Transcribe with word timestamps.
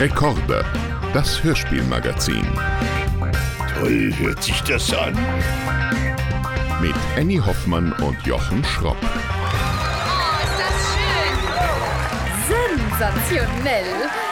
Rekorde, 0.00 0.64
das 1.12 1.44
Hörspielmagazin. 1.44 2.46
Toll 3.74 4.10
hört 4.16 4.42
sich 4.42 4.58
das 4.62 4.90
an. 4.94 5.12
Mit 6.80 6.94
Annie 7.18 7.44
Hoffmann 7.44 7.92
und 7.92 8.16
Jochen 8.26 8.64
Schropp. 8.64 8.96
Oh, 9.02 9.06
ist 10.42 10.58
das 10.58 10.74
schön! 10.94 11.36
Sensationell! 12.88 14.29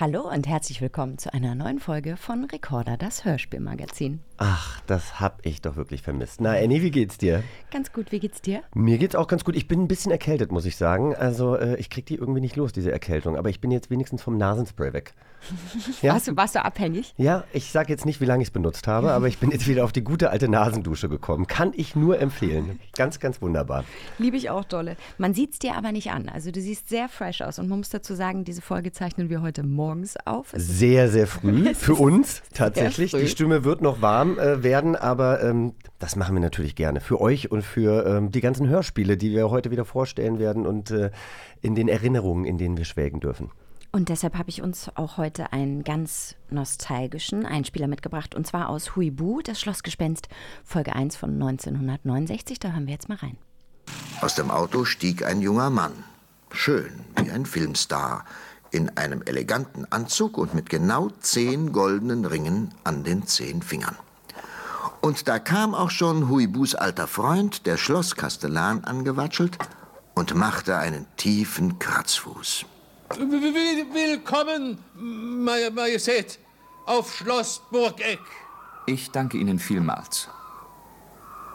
Hallo 0.00 0.26
und 0.26 0.48
herzlich 0.48 0.80
willkommen 0.80 1.18
zu 1.18 1.34
einer 1.34 1.54
neuen 1.54 1.78
Folge 1.78 2.16
von 2.16 2.46
Recorder, 2.46 2.96
das 2.96 3.26
Hörspielmagazin. 3.26 4.20
Ach, 4.38 4.80
das 4.86 5.20
hab 5.20 5.44
ich 5.44 5.60
doch 5.60 5.76
wirklich 5.76 6.00
vermisst. 6.00 6.40
Na, 6.40 6.52
Annie, 6.52 6.80
wie 6.80 6.90
geht's 6.90 7.18
dir? 7.18 7.44
Ganz 7.70 7.92
gut, 7.92 8.10
wie 8.10 8.18
geht's 8.18 8.40
dir? 8.40 8.62
Mir 8.72 8.96
geht's 8.96 9.14
auch 9.14 9.26
ganz 9.26 9.44
gut. 9.44 9.54
Ich 9.54 9.68
bin 9.68 9.82
ein 9.82 9.88
bisschen 9.88 10.10
erkältet, 10.10 10.50
muss 10.50 10.64
ich 10.64 10.76
sagen. 10.76 11.14
Also, 11.14 11.54
äh, 11.54 11.76
ich 11.76 11.90
krieg 11.90 12.06
die 12.06 12.14
irgendwie 12.14 12.40
nicht 12.40 12.56
los, 12.56 12.72
diese 12.72 12.90
Erkältung. 12.90 13.36
Aber 13.36 13.50
ich 13.50 13.60
bin 13.60 13.70
jetzt 13.70 13.90
wenigstens 13.90 14.22
vom 14.22 14.38
Nasenspray 14.38 14.94
weg. 14.94 15.12
Ja? 16.02 16.14
Warst, 16.14 16.28
du, 16.28 16.36
warst 16.36 16.54
du 16.54 16.64
abhängig? 16.64 17.14
Ja, 17.18 17.44
ich 17.52 17.70
sag 17.70 17.90
jetzt 17.90 18.06
nicht, 18.06 18.20
wie 18.20 18.24
lange 18.24 18.42
ich 18.42 18.48
es 18.48 18.52
benutzt 18.52 18.86
habe, 18.86 19.12
aber 19.12 19.28
ich 19.28 19.38
bin 19.38 19.50
jetzt 19.50 19.66
wieder 19.66 19.84
auf 19.84 19.92
die 19.92 20.02
gute 20.02 20.30
alte 20.30 20.48
Nasendusche 20.48 21.08
gekommen. 21.10 21.46
Kann 21.46 21.72
ich 21.74 21.94
nur 21.94 22.18
empfehlen. 22.18 22.80
Ganz, 22.96 23.18
ganz 23.20 23.42
wunderbar. 23.42 23.84
Liebe 24.18 24.36
ich 24.36 24.48
auch 24.48 24.64
dolle. 24.64 24.96
Man 25.18 25.34
sieht's 25.34 25.58
dir 25.58 25.76
aber 25.76 25.92
nicht 25.92 26.10
an. 26.10 26.28
Also 26.30 26.50
du 26.50 26.60
siehst 26.60 26.88
sehr 26.88 27.08
fresh 27.08 27.42
aus. 27.42 27.58
Und 27.58 27.68
man 27.68 27.78
muss 27.78 27.90
dazu 27.90 28.14
sagen, 28.14 28.44
diese 28.44 28.62
Folge 28.62 28.92
zeichnen 28.92 29.28
wir 29.28 29.42
heute 29.42 29.62
morgens 29.90 30.16
auf. 30.24 30.54
Es 30.54 30.66
Sehr, 30.68 31.08
sehr 31.08 31.26
früh 31.26 31.74
für 31.74 31.94
uns 31.94 32.42
tatsächlich. 32.54 33.10
Die 33.10 33.26
Stimme 33.26 33.64
wird 33.64 33.82
noch 33.82 34.00
warm 34.00 34.38
äh, 34.38 34.62
werden, 34.62 34.94
aber 34.94 35.42
ähm, 35.42 35.74
das 35.98 36.14
machen 36.14 36.34
wir 36.36 36.40
natürlich 36.40 36.76
gerne. 36.76 37.00
Für 37.00 37.20
euch 37.20 37.50
und 37.50 37.62
für 37.62 38.06
ähm, 38.06 38.30
die 38.30 38.40
ganzen 38.40 38.68
Hörspiele, 38.68 39.16
die 39.16 39.32
wir 39.32 39.50
heute 39.50 39.72
wieder 39.72 39.84
vorstellen 39.84 40.38
werden 40.38 40.64
und 40.64 40.92
äh, 40.92 41.10
in 41.60 41.74
den 41.74 41.88
Erinnerungen, 41.88 42.44
in 42.44 42.56
denen 42.56 42.76
wir 42.76 42.84
schwelgen 42.84 43.18
dürfen. 43.18 43.50
Und 43.90 44.08
deshalb 44.08 44.38
habe 44.38 44.48
ich 44.48 44.62
uns 44.62 44.88
auch 44.94 45.16
heute 45.16 45.52
einen 45.52 45.82
ganz 45.82 46.36
nostalgischen 46.50 47.44
Einspieler 47.44 47.88
mitgebracht. 47.88 48.36
Und 48.36 48.46
zwar 48.46 48.68
aus 48.68 48.94
Huibu, 48.94 49.40
das 49.42 49.60
Schlossgespenst, 49.60 50.28
Folge 50.62 50.94
1 50.94 51.16
von 51.16 51.32
1969. 51.32 52.60
Da 52.60 52.70
hören 52.70 52.86
wir 52.86 52.92
jetzt 52.92 53.08
mal 53.08 53.18
rein. 53.18 53.36
Aus 54.20 54.36
dem 54.36 54.52
Auto 54.52 54.84
stieg 54.84 55.24
ein 55.24 55.40
junger 55.40 55.70
Mann, 55.70 55.92
schön 56.52 56.92
wie 57.16 57.32
ein 57.32 57.44
Filmstar, 57.44 58.24
in 58.70 58.96
einem 58.96 59.22
eleganten 59.22 59.84
Anzug 59.90 60.38
und 60.38 60.54
mit 60.54 60.70
genau 60.70 61.10
zehn 61.20 61.72
goldenen 61.72 62.24
Ringen 62.24 62.72
an 62.84 63.02
den 63.04 63.26
zehn 63.26 63.62
Fingern. 63.62 63.96
Und 65.00 65.28
da 65.28 65.38
kam 65.38 65.74
auch 65.74 65.90
schon 65.90 66.28
Huibus 66.28 66.74
alter 66.74 67.06
Freund, 67.06 67.66
der 67.66 67.76
Schlosskastellan, 67.76 68.84
angewatschelt 68.84 69.58
und 70.14 70.34
machte 70.34 70.76
einen 70.76 71.06
tiefen 71.16 71.78
Kratzfuß. 71.78 72.64
Will- 73.18 73.86
Willkommen, 73.92 74.78
Maj- 74.94 75.70
Majestät, 75.70 76.38
auf 76.86 77.14
Schloss 77.16 77.62
Burgeck. 77.70 78.20
Ich 78.86 79.10
danke 79.10 79.38
Ihnen 79.38 79.58
vielmals. 79.58 80.28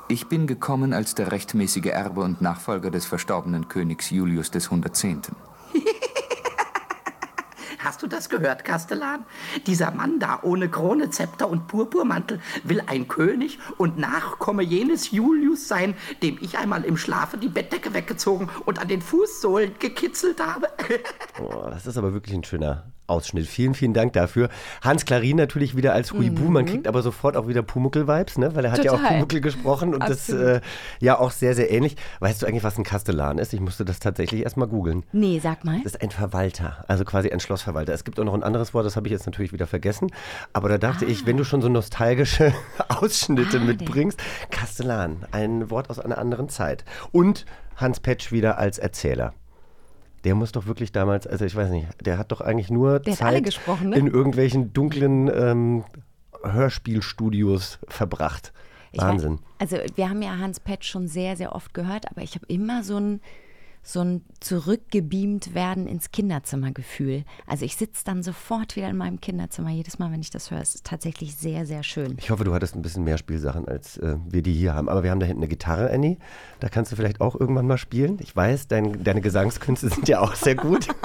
Ich 0.08 0.28
bin 0.28 0.48
gekommen 0.48 0.94
als 0.94 1.16
der 1.16 1.32
rechtmäßige 1.32 1.88
Erbe 1.88 2.22
und 2.22 2.42
Nachfolger 2.42 2.92
des 2.92 3.06
verstorbenen 3.06 3.68
Königs 3.68 4.10
Julius 4.10 4.52
des 4.52 4.66
110. 4.66 5.22
Hast 7.86 8.02
du 8.02 8.08
das 8.08 8.30
gehört, 8.30 8.66
Kastellan? 8.66 9.26
Dieser 9.68 9.92
Mann 9.92 10.20
da 10.20 10.40
ohne 10.42 10.70
Krone, 10.70 11.12
Zepter 11.12 11.48
und 11.48 11.68
Purpurmantel 11.68 12.42
will 12.64 12.82
ein 12.88 13.08
König 13.08 13.60
und 13.78 14.00
Nachkomme 14.00 14.64
jenes 14.64 15.12
Julius 15.12 15.68
sein, 15.68 15.94
dem 16.24 16.40
ich 16.42 16.58
einmal 16.58 16.84
im 16.84 16.98
Schlafe 16.98 17.38
die 17.38 17.48
Bettdecke 17.48 17.94
weggezogen 17.94 18.50
und 18.66 18.80
an 18.80 18.88
den 18.88 19.04
Fußsohlen 19.04 19.76
gekitzelt 19.78 20.42
habe. 20.44 20.68
Oh, 21.38 21.68
das 21.70 21.86
ist 21.86 21.98
aber 21.98 22.14
wirklich 22.14 22.34
ein 22.34 22.46
schöner 22.46 22.95
Ausschnitt. 23.08 23.48
Vielen, 23.48 23.74
vielen 23.74 23.94
Dank 23.94 24.14
dafür. 24.14 24.50
Hans 24.82 25.06
Klarin 25.06 25.38
natürlich 25.38 25.76
wieder 25.76 25.94
als 25.94 26.12
Huibu. 26.14 26.50
Man 26.50 26.66
kriegt 26.66 26.88
aber 26.88 27.02
sofort 27.02 27.38
auch 27.38 27.48
wieder 27.48 27.62
Pumuckel-Vibes, 27.64 28.38
ne? 28.38 28.56
weil 28.56 28.66
er 28.66 28.72
hat 28.72 28.84
ja 28.84 28.92
auch 28.92 28.98
Total. 28.98 29.14
Pumuckel 29.14 29.42
gesprochen 29.42 29.94
und 29.94 30.02
das 30.08 30.30
äh, 30.30 30.62
ja 31.00 31.20
auch 31.20 31.32
sehr, 31.32 31.56
sehr 31.56 31.72
ähnlich. 31.72 31.96
Weißt 32.20 32.42
du 32.42 32.46
eigentlich, 32.46 32.64
was 32.64 32.78
ein 32.78 32.84
Kastellan 32.84 33.38
ist? 33.38 33.54
Ich 33.54 33.60
musste 33.60 33.86
das 33.86 34.00
tatsächlich 34.00 34.44
erstmal 34.44 34.68
googeln. 34.68 35.04
Nee, 35.12 35.40
sag 35.42 35.64
mal. 35.66 35.78
Das 35.84 35.94
ist 35.94 36.02
ein 36.02 36.12
Verwalter, 36.12 36.84
also 36.88 37.06
quasi 37.06 37.30
ein 37.30 37.40
Schlossverwalter. 37.40 37.94
Es 37.94 38.04
gibt 38.04 38.20
auch 38.20 38.24
noch 38.26 38.34
ein 38.34 38.44
anderes 38.44 38.74
Wort, 38.74 38.86
das 38.86 38.96
habe 38.96 39.08
ich 39.08 39.12
jetzt 39.12 39.26
natürlich 39.26 39.54
wieder 39.54 39.68
vergessen. 39.68 40.12
Aber 40.54 40.70
da 40.70 40.78
dachte 40.78 41.06
ich, 41.06 41.26
wenn 41.26 41.38
du 41.38 41.44
schon 41.44 41.62
so 41.62 41.70
nostalgische 41.70 42.54
Ausschnitte 42.90 43.58
Ah, 43.58 43.64
mitbringst, 43.64 44.20
Kastellan, 44.52 45.26
ein 45.32 45.70
Wort 45.70 45.90
aus 45.90 46.00
einer 46.00 46.18
anderen 46.18 46.50
Zeit. 46.50 46.84
Und 47.12 47.46
Hans 47.76 48.00
Petsch 48.00 48.32
wieder 48.32 48.58
als 48.58 48.78
Erzähler. 48.78 49.34
Der 50.26 50.36
muss 50.36 50.52
doch 50.52 50.66
wirklich 50.66 50.92
damals, 50.92 51.28
also 51.28 51.46
ich 51.46 51.56
weiß 51.56 51.70
nicht, 51.70 51.88
der 52.06 52.18
hat 52.18 52.32
doch 52.32 52.42
eigentlich 52.42 52.72
nur 52.72 53.00
Der 53.00 53.14
Zeit 53.14 53.46
ne? 53.84 53.96
in 53.96 54.08
irgendwelchen 54.08 54.74
dunklen 54.74 55.32
ähm, 55.34 55.84
Hörspielstudios 56.44 57.80
verbracht. 57.88 58.52
Ich 58.92 59.02
Wahnsinn. 59.02 59.40
Weiß, 59.60 59.74
also 59.74 59.78
wir 59.96 60.10
haben 60.10 60.22
ja 60.22 60.38
Hans 60.38 60.60
Petsch 60.60 60.86
schon 60.86 61.08
sehr, 61.08 61.38
sehr 61.38 61.54
oft 61.54 61.74
gehört, 61.74 62.10
aber 62.10 62.22
ich 62.22 62.34
habe 62.36 62.46
immer 62.48 62.84
so 62.84 62.98
ein, 62.98 63.22
so 63.86 64.02
ein 64.02 64.24
zurückgebeamt 64.40 65.54
werden 65.54 65.88
ins 65.88 66.12
Kinderzimmergefühl. 66.12 67.24
Also 67.46 67.66
ich 67.66 67.76
sitze 67.76 68.04
dann 68.04 68.24
sofort 68.24 68.76
wieder 68.76 68.90
in 68.90 68.98
meinem 68.98 69.22
Kinderzimmer, 69.22 69.70
jedes 69.70 70.00
Mal, 70.00 70.12
wenn 70.12 70.22
ich 70.22 70.32
das 70.32 70.50
höre. 70.50 70.60
Es 70.60 70.74
ist 70.74 70.86
tatsächlich 70.86 71.36
sehr, 71.36 71.68
sehr 71.68 71.84
schön. 71.84 72.16
Ich 72.20 72.32
hoffe, 72.32 72.44
du 72.44 72.54
hattest 72.54 72.76
ein 72.76 72.82
bisschen 72.82 73.04
mehr 73.04 73.20
Spielsachen, 73.20 73.68
als 73.68 73.98
äh, 73.98 74.18
wir 74.28 74.42
die 74.42 74.54
hier 74.54 74.74
haben. 74.74 74.90
Aber 74.90 75.04
wir 75.04 75.12
haben 75.12 75.20
da 75.20 75.28
hinten 75.28 75.44
eine 75.44 75.48
Gitarre, 75.48 75.92
Annie. 75.92 76.18
Da 76.60 76.70
kannst 76.70 76.92
du 76.92 76.96
vielleicht 76.96 77.22
auch 77.22 77.40
irgendwann 77.40 77.68
mal 77.68 77.78
spielen. 77.78 78.18
Ich 78.22 78.36
weiß, 78.36 78.68
dein, 78.68 79.04
deine 79.04 79.22
Gesangskünste 79.22 79.90
sind 79.94 80.08
ja 80.08 80.20
auch 80.20 80.34
sehr 80.34 80.56
gut. 80.56 80.88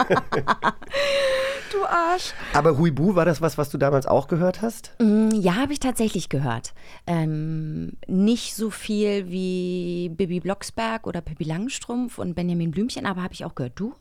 Du 1.72 1.86
Arsch! 1.86 2.34
Aber 2.52 2.78
Huibu, 2.78 3.14
war 3.14 3.24
das 3.24 3.40
was, 3.40 3.56
was 3.56 3.70
du 3.70 3.78
damals 3.78 4.04
auch 4.04 4.26
gehört 4.26 4.60
hast? 4.60 4.92
Ja, 4.98 5.54
habe 5.54 5.72
ich 5.72 5.78
tatsächlich 5.78 6.28
gehört. 6.28 6.74
Ähm, 7.06 7.92
nicht 8.08 8.56
so 8.56 8.70
viel 8.70 9.30
wie 9.30 10.08
Bibi 10.08 10.40
Blocksberg 10.40 11.06
oder 11.06 11.20
Pippi 11.20 11.44
Langstrumpf 11.44 12.19
und 12.19 12.34
Benjamin 12.34 12.69
Blümchen, 12.70 13.06
aber 13.06 13.22
habe 13.22 13.34
ich 13.34 13.44
auch 13.44 13.54
gehört. 13.54 13.78
Du? 13.78 13.94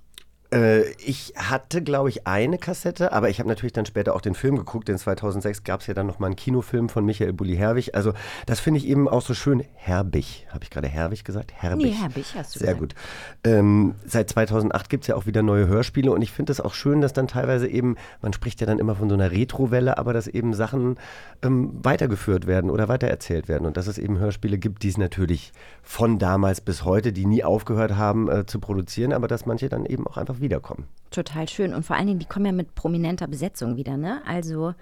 Äh, 0.52 0.90
ich 0.94 1.34
hatte, 1.36 1.84
glaube 1.84 2.10
ich, 2.10 2.26
eine 2.26 2.58
Kassette, 2.58 3.12
aber 3.12 3.30
ich 3.30 3.40
habe 3.40 3.48
natürlich 3.48 3.74
dann 3.74 3.86
später 3.86 4.16
auch 4.16 4.22
den 4.22 4.34
Film 4.34 4.58
geguckt. 4.58 4.88
denn 4.88 4.98
2006 4.98 5.64
gab 5.64 5.82
es 5.82 5.88
ja 5.88 5.94
dann 5.94 6.08
nochmal 6.08 6.28
einen 6.28 6.36
Kinofilm 6.36 6.90
von 6.90 7.06
Michael 7.06 7.34
Bulli-Herbig. 7.34 7.96
Also 7.96 8.14
das 8.46 8.60
finde 8.60 8.80
ich 8.80 8.88
eben 8.88 9.08
auch 9.08 9.22
so 9.22 9.34
schön. 9.34 9.64
Herbig. 9.76 10.48
Habe 10.50 10.64
ich 10.64 10.70
gerade 10.70 10.88
Herbig 10.88 11.24
gesagt? 11.24 11.54
Herbig. 11.54 11.86
Nee, 11.86 11.92
Herbig 11.92 12.34
hast 12.36 12.56
du 12.56 12.60
Sehr 12.60 12.74
gesagt. 12.74 12.80
gut. 12.80 12.96
Ähm, 13.44 13.96
seit 14.06 14.30
2008 14.30 14.90
gibt 14.90 15.04
es 15.04 15.08
ja 15.08 15.16
auch 15.16 15.28
wieder 15.28 15.44
neue 15.44 15.68
Hörspiele 15.68 16.12
und 16.12 16.22
ich 16.22 16.32
finde 16.32 16.52
es 16.52 16.60
auch 16.60 16.74
schön, 16.74 17.02
dass 17.02 17.14
dann 17.14 17.28
teilweise 17.28 17.68
eben, 17.68 17.96
man 18.22 18.34
spricht 18.34 18.60
ja 18.62 18.68
dann 18.68 18.80
immer 18.80 18.96
von 18.96 19.10
so 19.10 19.16
einer 19.16 19.32
Retrowelle, 19.32 19.98
aber 19.98 20.14
dass 20.14 20.28
eben 20.28 20.54
Sachen 20.54 20.98
ähm, 21.44 21.72
weitergeführt 21.84 22.48
werden 22.48 22.72
oder 22.72 22.88
weitererzählt 22.88 23.48
werden 23.48 23.68
und 23.68 23.78
dass 23.78 23.88
es 23.88 23.98
eben 23.98 24.18
Hörspiele 24.18 24.58
gibt, 24.58 24.82
die 24.84 24.90
es 24.90 24.98
natürlich 24.98 25.52
von 25.84 26.18
damals 26.18 26.62
bis 26.62 26.86
heute, 26.86 27.14
die 27.14 27.26
nie 27.26 27.44
aufgehört 27.44 27.96
haben 27.96 28.30
äh, 28.30 28.46
zu 28.46 28.60
produzieren, 28.60 29.14
aber 29.14 29.28
dass 29.28 29.46
manche 29.46 29.70
dann 29.70 29.86
eben 29.86 30.08
auch 30.08 30.18
einfach 30.18 30.39
wiederkommen. 30.42 30.88
Total 31.12 31.50
schön. 31.50 31.74
Und 31.74 31.86
vor 31.86 31.96
allen 31.96 32.08
Dingen, 32.08 32.20
die 32.20 32.26
kommen 32.26 32.46
ja 32.46 32.52
mit 32.52 32.76
prominenter 32.76 33.28
Besetzung 33.28 33.76
wieder, 33.78 33.98
ne? 33.98 34.22
Also 34.26 34.74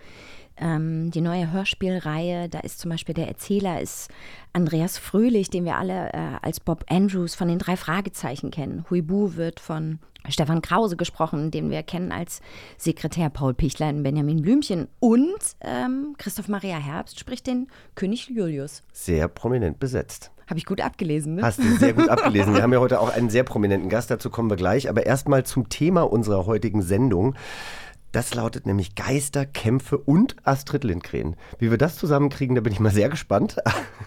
ähm, 0.59 1.11
die 1.11 1.21
neue 1.21 1.51
Hörspielreihe, 1.51 2.49
da 2.49 2.59
ist 2.59 2.79
zum 2.79 2.91
Beispiel 2.91 3.15
der 3.15 3.27
Erzähler 3.27 3.81
ist 3.81 4.09
Andreas 4.53 4.97
Fröhlich, 4.97 5.49
den 5.49 5.65
wir 5.65 5.77
alle 5.77 6.13
äh, 6.13 6.37
als 6.41 6.59
Bob 6.59 6.85
Andrews 6.89 7.35
von 7.35 7.47
den 7.47 7.59
drei 7.59 7.77
Fragezeichen 7.77 8.51
kennen. 8.51 8.85
Huibu 8.89 9.35
wird 9.35 9.59
von 9.59 9.99
Stefan 10.29 10.61
Krause 10.61 10.97
gesprochen, 10.97 11.51
den 11.51 11.69
wir 11.69 11.83
kennen 11.83 12.11
als 12.11 12.41
Sekretär 12.77 13.29
Paul 13.29 13.53
Pichler 13.53 13.89
in 13.89 14.03
Benjamin 14.03 14.41
Blümchen. 14.41 14.87
Und 14.99 15.37
ähm, 15.61 16.15
Christoph 16.17 16.47
Maria 16.47 16.77
Herbst 16.77 17.19
spricht 17.19 17.47
den 17.47 17.67
König 17.95 18.29
Julius. 18.29 18.83
Sehr 18.91 19.27
prominent 19.27 19.79
besetzt. 19.79 20.31
Habe 20.47 20.59
ich 20.59 20.65
gut 20.65 20.79
abgelesen, 20.79 21.35
ne? 21.35 21.41
Hast 21.41 21.59
du 21.59 21.75
sehr 21.75 21.93
gut 21.93 22.07
abgelesen. 22.07 22.53
Wir 22.53 22.61
haben 22.63 22.71
ja 22.71 22.79
heute 22.79 23.01
auch 23.01 23.13
einen 23.13 23.29
sehr 23.29 23.43
prominenten 23.43 23.89
Gast, 23.89 24.09
dazu 24.09 24.29
kommen 24.29 24.49
wir 24.49 24.55
gleich. 24.55 24.89
Aber 24.89 25.05
erstmal 25.05 25.45
zum 25.45 25.67
Thema 25.67 26.03
unserer 26.03 26.45
heutigen 26.45 26.81
Sendung. 26.81 27.35
Das 28.11 28.33
lautet 28.33 28.65
nämlich 28.65 28.95
Geister, 28.95 29.45
Kämpfe 29.45 29.97
und 29.97 30.35
Astrid 30.43 30.83
Lindgren. 30.83 31.35
Wie 31.59 31.69
wir 31.69 31.77
das 31.77 31.97
zusammenkriegen, 31.97 32.55
da 32.55 32.61
bin 32.61 32.73
ich 32.73 32.79
mal 32.79 32.91
sehr 32.91 33.09
gespannt. 33.09 33.57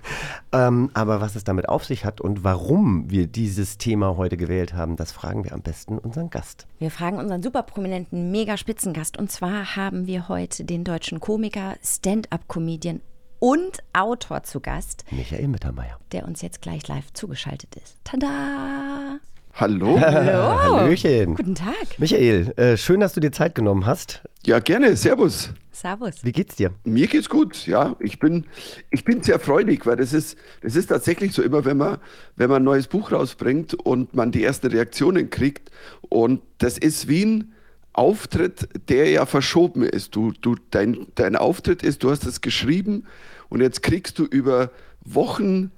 ähm, 0.52 0.91
aber 0.94 1.20
was 1.20 1.37
es 1.37 1.44
damit 1.44 1.69
auf 1.69 1.85
sich 1.85 2.05
hat 2.05 2.20
und 2.20 2.43
warum 2.43 3.11
wir 3.11 3.26
dieses 3.26 3.79
Thema 3.79 4.17
heute 4.17 4.37
gewählt 4.37 4.75
haben, 4.75 4.97
das 4.97 5.12
fragen 5.12 5.44
wir 5.44 5.52
am 5.52 5.62
besten 5.62 5.99
unseren 5.99 6.31
Gast. 6.31 6.67
Wir 6.79 6.91
fragen 6.91 7.19
unseren 7.19 7.43
super 7.43 7.62
prominenten 7.62 8.31
Mega-Spitzengast. 8.31 9.19
Und 9.19 9.31
zwar 9.31 9.76
haben 9.76 10.06
wir 10.06 10.29
heute 10.29 10.64
den 10.64 10.82
deutschen 10.85 11.20
Komiker, 11.20 11.76
Stand-up-Comedian 11.85 13.00
und 13.38 13.82
Autor 13.93 14.43
zu 14.43 14.61
Gast, 14.61 15.05
Michael 15.11 15.49
Mittermeier. 15.49 15.99
der 16.12 16.26
uns 16.26 16.43
jetzt 16.43 16.62
gleich 16.62 16.87
live 16.88 17.12
zugeschaltet 17.12 17.75
ist. 17.76 17.96
Tada! 18.05 19.20
Hallo. 19.55 20.00
Hallo. 20.00 20.79
Hallöchen. 20.79 21.35
Guten 21.35 21.55
Tag. 21.55 21.75
Michael, 21.99 22.52
äh, 22.56 22.76
schön, 22.76 23.00
dass 23.00 23.12
du 23.12 23.20
dir 23.20 23.32
Zeit 23.32 23.55
genommen 23.55 23.87
hast. 23.87 24.23
Ja, 24.47 24.58
gerne. 24.58 24.97
Servus. 24.97 25.50
Servus. 25.73 26.25
Wie 26.25 26.32
geht's 26.32 26.56
dir? 26.56 26.73
Mir 26.85 27.06
geht's 27.06 27.29
gut, 27.29 27.67
ja. 27.67 27.97
Ich 28.00 28.19
bin, 28.19 28.47
ich 28.91 29.05
bin 29.05 29.23
sehr 29.23 29.38
freudig, 29.38 29.87
weil 29.87 29.97
das 29.97 30.12
ist, 30.12 30.38
das 30.62 30.76
ist 30.76 30.87
tatsächlich 30.87 31.32
so 31.32 31.43
immer, 31.43 31.64
wenn 31.64 31.76
man, 31.76 31.99
wenn 32.37 32.49
man 32.49 32.62
ein 32.62 32.64
neues 32.64 32.87
Buch 32.87 33.12
rausbringt 33.12 33.75
und 33.75 34.14
man 34.14 34.31
die 34.31 34.44
ersten 34.44 34.69
Reaktionen 34.69 35.31
kriegt. 35.31 35.70
Und 36.08 36.43
das 36.58 36.79
ist 36.79 37.08
wie 37.08 37.25
ein 37.25 37.53
Auftritt, 37.93 38.69
der 38.88 39.11
ja 39.11 39.26
verschoben 39.26 39.82
ist. 39.82 40.14
Du, 40.14 40.32
du, 40.41 40.56
dein, 40.70 41.06
dein 41.17 41.37
Auftritt 41.37 41.82
ist, 41.82 42.03
du 42.03 42.11
hast 42.11 42.25
es 42.25 42.41
geschrieben 42.41 43.05
und 43.49 43.61
jetzt 43.61 43.82
kriegst 43.82 44.19
du 44.19 44.25
über 44.25 44.70
Wochen 45.05 45.70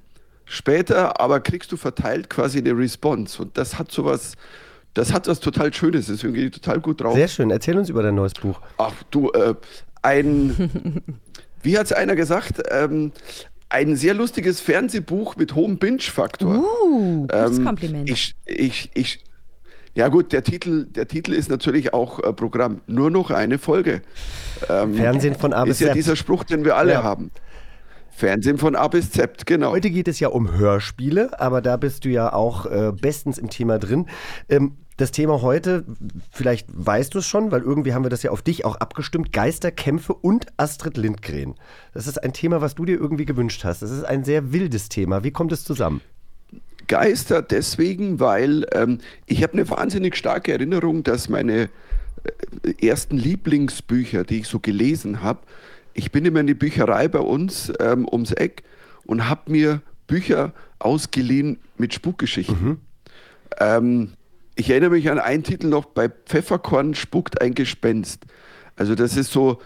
später, 0.52 1.20
aber 1.20 1.40
kriegst 1.40 1.72
du 1.72 1.76
verteilt 1.76 2.28
quasi 2.28 2.58
eine 2.58 2.76
Response. 2.76 3.40
Und 3.40 3.56
das 3.56 3.78
hat 3.78 3.90
sowas, 3.90 4.34
das 4.94 5.12
hat 5.12 5.26
was 5.26 5.40
total 5.40 5.72
Schönes, 5.72 6.06
deswegen 6.06 6.34
gehe 6.34 6.46
ich 6.46 6.52
total 6.52 6.80
gut 6.80 7.00
drauf. 7.00 7.14
Sehr 7.14 7.28
schön. 7.28 7.50
Erzähl 7.50 7.76
uns 7.78 7.88
über 7.88 8.02
dein 8.02 8.14
neues 8.14 8.34
Buch. 8.34 8.60
Ach 8.78 8.92
du, 9.10 9.30
äh, 9.30 9.54
ein, 10.02 11.02
wie 11.62 11.78
hat 11.78 11.86
es 11.86 11.92
einer 11.92 12.14
gesagt, 12.16 12.62
ähm, 12.70 13.12
ein 13.70 13.96
sehr 13.96 14.12
lustiges 14.12 14.60
Fernsehbuch 14.60 15.36
mit 15.36 15.54
hohem 15.54 15.78
Binge-Faktor. 15.78 16.62
Uh, 16.84 17.22
gutes 17.22 17.58
Ähm, 17.58 17.64
Kompliment. 17.64 18.10
Ich, 18.10 18.34
ich, 18.44 18.90
ich, 18.92 19.24
ja 19.94 20.08
gut, 20.08 20.32
der 20.32 20.44
Titel, 20.44 20.84
der 20.84 21.08
Titel 21.08 21.32
ist 21.32 21.48
natürlich 21.48 21.94
auch 21.94 22.18
äh, 22.22 22.34
Programm. 22.34 22.82
Nur 22.86 23.10
noch 23.10 23.30
eine 23.30 23.56
Folge. 23.58 24.02
Ähm, 24.68 24.94
Fernsehen 24.96 25.34
von 25.34 25.54
A 25.54 25.64
bis 25.64 25.80
ist 25.80 25.86
ja 25.86 25.94
dieser 25.94 26.16
Spruch, 26.16 26.44
den 26.44 26.66
wir 26.66 26.76
alle 26.76 26.92
Ja. 26.92 27.02
haben. 27.02 27.30
Fernsehen 28.14 28.58
von 28.58 28.76
A 28.76 28.86
bis 28.88 29.10
Z, 29.10 29.46
genau. 29.46 29.72
Heute 29.72 29.90
geht 29.90 30.06
es 30.06 30.20
ja 30.20 30.28
um 30.28 30.52
Hörspiele, 30.52 31.40
aber 31.40 31.62
da 31.62 31.76
bist 31.76 32.04
du 32.04 32.10
ja 32.10 32.32
auch 32.32 32.66
äh, 32.66 32.92
bestens 32.92 33.38
im 33.38 33.48
Thema 33.48 33.78
drin. 33.78 34.06
Ähm, 34.48 34.76
das 34.98 35.10
Thema 35.10 35.40
heute, 35.40 35.84
vielleicht 36.30 36.68
weißt 36.72 37.14
du 37.14 37.18
es 37.18 37.26
schon, 37.26 37.50
weil 37.50 37.62
irgendwie 37.62 37.94
haben 37.94 38.04
wir 38.04 38.10
das 38.10 38.22
ja 38.22 38.30
auf 38.30 38.42
dich 38.42 38.64
auch 38.64 38.76
abgestimmt, 38.76 39.32
Geisterkämpfe 39.32 40.12
und 40.12 40.46
Astrid 40.58 40.98
Lindgren. 40.98 41.54
Das 41.94 42.06
ist 42.06 42.22
ein 42.22 42.34
Thema, 42.34 42.60
was 42.60 42.74
du 42.74 42.84
dir 42.84 43.00
irgendwie 43.00 43.24
gewünscht 43.24 43.64
hast. 43.64 43.82
Das 43.82 43.90
ist 43.90 44.04
ein 44.04 44.22
sehr 44.22 44.52
wildes 44.52 44.90
Thema. 44.90 45.24
Wie 45.24 45.30
kommt 45.30 45.50
es 45.50 45.64
zusammen? 45.64 46.02
Geister 46.88 47.40
deswegen, 47.40 48.20
weil 48.20 48.66
ähm, 48.72 48.98
ich 49.24 49.42
habe 49.42 49.54
eine 49.54 49.68
wahnsinnig 49.70 50.14
starke 50.14 50.52
Erinnerung, 50.52 51.02
dass 51.02 51.30
meine 51.30 51.70
äh, 52.62 52.86
ersten 52.86 53.16
Lieblingsbücher, 53.16 54.24
die 54.24 54.40
ich 54.40 54.48
so 54.48 54.60
gelesen 54.60 55.22
habe, 55.22 55.40
ich 55.94 56.12
bin 56.12 56.24
immer 56.24 56.40
in 56.40 56.46
die 56.46 56.54
Bücherei 56.54 57.08
bei 57.08 57.20
uns 57.20 57.72
ähm, 57.80 58.06
ums 58.10 58.32
Eck 58.32 58.62
und 59.04 59.28
habe 59.28 59.50
mir 59.50 59.82
Bücher 60.06 60.52
ausgeliehen 60.78 61.58
mit 61.78 61.94
Spukgeschichten. 61.94 62.80
Ähm, 63.60 64.12
ich 64.54 64.70
erinnere 64.70 64.90
mich 64.90 65.10
an 65.10 65.18
einen 65.18 65.42
Titel 65.42 65.68
noch, 65.68 65.86
bei 65.86 66.08
Pfefferkorn 66.08 66.94
spukt 66.94 67.40
ein 67.40 67.54
Gespenst. 67.54 68.24
Also 68.76 68.94
das 68.94 69.16
ist 69.16 69.32
so 69.32 69.60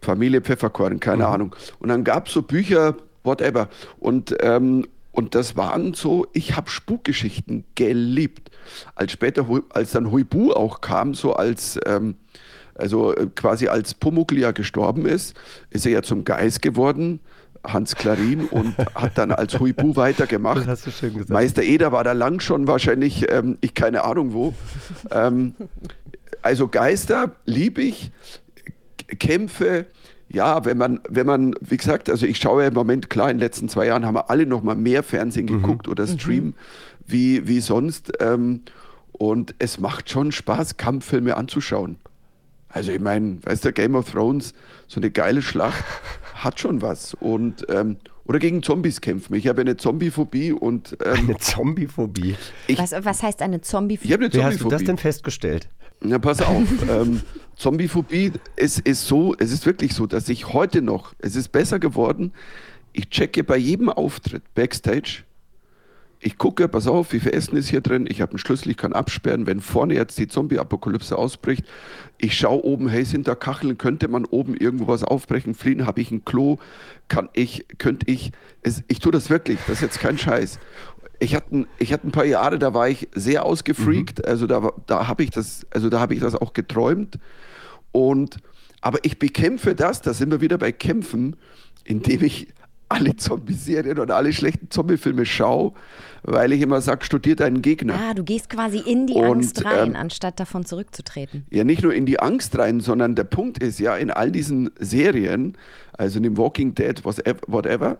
Familie 0.00 0.40
Pfefferkorn, 0.40 1.00
keine 1.00 1.26
Ahnung. 1.26 1.54
Und 1.78 1.88
dann 1.88 2.04
gab 2.04 2.28
es 2.28 2.32
so 2.32 2.42
Bücher, 2.42 2.96
whatever. 3.22 3.68
Und, 3.98 4.36
ähm, 4.40 4.86
und 5.12 5.34
das 5.34 5.56
waren 5.56 5.94
so, 5.94 6.26
ich 6.32 6.56
habe 6.56 6.70
Spukgeschichten 6.70 7.64
geliebt. 7.74 8.50
Als 8.94 9.12
später, 9.12 9.46
als 9.70 9.92
dann 9.92 10.10
Huibu 10.10 10.52
auch 10.52 10.80
kam, 10.80 11.14
so 11.14 11.34
als, 11.34 11.78
ähm, 11.86 12.16
also 12.80 13.14
äh, 13.14 13.26
quasi 13.34 13.68
als 13.68 13.94
Pumuckl 13.94 14.38
ja 14.38 14.52
gestorben 14.52 15.06
ist, 15.06 15.34
ist 15.70 15.86
er 15.86 15.92
ja 15.92 16.02
zum 16.02 16.24
Geist 16.24 16.62
geworden, 16.62 17.20
Hans 17.64 17.94
Klarin, 17.94 18.46
und 18.46 18.76
hat 18.94 19.18
dann 19.18 19.32
als 19.32 19.58
Huibu 19.60 19.96
weitergemacht. 19.96 20.66
Meister 21.28 21.62
Eder 21.62 21.92
war 21.92 22.04
da 22.04 22.12
lang 22.12 22.40
schon 22.40 22.66
wahrscheinlich, 22.66 23.30
ähm, 23.30 23.58
ich 23.60 23.74
keine 23.74 24.04
Ahnung 24.04 24.32
wo. 24.32 24.54
ähm, 25.10 25.54
also 26.42 26.68
Geister 26.68 27.32
liebe 27.44 27.82
ich, 27.82 28.10
Kämpfe, 29.18 29.86
ja, 30.32 30.64
wenn 30.64 30.78
man, 30.78 31.00
wenn 31.08 31.26
man, 31.26 31.54
wie 31.60 31.76
gesagt, 31.76 32.08
also 32.08 32.24
ich 32.24 32.38
schaue 32.38 32.62
ja 32.62 32.68
im 32.68 32.74
Moment, 32.74 33.10
klar, 33.10 33.30
in 33.30 33.38
den 33.38 33.40
letzten 33.42 33.68
zwei 33.68 33.86
Jahren 33.86 34.06
haben 34.06 34.14
wir 34.14 34.30
alle 34.30 34.46
noch 34.46 34.62
mal 34.62 34.76
mehr 34.76 35.02
Fernsehen 35.02 35.46
geguckt 35.48 35.88
oder 35.88 36.06
Stream 36.06 36.54
wie, 37.04 37.48
wie 37.48 37.60
sonst. 37.60 38.12
Ähm, 38.20 38.62
und 39.12 39.54
es 39.58 39.80
macht 39.80 40.08
schon 40.08 40.32
Spaß, 40.32 40.76
Kampffilme 40.76 41.36
anzuschauen. 41.36 41.96
Also 42.70 42.92
ich 42.92 43.00
meine, 43.00 43.38
weißt 43.42 43.64
du, 43.64 43.72
Game 43.72 43.94
of 43.94 44.10
Thrones, 44.10 44.54
so 44.86 45.00
eine 45.00 45.10
geile 45.10 45.42
Schlacht, 45.42 45.84
hat 46.34 46.60
schon 46.60 46.82
was. 46.82 47.14
Und, 47.14 47.66
ähm, 47.68 47.96
oder 48.24 48.38
gegen 48.38 48.62
Zombies 48.62 49.00
kämpfen. 49.00 49.34
Ich 49.34 49.48
habe 49.48 49.60
eine 49.60 49.76
Zombiephobie 49.76 50.52
und 50.52 50.96
ähm, 51.04 51.12
Eine 51.12 51.36
Zombiephobie. 51.38 52.36
Was, 52.76 52.92
was 52.92 53.22
heißt 53.22 53.42
eine 53.42 53.60
zombie 53.60 53.98
ich 54.00 54.12
habe 54.12 54.24
eine 54.24 54.32
Wie 54.32 54.42
hast 54.42 54.54
du 54.54 54.58
Zombiephobie. 54.60 54.70
das 54.70 54.84
denn 54.84 54.98
festgestellt? 54.98 55.68
Na, 56.00 56.18
pass 56.18 56.40
auf. 56.40 56.62
ähm, 56.88 57.22
Zombiephobie, 57.56 58.32
es 58.56 58.78
ist 58.78 59.06
so, 59.06 59.34
es 59.38 59.52
ist 59.52 59.66
wirklich 59.66 59.92
so, 59.94 60.06
dass 60.06 60.28
ich 60.28 60.52
heute 60.52 60.80
noch, 60.80 61.12
es 61.18 61.36
ist 61.36 61.48
besser 61.48 61.78
geworden, 61.78 62.32
ich 62.92 63.10
checke 63.10 63.44
bei 63.44 63.56
jedem 63.56 63.88
Auftritt 63.88 64.42
Backstage, 64.54 65.24
ich 66.22 66.36
gucke, 66.36 66.68
pass 66.68 66.86
auf, 66.86 67.12
wie 67.14 67.20
viel 67.20 67.32
Essen 67.32 67.56
ist 67.56 67.68
hier 67.70 67.80
drin, 67.80 68.06
ich 68.08 68.20
habe 68.20 68.32
einen 68.32 68.38
Schlüssel, 68.38 68.70
ich 68.70 68.76
kann 68.76 68.92
absperren, 68.92 69.46
wenn 69.46 69.60
vorne 69.60 69.94
jetzt 69.94 70.18
die 70.18 70.28
Zombie-Apokalypse 70.28 71.16
ausbricht, 71.16 71.64
ich 72.18 72.36
schaue 72.36 72.62
oben, 72.62 72.88
hey, 72.88 73.04
sind 73.06 73.26
da 73.26 73.34
Kacheln, 73.34 73.78
könnte 73.78 74.06
man 74.08 74.26
oben 74.26 74.54
irgendwo 74.54 74.86
was 74.86 75.02
aufbrechen, 75.02 75.54
fliehen, 75.54 75.86
habe 75.86 76.02
ich 76.02 76.10
ein 76.10 76.24
Klo, 76.26 76.58
kann 77.08 77.30
ich, 77.32 77.64
könnte 77.78 78.10
ich, 78.10 78.32
es, 78.62 78.82
ich 78.88 78.98
tue 78.98 79.12
das 79.12 79.30
wirklich, 79.30 79.58
das 79.66 79.76
ist 79.76 79.82
jetzt 79.82 80.00
kein 80.00 80.18
Scheiß. 80.18 80.58
Ich 81.20 81.34
hatte, 81.34 81.56
ein- 81.56 81.66
ich 81.78 81.92
hatte 81.92 82.06
ein 82.06 82.12
paar 82.12 82.26
Jahre, 82.26 82.58
da 82.58 82.74
war 82.74 82.88
ich 82.88 83.08
sehr 83.14 83.44
ausgefreakt, 83.46 84.22
also 84.26 84.46
da, 84.46 84.72
da 84.86 85.08
habe 85.08 85.22
ich 85.22 85.30
das, 85.30 85.66
also 85.70 85.88
da 85.88 86.00
habe 86.00 86.12
ich 86.14 86.20
das 86.20 86.34
auch 86.34 86.52
geträumt. 86.52 87.18
Und, 87.92 88.36
aber 88.82 88.98
ich 89.04 89.18
bekämpfe 89.18 89.74
das, 89.74 90.02
da 90.02 90.12
sind 90.14 90.30
wir 90.30 90.40
wieder 90.42 90.58
bei 90.58 90.70
Kämpfen, 90.72 91.36
indem 91.84 92.22
ich 92.24 92.48
alle 92.90 93.16
Zombie-Serien 93.16 93.98
und 93.98 94.10
alle 94.10 94.32
schlechten 94.32 94.70
Zombie-Filme 94.70 95.24
schaue, 95.24 95.72
weil 96.22 96.52
ich 96.52 96.60
immer 96.60 96.80
sage, 96.80 97.04
studier 97.04 97.36
deinen 97.36 97.62
Gegner. 97.62 97.94
Ah, 97.94 98.14
du 98.14 98.24
gehst 98.24 98.50
quasi 98.50 98.78
in 98.78 99.06
die 99.06 99.14
Und, 99.14 99.30
Angst 99.30 99.64
rein, 99.64 99.90
ähm, 99.90 99.96
anstatt 99.96 100.38
davon 100.40 100.64
zurückzutreten. 100.64 101.46
Ja, 101.50 101.64
nicht 101.64 101.82
nur 101.82 101.94
in 101.94 102.04
die 102.04 102.20
Angst 102.20 102.58
rein, 102.58 102.80
sondern 102.80 103.14
der 103.14 103.24
Punkt 103.24 103.62
ist 103.62 103.78
ja, 103.78 103.96
in 103.96 104.10
all 104.10 104.30
diesen 104.30 104.70
Serien, 104.78 105.56
also 105.92 106.18
in 106.18 106.24
dem 106.24 106.36
Walking 106.36 106.74
Dead, 106.74 107.04
whatever, 107.04 107.40
whatever 107.46 107.98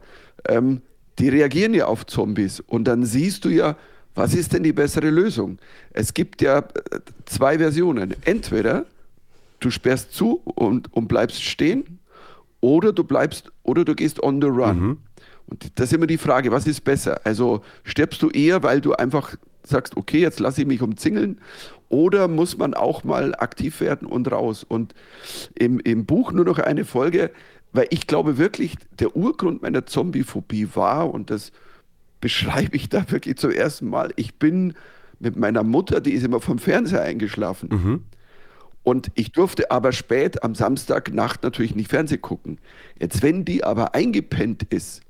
ähm, 0.48 0.82
die 1.18 1.28
reagieren 1.28 1.74
ja 1.74 1.86
auf 1.86 2.06
Zombies. 2.06 2.60
Und 2.60 2.84
dann 2.84 3.04
siehst 3.04 3.44
du 3.44 3.50
ja, 3.50 3.76
was 4.14 4.34
ist 4.34 4.52
denn 4.52 4.62
die 4.62 4.72
bessere 4.72 5.10
Lösung? 5.10 5.58
Es 5.92 6.14
gibt 6.14 6.42
ja 6.42 6.58
äh, 6.58 7.00
zwei 7.26 7.58
Versionen. 7.58 8.14
Entweder 8.24 8.86
du 9.60 9.70
sperrst 9.70 10.12
zu 10.12 10.40
und, 10.44 10.92
und 10.92 11.08
bleibst 11.08 11.42
stehen, 11.42 11.99
oder 12.60 12.92
du 12.92 13.04
bleibst, 13.04 13.50
oder 13.62 13.84
du 13.84 13.94
gehst 13.94 14.22
on 14.22 14.40
the 14.40 14.48
run. 14.48 14.98
Und 15.46 15.78
das 15.78 15.86
ist 15.86 15.94
immer 15.94 16.06
die 16.06 16.18
Frage, 16.18 16.52
was 16.52 16.66
ist 16.66 16.82
besser? 16.82 17.20
Also 17.24 17.62
stirbst 17.82 18.22
du 18.22 18.30
eher, 18.30 18.62
weil 18.62 18.80
du 18.80 18.92
einfach 18.92 19.34
sagst, 19.62 19.96
okay, 19.96 20.20
jetzt 20.20 20.40
lasse 20.40 20.62
ich 20.62 20.66
mich 20.66 20.82
umzingeln, 20.82 21.40
oder 21.88 22.28
muss 22.28 22.56
man 22.56 22.74
auch 22.74 23.02
mal 23.02 23.34
aktiv 23.34 23.80
werden 23.80 24.06
und 24.06 24.30
raus? 24.30 24.64
Und 24.64 24.94
im, 25.56 25.80
im 25.80 26.06
Buch 26.06 26.32
nur 26.32 26.44
noch 26.44 26.58
eine 26.58 26.84
Folge, 26.84 27.30
weil 27.72 27.88
ich 27.90 28.06
glaube 28.06 28.38
wirklich, 28.38 28.76
der 28.98 29.16
Urgrund 29.16 29.62
meiner 29.62 29.86
Zombiephobie 29.86 30.68
war, 30.74 31.12
und 31.12 31.30
das 31.30 31.50
beschreibe 32.20 32.76
ich 32.76 32.88
da 32.88 33.10
wirklich 33.10 33.36
zum 33.38 33.50
ersten 33.50 33.88
Mal, 33.88 34.12
ich 34.16 34.34
bin 34.36 34.74
mit 35.18 35.36
meiner 35.36 35.64
Mutter, 35.64 36.00
die 36.00 36.12
ist 36.12 36.24
immer 36.24 36.40
vom 36.40 36.58
Fernseher 36.58 37.02
eingeschlafen. 37.02 38.04
Und 38.82 39.10
ich 39.14 39.32
durfte 39.32 39.70
aber 39.70 39.92
spät 39.92 40.42
am 40.42 40.54
Samstagnacht 40.54 41.42
natürlich 41.42 41.74
nicht 41.74 41.90
Fernsehen 41.90 42.22
gucken. 42.22 42.58
Jetzt, 42.98 43.22
wenn 43.22 43.44
die 43.44 43.62
aber 43.62 43.94
eingepennt 43.94 44.64
ist, 44.70 45.02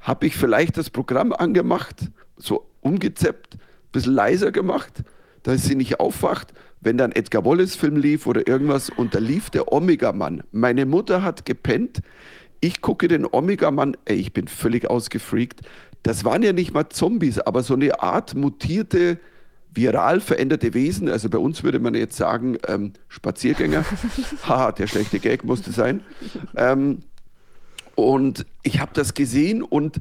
habe 0.00 0.26
ich 0.26 0.36
vielleicht 0.36 0.76
das 0.76 0.90
Programm 0.90 1.32
angemacht, 1.32 2.10
so 2.36 2.66
umgezeppt, 2.80 3.54
ein 3.54 3.60
bisschen 3.92 4.14
leiser 4.14 4.52
gemacht, 4.52 5.02
dass 5.42 5.64
sie 5.64 5.76
nicht 5.76 6.00
aufwacht, 6.00 6.52
wenn 6.80 6.98
dann 6.98 7.12
Edgar 7.12 7.44
Wallace-Film 7.44 7.96
lief 7.96 8.26
oder 8.26 8.46
irgendwas 8.46 8.90
und 8.90 9.14
da 9.14 9.18
lief 9.18 9.50
der 9.50 9.72
Omega-Mann. 9.72 10.42
Meine 10.52 10.86
Mutter 10.86 11.22
hat 11.22 11.44
gepennt, 11.44 12.00
ich 12.60 12.80
gucke 12.80 13.08
den 13.08 13.26
Omega-Mann, 13.26 13.96
ey, 14.04 14.16
ich 14.16 14.32
bin 14.32 14.48
völlig 14.48 14.88
ausgefreakt. 14.88 15.60
Das 16.02 16.24
waren 16.24 16.42
ja 16.42 16.52
nicht 16.52 16.72
mal 16.72 16.88
Zombies, 16.88 17.38
aber 17.38 17.62
so 17.62 17.74
eine 17.74 18.00
Art 18.00 18.34
mutierte, 18.34 19.18
viral 19.76 20.20
veränderte 20.20 20.74
Wesen. 20.74 21.08
Also 21.08 21.28
bei 21.28 21.38
uns 21.38 21.62
würde 21.62 21.78
man 21.78 21.94
jetzt 21.94 22.16
sagen, 22.16 22.58
ähm, 22.66 22.94
Spaziergänger. 23.08 23.84
Haha, 24.48 24.72
der 24.72 24.86
schlechte 24.86 25.20
Gag 25.20 25.44
musste 25.44 25.72
sein. 25.72 26.00
Ähm, 26.56 27.02
und 27.94 28.46
ich 28.62 28.80
habe 28.80 28.92
das 28.94 29.14
gesehen 29.14 29.62
und 29.62 30.00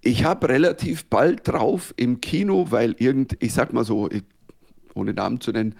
ich 0.00 0.24
habe 0.24 0.48
relativ 0.48 1.06
bald 1.06 1.48
drauf 1.48 1.94
im 1.96 2.20
Kino, 2.20 2.66
weil 2.70 2.94
irgend, 2.98 3.36
ich 3.40 3.54
sag 3.54 3.72
mal 3.72 3.84
so, 3.84 4.10
ich, 4.10 4.22
ohne 4.94 5.14
Namen 5.14 5.40
zu 5.40 5.50
nennen, 5.50 5.74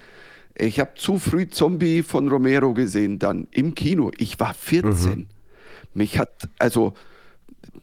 ich 0.56 0.80
habe 0.80 0.92
zu 0.94 1.18
früh 1.18 1.48
Zombie 1.48 2.02
von 2.02 2.28
Romero 2.28 2.74
gesehen 2.74 3.18
dann 3.18 3.48
im 3.50 3.74
Kino. 3.74 4.12
Ich 4.18 4.38
war 4.38 4.54
14. 4.54 5.26
Mich 5.94 6.18
hat, 6.18 6.48
also 6.58 6.94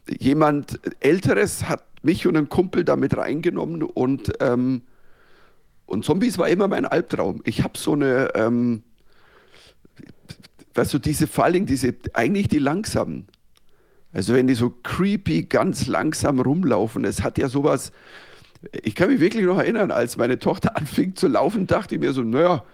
jemand 0.08 0.80
Älteres 1.00 1.68
hat 1.68 1.84
mich 2.02 2.26
und 2.26 2.36
einen 2.36 2.48
Kumpel 2.48 2.84
damit 2.84 3.16
reingenommen 3.16 3.82
und 3.82 4.32
ähm, 4.40 4.82
Und 5.92 6.06
Zombies 6.06 6.38
war 6.38 6.48
immer 6.48 6.68
mein 6.68 6.86
Albtraum. 6.86 7.42
Ich 7.44 7.62
habe 7.62 7.76
so 7.76 7.92
eine, 7.92 8.30
ähm, 8.34 8.82
weißt 10.72 10.94
du, 10.94 10.98
diese 10.98 11.26
Falling, 11.26 11.66
diese, 11.66 11.94
eigentlich 12.14 12.48
die 12.48 12.60
langsamen. 12.60 13.28
Also 14.10 14.32
wenn 14.32 14.46
die 14.46 14.54
so 14.54 14.70
creepy 14.70 15.42
ganz 15.42 15.86
langsam 15.86 16.40
rumlaufen, 16.40 17.04
es 17.04 17.22
hat 17.22 17.36
ja 17.36 17.50
sowas, 17.50 17.92
ich 18.82 18.94
kann 18.94 19.10
mich 19.10 19.20
wirklich 19.20 19.44
noch 19.44 19.58
erinnern, 19.58 19.90
als 19.90 20.16
meine 20.16 20.38
Tochter 20.38 20.76
anfing 20.78 21.14
zu 21.14 21.28
laufen, 21.28 21.66
dachte 21.66 21.96
ich 21.96 22.00
mir 22.00 22.14
so, 22.14 22.22
naja, 22.22 22.64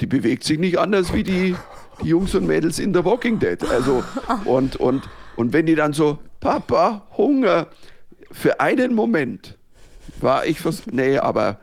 die 0.00 0.06
bewegt 0.06 0.44
sich 0.44 0.60
nicht 0.60 0.78
anders 0.78 1.12
wie 1.12 1.24
die, 1.24 1.56
die 2.00 2.08
Jungs 2.08 2.32
und 2.36 2.46
Mädels 2.46 2.78
in 2.78 2.94
The 2.94 3.04
Walking 3.04 3.40
Dead. 3.40 3.60
Also, 3.64 4.04
und, 4.44 4.76
und, 4.76 5.02
und 5.34 5.52
wenn 5.52 5.66
die 5.66 5.74
dann 5.74 5.94
so, 5.94 6.20
Papa, 6.38 7.08
Hunger, 7.16 7.66
für 8.30 8.60
einen 8.60 8.94
Moment 8.94 9.58
war 10.20 10.46
ich 10.46 10.58
nee, 10.92 11.18
aber 11.18 11.58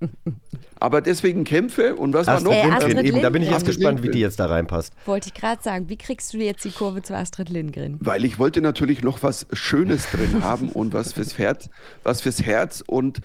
aber 0.80 1.00
deswegen 1.00 1.44
Kämpfe 1.44 1.96
und 1.96 2.12
was 2.12 2.26
war 2.26 2.40
noch? 2.40 2.52
Äh, 2.52 2.62
Astrid 2.70 2.98
Eben, 2.98 3.06
eben, 3.06 3.22
da 3.22 3.30
bin 3.30 3.42
ich 3.42 3.48
jetzt 3.48 3.62
Astrid 3.62 3.76
gespannt, 3.76 3.98
wie 3.98 4.02
Lindgren. 4.02 4.12
die 4.12 4.20
jetzt 4.20 4.40
da 4.40 4.46
reinpasst. 4.46 4.92
Wollte 5.06 5.28
ich 5.28 5.34
gerade 5.34 5.62
sagen, 5.62 5.88
wie 5.88 5.96
kriegst 5.96 6.32
du 6.34 6.38
jetzt 6.38 6.64
die 6.64 6.70
Kurve 6.70 7.02
zu 7.02 7.16
Astrid 7.16 7.48
Lindgren? 7.48 7.98
Weil 8.00 8.24
ich 8.24 8.38
wollte 8.38 8.60
natürlich 8.60 9.02
noch 9.02 9.22
was 9.22 9.46
Schönes 9.52 10.10
drin 10.10 10.42
haben 10.42 10.68
und 10.70 10.92
was 10.92 11.12
fürs 11.12 11.38
Herz, 11.38 11.68
was 12.04 12.20
fürs 12.20 12.42
Herz. 12.42 12.82
Und 12.86 13.20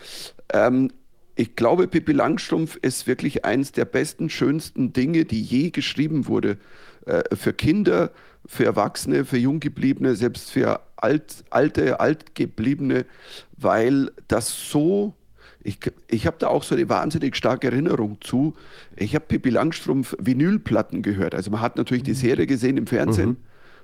ähm, 0.53 0.91
ich 1.35 1.55
glaube, 1.55 1.87
Pippi 1.87 2.11
Langstrumpf 2.11 2.77
ist 2.81 3.07
wirklich 3.07 3.45
eins 3.45 3.71
der 3.71 3.85
besten, 3.85 4.29
schönsten 4.29 4.93
Dinge, 4.93 5.25
die 5.25 5.41
je 5.41 5.71
geschrieben 5.71 6.27
wurde. 6.27 6.57
Äh, 7.05 7.35
für 7.35 7.53
Kinder, 7.53 8.11
für 8.45 8.65
Erwachsene, 8.65 9.25
für 9.25 9.37
Junggebliebene, 9.37 10.15
selbst 10.15 10.51
für 10.51 10.81
alt, 10.95 11.43
alte, 11.49 11.99
altgebliebene, 11.99 13.05
weil 13.57 14.11
das 14.27 14.69
so 14.69 15.13
ich, 15.63 15.79
ich 16.07 16.25
habe 16.27 16.35
da 16.39 16.47
auch 16.47 16.63
so 16.63 16.75
eine 16.75 16.87
wahnsinnig 16.89 17.35
starke 17.35 17.67
Erinnerung 17.67 18.17
zu. 18.21 18.53
Ich 18.95 19.15
habe 19.15 19.25
Pippi 19.27 19.49
Langstrumpf 19.49 20.15
Vinylplatten 20.19 21.01
gehört. 21.01 21.33
Also 21.35 21.51
man 21.51 21.61
hat 21.61 21.77
natürlich 21.77 22.03
die 22.03 22.13
Serie 22.13 22.45
gesehen 22.47 22.77
im 22.77 22.87
Fernsehen. 22.87 23.37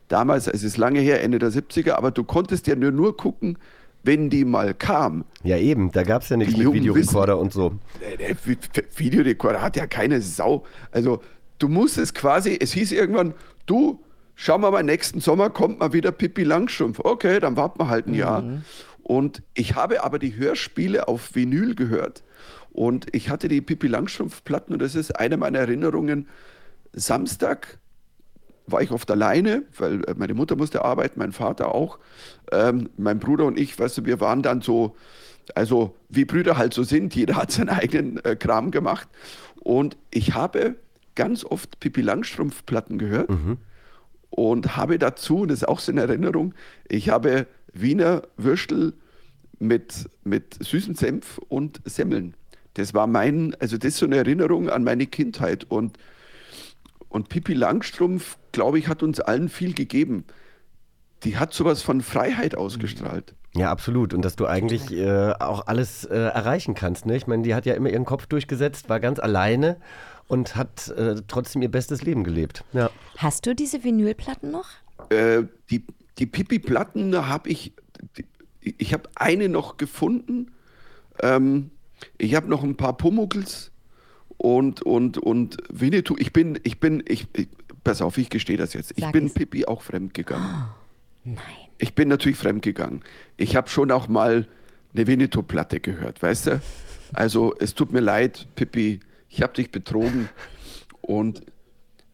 Damals, 0.10 0.48
es 0.48 0.64
ist 0.64 0.78
lange 0.78 1.00
her, 1.00 1.24
Ende 1.24 1.40
der 1.40 1.52
70er, 1.52 1.92
aber 1.94 2.12
du 2.12 2.24
konntest 2.24 2.68
ja 2.68 2.76
nur, 2.76 2.92
nur 2.92 3.16
gucken, 3.16 3.58
wenn 4.04 4.30
die 4.30 4.44
mal 4.46 4.74
kam. 4.74 5.24
Ja, 5.44 5.58
eben, 5.58 5.92
da 5.92 6.04
gab 6.04 6.24
es 6.24 6.30
ja 6.30 6.38
nichts 6.38 6.54
mit 6.58 6.66
Videorekorder 6.74 7.38
und 7.38 7.54
so. 7.54 7.74
Der- 8.02 8.18
der 8.18 8.36
Vi- 8.36 8.58
Vi- 8.74 8.84
Videorekorder 8.98 9.62
hat 9.62 9.76
ja 9.78 9.88
keine 9.88 10.22
Sau. 10.22 10.66
Also 10.92 11.22
du 11.60 11.68
musstest 11.68 12.16
quasi, 12.16 12.58
es 12.60 12.72
hieß 12.74 12.92
irgendwann, 12.94 13.34
du, 13.68 14.00
schauen 14.36 14.62
wir 14.62 14.72
mal, 14.72 14.84
nächsten 14.84 15.20
Sommer 15.22 15.50
kommt 15.50 15.80
mal 15.80 15.94
wieder 15.94 16.12
Pippi 16.12 16.44
Langstrumpf. 16.44 17.00
Okay, 17.04 17.40
dann 17.40 17.56
warten 17.56 17.80
wir 17.80 17.88
halt 17.90 18.08
ein 18.08 18.14
Jahr. 18.16 18.44
Und 19.10 19.42
ich 19.56 19.74
habe 19.74 20.04
aber 20.04 20.20
die 20.20 20.36
Hörspiele 20.36 21.08
auf 21.08 21.34
Vinyl 21.34 21.74
gehört. 21.74 22.22
Und 22.72 23.08
ich 23.12 23.32
hatte 23.32 23.48
die 23.48 23.60
Pippi 23.60 23.88
Langstrumpf-Platten 23.88 24.72
und 24.72 24.84
das 24.84 24.94
ist 24.94 25.20
eine 25.20 25.36
meiner 25.36 25.58
Erinnerungen. 25.58 26.28
Samstag 26.94 27.80
war 28.68 28.84
ich 28.84 28.92
oft 28.92 29.10
alleine, 29.10 29.64
weil 29.80 30.04
äh, 30.04 30.14
meine 30.16 30.36
Mutter 30.36 30.56
musste 30.56 30.86
arbeiten, 30.86 31.18
mein 31.18 31.32
Vater 31.32 31.74
auch. 31.74 31.98
Ähm, 32.52 32.92
mein 32.98 33.18
Bruder 33.18 33.46
und 33.46 33.58
ich, 33.58 33.80
weißt 33.80 33.98
du, 33.98 34.06
wir 34.06 34.20
waren 34.20 34.44
dann 34.44 34.62
so, 34.62 34.96
also 35.56 35.96
wie 36.10 36.26
Brüder 36.26 36.60
halt 36.60 36.76
so 36.76 36.84
sind, 36.84 37.16
jeder 37.16 37.36
hat 37.36 37.52
seinen 37.52 37.70
eigenen 37.70 38.24
äh, 38.24 38.36
Kram 38.36 38.70
gemacht. 38.70 39.08
Und 39.56 39.98
ich 40.12 40.36
habe 40.36 40.76
ganz 41.16 41.44
oft 41.44 41.80
Pippi 41.80 42.02
Langstrumpf-Platten 42.02 43.00
gehört 43.00 43.32
und 44.30 44.78
habe 44.78 45.00
dazu, 45.00 45.40
und 45.40 45.48
das 45.48 45.64
ist 45.64 45.68
auch 45.68 45.80
so 45.80 45.92
eine 45.92 46.02
Erinnerung, 46.02 46.54
ich 46.88 47.10
habe 47.10 47.48
Wiener 47.74 48.24
Würstel 48.38 48.94
mit, 49.60 50.10
mit 50.24 50.58
süßen 50.64 50.96
Senf 50.96 51.38
und 51.50 51.82
Semmeln. 51.86 52.36
Das 52.76 52.94
war 52.94 53.08
mein, 53.08 53.56
also 53.60 53.78
das 53.78 53.90
ist 53.90 53.98
so 53.98 54.06
eine 54.06 54.18
Erinnerung 54.18 54.70
an 54.70 54.84
meine 54.84 55.06
Kindheit. 55.08 55.66
Und 55.66 55.98
und 57.10 57.28
Pippi 57.30 57.54
Langstrumpf, 57.54 58.38
glaube 58.52 58.80
ich, 58.80 58.88
hat 58.88 59.04
uns 59.04 59.20
allen 59.20 59.50
viel 59.50 59.74
gegeben. 59.74 60.26
Die 61.24 61.38
hat 61.38 61.54
sowas 61.54 61.82
von 61.82 62.02
Freiheit 62.02 62.56
ausgestrahlt. 62.56 63.34
Ja, 63.56 63.72
absolut. 63.72 64.14
Und 64.14 64.24
dass 64.24 64.36
du 64.36 64.46
eigentlich 64.46 64.92
äh, 64.92 65.34
auch 65.40 65.66
alles 65.66 66.06
äh, 66.06 66.16
erreichen 66.16 66.76
kannst. 66.76 67.08
Ne? 67.08 67.18
Ich 67.18 67.26
meine, 67.26 67.44
die 67.44 67.56
hat 67.56 67.66
ja 67.66 67.74
immer 67.74 67.90
ihren 67.90 68.06
Kopf 68.06 68.28
durchgesetzt, 68.28 68.90
war 68.90 69.00
ganz 69.00 69.20
alleine 69.20 69.78
und 70.28 70.56
hat 70.56 70.90
äh, 70.90 71.16
trotzdem 71.28 71.64
ihr 71.64 71.72
bestes 71.72 72.04
Leben 72.04 72.24
gelebt. 72.24 72.64
Ja. 72.74 72.92
Hast 73.18 73.48
du 73.48 73.56
diese 73.56 73.84
Vinylplatten 73.84 74.52
noch? 74.52 74.68
Äh, 75.10 75.44
die 76.20 76.26
die 76.26 76.26
Pippi-Platten 76.26 77.16
habe 77.28 77.50
ich, 77.50 77.74
ich 78.62 78.94
habe 78.94 79.10
eine 79.16 79.50
noch 79.50 79.78
gefunden. 79.78 80.52
Ähm, 81.22 81.72
ich 82.18 82.36
habe 82.36 82.48
noch 82.48 82.64
ein 82.64 82.76
paar 82.76 82.98
Pumuckls 82.98 83.72
und, 84.38 84.82
und, 84.82 85.18
und 85.18 85.58
Winnetou. 85.70 86.16
Ich 86.18 86.34
bin, 86.34 86.60
ich 86.64 86.80
bin, 86.80 87.04
ich, 87.08 87.28
ich 87.36 87.48
pass 87.84 88.02
auf, 88.02 88.18
ich 88.18 88.30
gestehe 88.30 88.58
das 88.58 88.74
jetzt. 88.74 88.92
Ich 88.96 89.04
Sag 89.04 89.14
bin 89.14 89.28
es. 89.28 89.34
Pippi 89.34 89.66
auch 89.66 89.82
fremdgegangen. 89.82 90.66
Nein. 91.24 91.38
Ich 91.78 91.96
bin 91.96 92.10
natürlich 92.10 92.38
fremdgegangen. 92.38 93.04
Ich 93.38 93.56
habe 93.56 93.70
schon 93.70 93.92
auch 93.92 94.08
mal 94.08 94.48
eine 94.94 95.08
Winnetou-Platte 95.08 95.80
gehört, 95.80 96.22
weißt 96.22 96.48
du? 96.48 96.62
Also 97.14 97.56
es 97.60 97.74
tut 97.74 97.92
mir 97.92 98.02
leid, 98.02 98.48
Pippi, 98.56 99.00
ich 99.30 99.42
habe 99.42 99.54
dich 99.54 99.72
betrogen. 99.72 100.30
Und 101.02 101.44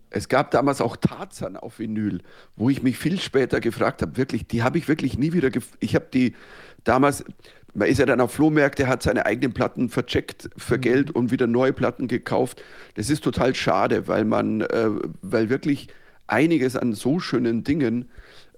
es 0.09 0.29
gab 0.29 0.51
damals 0.51 0.81
auch 0.81 0.95
Tarzan 0.97 1.57
auf 1.57 1.79
Vinyl, 1.79 2.21
wo 2.55 2.69
ich 2.69 2.83
mich 2.83 2.97
viel 2.97 3.19
später 3.19 3.59
gefragt 3.59 4.01
habe, 4.01 4.17
wirklich, 4.17 4.47
die 4.47 4.63
habe 4.63 4.77
ich 4.77 4.87
wirklich 4.87 5.17
nie 5.17 5.33
wieder, 5.33 5.49
ich 5.79 5.95
habe 5.95 6.07
die 6.13 6.35
damals, 6.83 7.25
man 7.73 7.87
ist 7.89 7.99
ja 7.99 8.05
dann 8.05 8.21
auf 8.21 8.31
Flohmärkte, 8.31 8.87
hat 8.87 9.03
seine 9.03 9.25
eigenen 9.25 9.53
Platten 9.53 9.89
vercheckt 9.89 10.49
für 10.55 10.79
Geld 10.79 11.11
und 11.11 11.31
wieder 11.31 11.47
neue 11.47 11.73
Platten 11.73 12.07
gekauft. 12.07 12.63
Das 12.95 13.09
ist 13.09 13.23
total 13.23 13.53
schade, 13.53 14.07
weil 14.07 14.23
man, 14.23 14.61
äh, 14.61 14.89
weil 15.21 15.49
wirklich 15.49 15.89
einiges 16.27 16.75
an 16.75 16.93
so 16.93 17.19
schönen 17.19 17.63
Dingen 17.63 18.09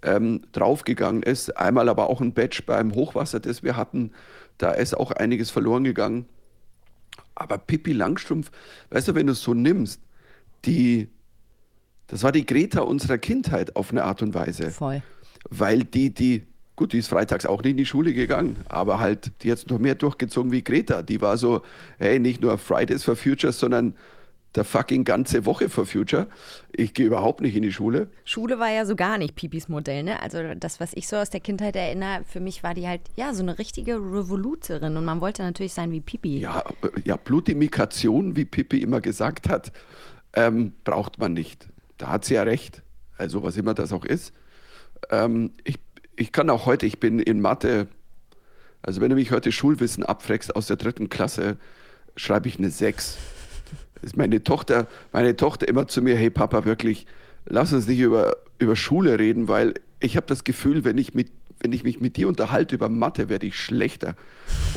ähm, 0.03 0.41
draufgegangen 0.51 1.23
ist. 1.23 1.57
Einmal 1.57 1.89
aber 1.89 2.09
auch 2.09 2.21
ein 2.21 2.33
Badge 2.33 2.61
beim 2.65 2.93
Hochwasser, 2.93 3.39
das 3.39 3.63
wir 3.63 3.75
hatten, 3.75 4.11
da 4.57 4.71
ist 4.71 4.95
auch 4.95 5.11
einiges 5.11 5.49
verloren 5.49 5.83
gegangen. 5.83 6.25
Aber 7.35 7.57
Pippi 7.57 7.93
Langstrumpf, 7.93 8.51
weißt 8.89 9.09
du, 9.09 9.15
wenn 9.15 9.27
du 9.27 9.33
es 9.33 9.41
so 9.41 9.53
nimmst, 9.53 10.01
die, 10.65 11.09
das 12.07 12.23
war 12.23 12.31
die 12.31 12.45
Greta 12.45 12.81
unserer 12.81 13.17
Kindheit 13.17 13.75
auf 13.75 13.91
eine 13.91 14.03
Art 14.03 14.21
und 14.21 14.33
Weise. 14.33 14.71
Voll. 14.71 15.01
Weil 15.49 15.83
die, 15.83 16.13
die, 16.13 16.43
gut, 16.75 16.93
die 16.93 16.99
ist 16.99 17.07
freitags 17.07 17.45
auch 17.45 17.61
nicht 17.61 17.71
in 17.71 17.77
die 17.77 17.85
Schule 17.85 18.13
gegangen, 18.13 18.57
aber 18.67 18.99
halt, 18.99 19.31
die 19.43 19.51
hat 19.51 19.65
noch 19.69 19.79
mehr 19.79 19.95
durchgezogen 19.95 20.51
wie 20.51 20.63
Greta. 20.63 21.01
Die 21.01 21.21
war 21.21 21.37
so, 21.37 21.61
hey, 21.99 22.19
nicht 22.19 22.41
nur 22.41 22.57
Fridays 22.57 23.03
for 23.03 23.15
Future, 23.15 23.53
sondern 23.53 23.93
der 24.55 24.63
fucking 24.63 25.03
ganze 25.03 25.45
Woche 25.45 25.69
for 25.69 25.85
Future. 25.85 26.27
Ich 26.71 26.93
gehe 26.93 27.05
überhaupt 27.05 27.41
nicht 27.41 27.55
in 27.55 27.61
die 27.61 27.71
Schule. 27.71 28.09
Schule 28.25 28.59
war 28.59 28.71
ja 28.71 28.85
so 28.85 28.95
gar 28.95 29.17
nicht 29.17 29.35
Pipis 29.35 29.69
Modell, 29.69 30.03
ne? 30.03 30.21
Also 30.21 30.39
das, 30.55 30.79
was 30.79 30.93
ich 30.93 31.07
so 31.07 31.17
aus 31.17 31.29
der 31.29 31.41
Kindheit 31.41 31.75
erinnere, 31.75 32.23
für 32.25 32.39
mich 32.39 32.63
war 32.63 32.73
die 32.73 32.87
halt, 32.87 33.01
ja, 33.15 33.33
so 33.33 33.43
eine 33.43 33.59
richtige 33.59 33.95
Revoluzerin 33.95 34.97
und 34.97 35.05
man 35.05 35.21
wollte 35.21 35.43
natürlich 35.43 35.73
sein 35.73 35.91
wie 35.91 36.01
Pipi. 36.01 36.39
Ja, 36.39 36.63
äh, 36.81 36.87
ja 37.03 37.17
Blutimikation, 37.17 38.35
wie 38.35 38.45
Pippi 38.45 38.81
immer 38.81 38.99
gesagt 38.99 39.47
hat, 39.47 39.71
ähm, 40.33 40.73
braucht 40.83 41.19
man 41.19 41.33
nicht. 41.33 41.67
Da 41.97 42.09
hat 42.09 42.25
sie 42.25 42.35
ja 42.35 42.43
recht. 42.43 42.81
Also 43.17 43.43
was 43.43 43.57
immer 43.57 43.73
das 43.73 43.91
auch 43.93 44.05
ist. 44.05 44.33
Ähm, 45.09 45.51
ich, 45.63 45.79
ich 46.15 46.31
kann 46.31 46.49
auch 46.49 46.65
heute, 46.65 46.85
ich 46.85 46.99
bin 46.99 47.19
in 47.19 47.41
Mathe, 47.41 47.87
also 48.81 49.01
wenn 49.01 49.09
du 49.09 49.15
mich 49.15 49.31
heute 49.31 49.51
Schulwissen 49.51 50.03
abfragst 50.03 50.55
aus 50.55 50.67
der 50.67 50.77
dritten 50.77 51.09
Klasse, 51.09 51.57
schreibe 52.15 52.47
ich 52.47 52.57
eine 52.57 52.69
6. 52.69 53.17
Ist 54.01 54.17
meine 54.17 54.43
Tochter, 54.43 54.87
meine 55.11 55.35
Tochter 55.35 55.67
immer 55.67 55.87
zu 55.87 56.01
mir, 56.01 56.15
hey 56.15 56.29
Papa, 56.29 56.65
wirklich, 56.65 57.07
lass 57.45 57.73
uns 57.73 57.87
nicht 57.87 57.99
über, 57.99 58.37
über 58.59 58.75
Schule 58.75 59.17
reden, 59.17 59.47
weil 59.47 59.73
ich 59.99 60.15
habe 60.15 60.27
das 60.27 60.43
Gefühl, 60.43 60.83
wenn 60.83 60.97
ich, 60.97 61.13
mit, 61.15 61.31
wenn 61.59 61.73
ich 61.73 61.83
mich 61.83 61.99
mit 61.99 62.17
dir 62.17 62.27
unterhalte 62.27 62.75
über 62.75 62.89
Mathe, 62.89 63.29
werde 63.29 63.47
ich 63.47 63.59
schlechter. 63.59 64.15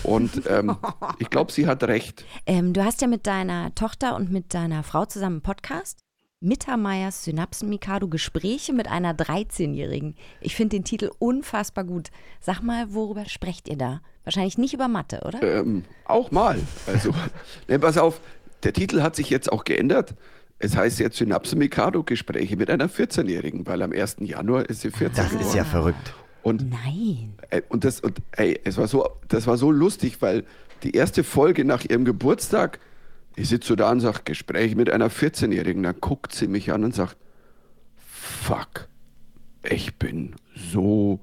Und 0.02 0.42
ähm, 0.48 0.76
ich 1.18 1.28
glaube, 1.28 1.52
sie 1.52 1.66
hat 1.66 1.82
recht. 1.84 2.24
Ähm, 2.46 2.72
du 2.72 2.84
hast 2.84 3.02
ja 3.02 3.08
mit 3.08 3.26
deiner 3.26 3.74
Tochter 3.74 4.16
und 4.16 4.30
mit 4.30 4.54
deiner 4.54 4.82
Frau 4.82 5.04
zusammen 5.04 5.36
einen 5.36 5.42
Podcast. 5.42 6.00
Mittermeiers 6.42 7.24
Synapsen-Mikado 7.24 8.08
Gespräche 8.08 8.72
mit 8.72 8.88
einer 8.88 9.12
13-Jährigen. 9.12 10.14
Ich 10.40 10.56
finde 10.56 10.76
den 10.76 10.84
Titel 10.84 11.10
unfassbar 11.18 11.84
gut. 11.84 12.08
Sag 12.40 12.62
mal, 12.62 12.94
worüber 12.94 13.26
sprecht 13.26 13.68
ihr 13.68 13.76
da? 13.76 14.00
Wahrscheinlich 14.24 14.56
nicht 14.56 14.72
über 14.72 14.88
Mathe, 14.88 15.20
oder? 15.26 15.42
Ähm, 15.42 15.84
auch 16.06 16.30
mal. 16.30 16.58
Also, 16.86 17.12
ne, 17.68 17.78
pass 17.78 17.98
auf, 17.98 18.20
der 18.62 18.72
Titel 18.72 19.02
hat 19.02 19.16
sich 19.16 19.28
jetzt 19.28 19.52
auch 19.52 19.64
geändert. 19.64 20.14
Es 20.58 20.76
heißt 20.76 20.98
jetzt 20.98 21.18
Synapse 21.18 21.56
Mikado 21.56 22.02
Gespräche 22.04 22.56
mit 22.56 22.70
einer 22.70 22.88
14-Jährigen, 22.88 23.66
weil 23.66 23.82
am 23.82 23.92
1. 23.92 24.16
Januar 24.20 24.68
ist 24.68 24.80
sie 24.80 24.90
14 24.90 25.16
Das 25.16 25.30
geworden. 25.30 25.46
ist 25.46 25.54
ja 25.54 25.64
verrückt. 25.64 26.14
Und, 26.42 26.70
Nein. 26.70 27.34
äh, 27.50 27.60
und, 27.68 27.84
das, 27.84 28.00
und 28.00 28.16
ey, 28.32 28.58
es 28.64 28.78
war 28.78 28.88
so, 28.88 29.06
das 29.28 29.46
war 29.46 29.58
so 29.58 29.70
lustig, 29.70 30.22
weil 30.22 30.44
die 30.84 30.92
erste 30.92 31.22
Folge 31.22 31.66
nach 31.66 31.84
ihrem 31.84 32.06
Geburtstag, 32.06 32.80
ich 33.40 33.48
sitze 33.48 33.68
so 33.68 33.76
da 33.76 33.90
und 33.90 34.00
sage, 34.00 34.20
Gespräch 34.24 34.76
mit 34.76 34.90
einer 34.90 35.10
14-Jährigen, 35.10 35.82
dann 35.82 35.98
guckt 35.98 36.34
sie 36.34 36.46
mich 36.46 36.72
an 36.72 36.84
und 36.84 36.94
sagt, 36.94 37.16
fuck, 37.96 38.86
ich 39.62 39.96
bin 39.96 40.36
so 40.54 41.20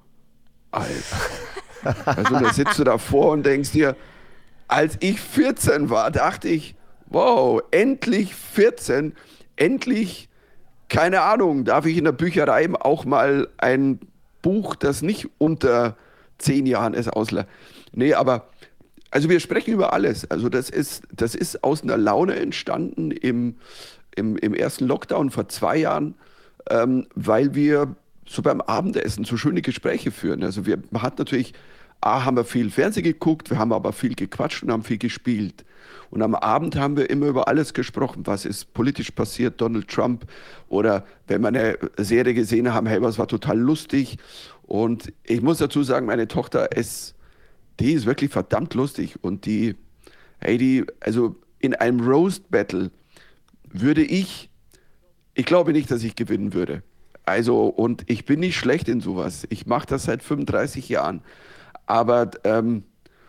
alt. 0.72 0.88
Also 2.06 2.40
da 2.40 2.52
sitzt 2.52 2.80
du 2.80 2.84
davor 2.84 3.32
und 3.32 3.46
denkst 3.46 3.72
dir, 3.72 3.96
als 4.68 4.98
ich 5.00 5.22
14 5.22 5.90
war, 5.90 6.12
dachte 6.12 6.50
ich, 6.50 6.76
wow, 7.06 7.62
endlich 7.72 8.36
14, 8.36 9.14
endlich, 9.56 10.28
keine 10.90 11.22
Ahnung, 11.22 11.64
darf 11.64 11.86
ich 11.86 11.96
in 11.96 12.04
der 12.04 12.12
Bücherei 12.12 12.68
auch 12.74 13.06
mal 13.06 13.48
ein 13.58 14.00
Buch, 14.42 14.76
das 14.76 15.02
nicht 15.02 15.30
unter 15.38 15.96
zehn 16.40 16.66
Jahren 16.66 16.96
ist, 16.96 17.08
ausleihen. 17.08 17.48
Nee, 17.94 18.16
aber 18.16 18.50
also 19.12 19.30
wir 19.30 19.40
sprechen 19.40 19.74
über 19.74 19.94
alles. 19.94 20.30
Also 20.30 20.50
das 20.50 20.70
ist, 20.70 21.04
das 21.12 21.36
ist 21.36 21.64
aus 21.64 21.84
einer 21.84 21.98
Laune 21.98 22.36
entstanden 22.36 23.12
im, 23.12 23.56
im, 24.16 24.38
im 24.38 24.54
ersten 24.54 24.86
Lockdown 24.86 25.30
vor 25.30 25.48
zwei 25.50 25.78
Jahren, 25.78 26.16
ähm, 26.70 27.08
weil 27.16 27.56
wir 27.56 27.96
so 28.28 28.42
beim 28.42 28.62
Abendessen 28.62 29.24
so 29.24 29.38
schöne 29.38 29.62
Gespräche 29.62 30.12
führen. 30.12 30.44
Also 30.44 30.66
wir, 30.66 30.80
man 30.92 31.02
hat 31.02 31.20
natürlich, 31.20 31.54
A, 32.02 32.26
haben 32.26 32.36
wir 32.36 32.44
viel 32.44 32.70
Fernsehen 32.70 33.04
geguckt, 33.04 33.50
wir 33.50 33.58
haben 33.58 33.72
aber 33.72 33.94
viel 33.94 34.16
gequatscht 34.16 34.64
und 34.64 34.72
haben 34.72 34.84
viel 34.84 34.98
gespielt. 34.98 35.64
Und 36.10 36.22
am 36.22 36.36
Abend 36.36 36.76
haben 36.76 36.96
wir 36.96 37.10
immer 37.10 37.28
über 37.28 37.48
alles 37.48 37.74
gesprochen, 37.74 38.22
was 38.26 38.46
ist 38.46 38.74
politisch 38.74 39.12
passiert, 39.12 39.60
Donald 39.60 39.88
Trump 39.88 40.26
oder 40.70 41.06
wenn 41.28 41.42
wir 41.42 41.50
eine 41.50 41.78
Serie 41.98 42.34
gesehen 42.34 42.74
haben, 42.74 42.88
hey, 42.88 43.02
was 43.02 43.18
war 43.18 43.28
total 43.28 43.58
lustig. 43.58 44.18
Und 44.64 45.14
ich 45.24 45.42
muss 45.42 45.58
dazu 45.58 45.84
sagen, 45.84 46.06
meine 46.06 46.28
Tochter 46.28 46.72
ist, 46.76 47.16
die 47.80 47.94
ist 47.94 48.06
wirklich 48.06 48.32
verdammt 48.32 48.74
lustig 48.74 49.16
und 49.22 49.46
die, 49.46 49.76
hey, 50.40 50.58
die, 50.58 50.86
also 51.00 51.36
in 51.60 51.76
einem 51.76 52.00
Roast 52.00 52.50
Battle 52.50 52.92
würde 53.70 54.04
ich, 54.04 54.50
ich 55.34 55.46
glaube 55.46 55.74
nicht, 55.74 55.92
dass 55.92 56.04
ich 56.04 56.16
gewinnen 56.16 56.54
würde. 56.54 56.84
Also, 57.26 57.68
und 57.68 58.10
ich 58.10 58.26
bin 58.26 58.40
nicht 58.40 58.56
schlecht 58.56 58.88
in 58.88 59.02
sowas. 59.02 59.46
Ich 59.50 59.66
mache 59.66 59.86
das 59.86 60.06
seit 60.06 60.24
35 60.24 60.88
Jahren. 60.88 61.22
Aber, 61.86 62.32
ähm, 62.46 62.84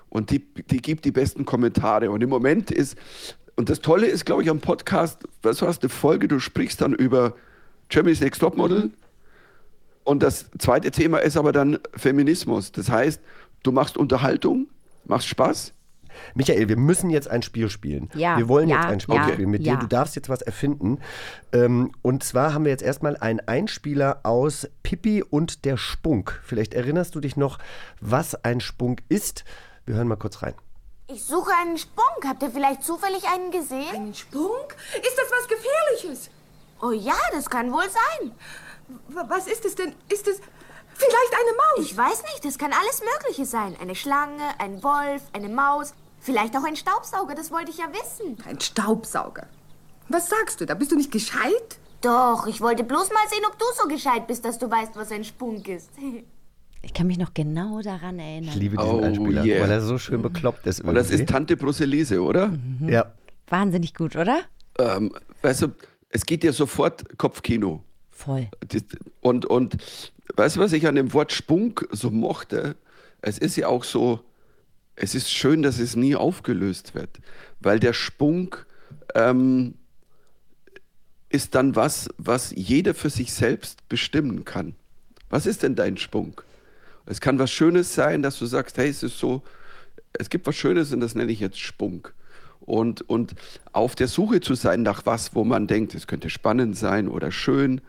und 0.09 0.31
die, 0.31 0.39
die 0.39 0.81
gibt 0.81 1.05
die 1.05 1.11
besten 1.11 1.45
Kommentare. 1.45 2.11
Und 2.11 2.23
im 2.23 2.31
Moment 2.31 2.71
ist, 2.71 2.97
und 3.57 3.69
das 3.69 3.81
Tolle 3.81 4.07
ist, 4.07 4.25
glaube 4.25 4.45
ich, 4.45 4.51
am 4.51 4.61
Podcast, 4.61 5.25
was 5.43 5.59
du 5.59 5.67
hast 5.67 5.83
eine 5.83 5.89
Folge, 5.89 6.29
du 6.29 6.39
sprichst 6.39 6.81
dann 6.81 6.93
über 6.93 7.35
Germany's 7.89 8.21
Next 8.21 8.41
Topmodel. 8.41 8.85
Mhm. 8.85 8.93
Und 10.05 10.23
das 10.23 10.47
zweite 10.59 10.93
Thema 10.93 11.19
ist 11.19 11.37
aber 11.37 11.53
dann 11.53 11.81
Feminismus. 11.95 12.71
Das 12.71 12.89
heißt, 12.89 13.21
du 13.63 13.73
machst 13.73 13.97
Unterhaltung, 13.97 14.69
machst 15.05 15.29
Spaß, 15.29 15.73
Michael, 16.35 16.69
wir 16.69 16.77
müssen 16.77 17.11
jetzt 17.11 17.29
ein 17.29 17.43
Spiel 17.43 17.71
spielen. 17.71 18.11
Ja, 18.15 18.39
wir 18.39 18.49
wollen 18.49 18.69
ja, 18.69 18.77
jetzt 18.77 18.87
ein 18.87 19.01
Spiel 19.01 19.17
ja, 19.17 19.29
spielen 19.29 19.51
mit 19.51 19.65
ja. 19.65 19.75
dir. 19.75 19.81
Du 19.81 19.87
darfst 19.87 20.17
jetzt 20.17 20.29
was 20.29 20.43
erfinden. 20.43 20.99
Ähm, 21.53 21.93
und 22.03 22.25
zwar 22.25 22.55
haben 22.55 22.65
wir 22.65 22.73
jetzt 22.73 22.83
erstmal 22.83 23.17
einen 23.17 23.41
Einspieler 23.41 24.21
aus 24.23 24.69
Pippi 24.83 25.23
und 25.23 25.65
der 25.65 25.77
Spunk. 25.77 26.41
Vielleicht 26.45 26.75
erinnerst 26.75 27.15
du 27.15 27.21
dich 27.21 27.37
noch, 27.37 27.59
was 28.01 28.35
ein 28.45 28.61
Spunk 28.61 29.03
ist. 29.09 29.45
Wir 29.87 29.95
hören 29.97 30.09
mal 30.09 30.17
kurz 30.17 30.43
rein. 30.43 30.55
Ich 31.09 31.25
suche 31.25 31.51
einen 31.63 31.79
Spunk. 31.79 32.27
Habt 32.27 32.43
ihr 32.43 32.51
vielleicht 32.51 32.85
zufällig 32.85 33.23
einen 33.33 33.51
gesehen? 33.51 33.95
Einen 33.95 34.15
Spunk? 34.15 34.77
Ist 34.95 35.17
das 35.17 35.31
was 35.31 35.49
Gefährliches? 35.49 36.31
Oh 36.83 36.93
ja, 36.93 37.17
das 37.33 37.49
kann 37.49 37.73
wohl 37.73 37.89
sein. 37.89 38.33
W 39.09 39.21
was 39.29 39.47
ist 39.47 39.65
es 39.65 39.75
denn? 39.75 39.95
Ist 40.09 40.29
es 40.29 40.41
vielleicht 40.99 41.35
eine 41.35 41.57
Maus? 41.57 41.91
Ich 41.91 41.97
weiß 41.97 42.23
nicht, 42.23 42.45
das 42.45 42.59
kann 42.59 42.73
alles 42.73 43.01
Mögliche 43.15 43.47
sein. 43.47 43.77
Eine 43.81 43.95
Schlange, 43.95 44.43
ein 44.59 44.83
Wolf, 44.83 45.23
eine 45.33 45.49
Maus, 45.49 45.95
vielleicht 46.21 46.57
auch 46.57 46.65
ein 46.65 46.77
Staubsauger, 46.77 47.35
das 47.35 47.51
wollte 47.51 47.71
ich 47.71 47.79
ja 47.79 47.87
wissen. 47.93 48.37
Ein 48.47 48.61
Staubsauger? 48.61 49.47
Was 50.09 50.29
sagst 50.29 50.61
du, 50.61 50.67
da 50.67 50.75
bist 50.75 50.91
du 50.93 50.97
nicht 50.97 51.13
gescheit? 51.13 51.79
Doch, 52.01 52.47
ich 52.47 52.61
wollte 52.61 52.85
bloß 52.85 53.11
mal 53.11 53.29
sehen, 53.29 53.45
ob 53.47 53.59
du 53.59 53.65
so 53.81 53.89
gescheit 53.89 54.27
bist, 54.27 54.45
dass 54.45 54.59
du 54.59 54.71
weißt, 54.71 54.97
was 54.97 55.11
ein 55.13 55.25
Spunk 55.25 55.69
ist. 55.69 55.91
Ich 56.81 56.95
kann 56.95 57.09
mich 57.09 57.19
noch 57.19 57.35
genau 57.35 57.83
daran 57.83 58.21
erinnern. 58.21 58.51
Ich 58.51 58.55
liebe 58.55 58.77
diesen 58.77 58.89
Oh, 58.89 59.03
Einspieler, 59.03 59.45
yeah. 59.45 59.63
weil 59.65 59.71
er 59.73 59.81
so 59.81 59.99
schön 59.99 60.23
bekloppt 60.23 60.65
ist. 60.69 60.81
Und 60.81 60.95
das 60.95 61.11
ist 61.11 61.29
Tante 61.29 61.57
Brusselise, 61.57 62.23
oder? 62.23 62.53
Ja. 62.87 63.13
Wahnsinnig 63.49 63.95
gut, 63.95 64.15
oder? 64.15 64.43
Ähm, 64.79 65.13
weißt 65.43 65.63
du, 65.63 65.69
es 66.11 66.25
geht 66.25 66.45
ja 66.45 66.53
sofort 66.53 67.19
Kopfkino. 67.19 67.83
Voll. 68.13 68.49
Und, 69.21 69.45
und 69.45 69.77
weißt 70.37 70.57
du, 70.57 70.61
was 70.61 70.73
ich 70.73 70.87
an 70.87 70.95
dem 70.95 71.13
Wort 71.13 71.33
Spunk 71.33 71.89
so 71.91 72.11
mochte? 72.11 72.77
Es 73.21 73.39
ist 73.39 73.57
ja 73.57 73.69
auch 73.69 73.85
so, 73.85 74.21
es 74.97 75.15
ist 75.15 75.31
schön, 75.31 75.63
dass 75.63 75.79
es 75.79 75.97
nie 75.97 76.17
aufgelöst 76.17 76.95
wird, 76.95 77.19
weil 77.61 77.81
der 77.81 77.93
Spunk 77.93 78.67
ähm, 79.15 79.75
ist 81.29 81.55
dann 81.55 81.77
was, 81.77 82.09
was 82.17 82.53
jeder 82.55 82.95
für 82.95 83.11
sich 83.11 83.33
selbst 83.33 83.89
bestimmen 83.89 84.45
kann. 84.45 84.75
Was 85.31 85.47
ist 85.47 85.63
denn 85.63 85.75
dein 85.75 85.97
Spunk? 85.97 86.45
Es 87.07 87.21
kann 87.21 87.39
was 87.39 87.51
Schönes 87.51 87.95
sein, 87.95 88.23
dass 88.23 88.39
du 88.39 88.47
sagst, 88.47 88.79
hey, 88.79 88.89
es 88.89 89.03
ist 89.03 89.19
so, 89.19 89.43
es 90.13 90.31
gibt 90.31 90.47
was 90.47 90.57
Schönes 90.57 90.93
und 90.93 91.01
das 91.01 91.15
nenne 91.15 91.33
ich 91.33 91.41
jetzt 91.41 91.59
Spunk. 91.59 92.15
Und, 92.61 93.09
und 93.09 93.35
auf 93.73 93.95
der 93.95 94.09
Suche 94.09 94.41
zu 94.41 94.55
sein 94.55 94.83
nach 94.83 95.07
was, 95.07 95.35
wo 95.35 95.45
man 95.45 95.67
denkt, 95.67 95.95
es 95.95 96.07
könnte 96.07 96.29
spannend 96.29 96.77
sein 96.77 97.09
oder 97.09 97.31
schön, 97.31 97.81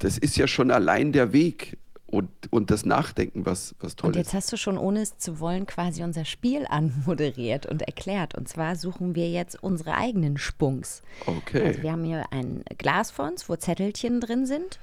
das 0.00 0.18
ist 0.18 0.36
ja 0.36 0.46
schon 0.46 0.70
allein 0.70 1.12
der 1.12 1.32
Weg 1.32 1.78
und, 2.06 2.28
und 2.50 2.70
das 2.72 2.84
Nachdenken, 2.84 3.46
was, 3.46 3.74
was 3.80 3.94
toll 3.94 4.08
Und 4.08 4.16
jetzt 4.16 4.28
ist. 4.28 4.34
hast 4.34 4.52
du 4.52 4.56
schon, 4.56 4.76
ohne 4.78 5.00
es 5.00 5.16
zu 5.18 5.38
wollen, 5.38 5.66
quasi 5.66 6.02
unser 6.02 6.24
Spiel 6.24 6.66
anmoderiert 6.68 7.66
und 7.66 7.82
erklärt. 7.82 8.34
Und 8.34 8.48
zwar 8.48 8.74
suchen 8.76 9.14
wir 9.14 9.30
jetzt 9.30 9.62
unsere 9.62 9.94
eigenen 9.94 10.36
Spunks. 10.36 11.02
Okay. 11.26 11.64
Also 11.66 11.82
wir 11.82 11.92
haben 11.92 12.04
hier 12.04 12.24
ein 12.32 12.64
Glas 12.78 13.10
vor 13.12 13.28
uns, 13.28 13.48
wo 13.48 13.54
Zettelchen 13.56 14.20
drin 14.20 14.46
sind. 14.46 14.80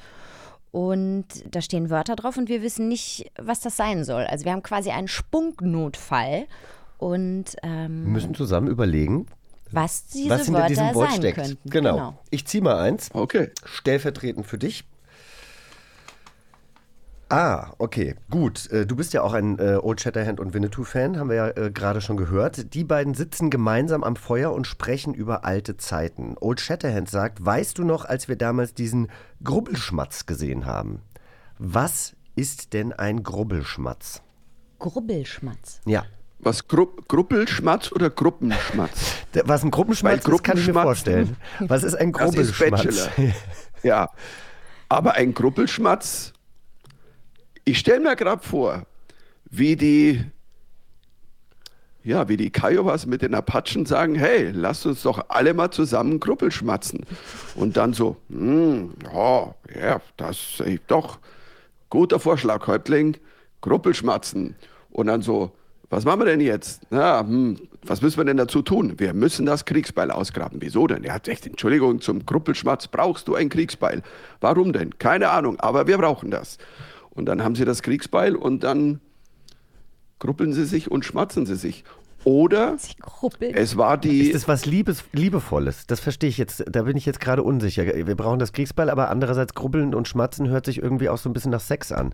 Und 0.71 1.25
da 1.49 1.61
stehen 1.61 1.89
Wörter 1.89 2.15
drauf 2.15 2.37
und 2.37 2.49
wir 2.49 2.61
wissen 2.61 2.87
nicht, 2.87 3.31
was 3.37 3.59
das 3.61 3.75
sein 3.77 4.03
soll. 4.03 4.23
Also 4.25 4.45
wir 4.45 4.51
haben 4.51 4.63
quasi 4.63 4.91
einen 4.91 5.07
Spunknotfall. 5.07 6.45
Und 6.97 7.55
ähm, 7.63 8.05
Wir 8.05 8.11
müssen 8.11 8.35
zusammen 8.35 8.67
überlegen, 8.67 9.27
was 9.71 10.07
diese 10.07 10.29
was 10.29 10.45
hinter 10.45 10.59
Wörter 10.59 10.69
diesem 10.69 10.95
Wort 10.95 11.09
sein 11.11 11.19
steckt. 11.19 11.37
könnten. 11.37 11.69
Genau. 11.69 12.17
Ich 12.29 12.45
ziehe 12.45 12.63
mal 12.63 12.77
eins. 12.77 13.09
Okay. 13.13 13.49
Stellvertretend 13.65 14.45
für 14.45 14.57
dich. 14.57 14.85
Ah, 17.29 17.71
okay, 17.77 18.15
gut. 18.29 18.71
Äh, 18.71 18.85
Du 18.85 18.95
bist 18.95 19.13
ja 19.13 19.21
auch 19.21 19.33
ein 19.33 19.59
äh, 19.59 19.77
Old 19.81 19.99
Shatterhand 19.99 20.39
und 20.39 20.53
Winnetou-Fan, 20.53 21.19
haben 21.19 21.29
wir 21.29 21.35
ja 21.35 21.47
äh, 21.49 21.71
gerade 21.71 21.99
schon 21.99 22.15
gehört. 22.15 22.73
Die 22.73 22.85
beiden 22.85 23.13
sitzen 23.15 23.49
gemeinsam 23.49 24.03
am 24.03 24.15
Feuer 24.15 24.53
und 24.53 24.65
sprechen 24.65 25.13
über 25.13 25.43
alte 25.43 25.75
Zeiten. 25.75 26.35
Old 26.39 26.61
Shatterhand 26.61 27.09
sagt, 27.09 27.45
weißt 27.45 27.77
du 27.77 27.83
noch, 27.83 28.05
als 28.05 28.29
wir 28.29 28.37
damals 28.37 28.73
diesen 28.73 29.09
Grubbelschmatz 29.43 30.25
gesehen 30.25 30.65
haben? 30.65 31.01
Was 31.59 32.15
ist 32.35 32.73
denn 32.73 32.93
ein 32.93 33.23
Grubbelschmatz? 33.23 34.21
Grubbelschmatz. 34.79 35.81
Ja. 35.85 36.05
Was, 36.39 36.67
Gru 36.67 36.87
Gruppelschmatz 37.07 37.91
oder 37.91 38.09
Gruppenschmatz? 38.09 39.15
Was 39.45 39.63
ein 39.63 39.71
Gruppenschmatz 39.71 40.25
Weil 40.25 40.33
ist, 40.33 40.43
kann 40.43 40.57
ich 40.57 40.67
mir 40.67 40.73
vorstellen. 40.73 41.35
Was 41.59 41.83
ist 41.83 41.95
ein? 41.95 42.11
Bachelor. 42.11 43.09
Ja. 43.83 44.09
Aber 44.87 45.15
ein 45.15 45.33
Gruppelschmatz, 45.33 46.33
ich 47.67 47.79
stelle 47.79 47.99
mir 47.99 48.15
gerade 48.15 48.41
vor, 48.41 48.85
wie 49.49 49.75
die, 49.75 50.23
ja, 52.01 52.29
wie 52.29 52.37
die 52.37 52.49
Kiowas 52.49 53.05
mit 53.05 53.21
den 53.21 53.35
Apachen 53.35 53.85
sagen, 53.85 54.15
hey, 54.15 54.51
lasst 54.51 54.85
uns 54.85 55.03
doch 55.03 55.25
alle 55.27 55.53
mal 55.53 55.69
zusammen 55.69 56.21
Gruppelschmatzen. 56.21 57.05
Und 57.55 57.75
dann 57.75 57.91
so, 57.91 58.15
hm, 58.29 58.93
ja, 59.13 59.53
ja, 59.81 60.01
das 60.15 60.61
ist 60.61 60.83
doch 60.87 61.19
guter 61.89 62.21
Vorschlag, 62.21 62.65
Häuptling, 62.67 63.17
Gruppelschmatzen. 63.59 64.55
Und 64.89 65.07
dann 65.07 65.21
so, 65.21 65.51
was 65.89 66.05
machen 66.05 66.21
wir 66.21 66.25
denn 66.25 66.39
jetzt? 66.39 66.83
Na, 66.89 67.19
hm, 67.19 67.57
was 67.83 68.01
müssen 68.01 68.17
wir 68.17 68.25
denn 68.25 68.37
dazu 68.37 68.61
tun? 68.61 68.93
Wir 68.97 69.13
müssen 69.13 69.45
das 69.45 69.65
Kriegsbeil 69.65 70.09
ausgraben. 70.09 70.61
Wieso 70.61 70.87
denn? 70.87 71.03
Er 71.03 71.13
hat 71.13 71.27
echt, 71.27 71.45
Entschuldigung, 71.45 71.99
zum 71.99 72.25
Gruppelschmatz 72.25 72.87
brauchst 72.87 73.27
du 73.27 73.35
ein 73.35 73.49
Kriegsbeil. 73.49 74.03
Warum 74.39 74.71
denn? 74.71 74.97
Keine 74.99 75.29
Ahnung, 75.29 75.59
aber 75.59 75.87
wir 75.87 75.97
brauchen 75.97 76.31
das. 76.31 76.57
Und 77.17 77.25
dann 77.25 77.43
haben 77.43 77.55
sie 77.55 77.65
das 77.65 77.81
Kriegsbeil 77.81 78.35
und 78.35 78.63
dann 78.63 79.01
gruppeln 80.19 80.53
sie 80.53 80.65
sich 80.65 80.89
und 80.89 81.03
schmatzen 81.03 81.45
sie 81.45 81.55
sich. 81.55 81.83
Oder 82.23 82.77
es 83.53 83.77
war 83.77 83.97
die. 83.97 84.21
Ist 84.21 84.35
das 84.35 84.47
was 84.47 84.65
Liebes, 84.65 85.03
Liebevolles? 85.13 85.87
Das 85.87 85.99
verstehe 85.99 86.29
ich 86.29 86.37
jetzt, 86.37 86.63
da 86.69 86.83
bin 86.83 86.97
ich 86.97 87.05
jetzt 87.05 87.19
gerade 87.19 87.41
unsicher. 87.43 87.85
Wir 87.85 88.15
brauchen 88.15 88.39
das 88.39 88.53
Kriegsbeil, 88.53 88.89
aber 88.89 89.09
andererseits 89.09 89.53
grubbeln 89.53 89.95
und 89.95 90.07
schmatzen 90.07 90.49
hört 90.49 90.65
sich 90.65 90.81
irgendwie 90.81 91.09
auch 91.09 91.17
so 91.17 91.29
ein 91.29 91.33
bisschen 91.33 91.51
nach 91.51 91.61
Sex 91.61 91.91
an. 91.91 92.13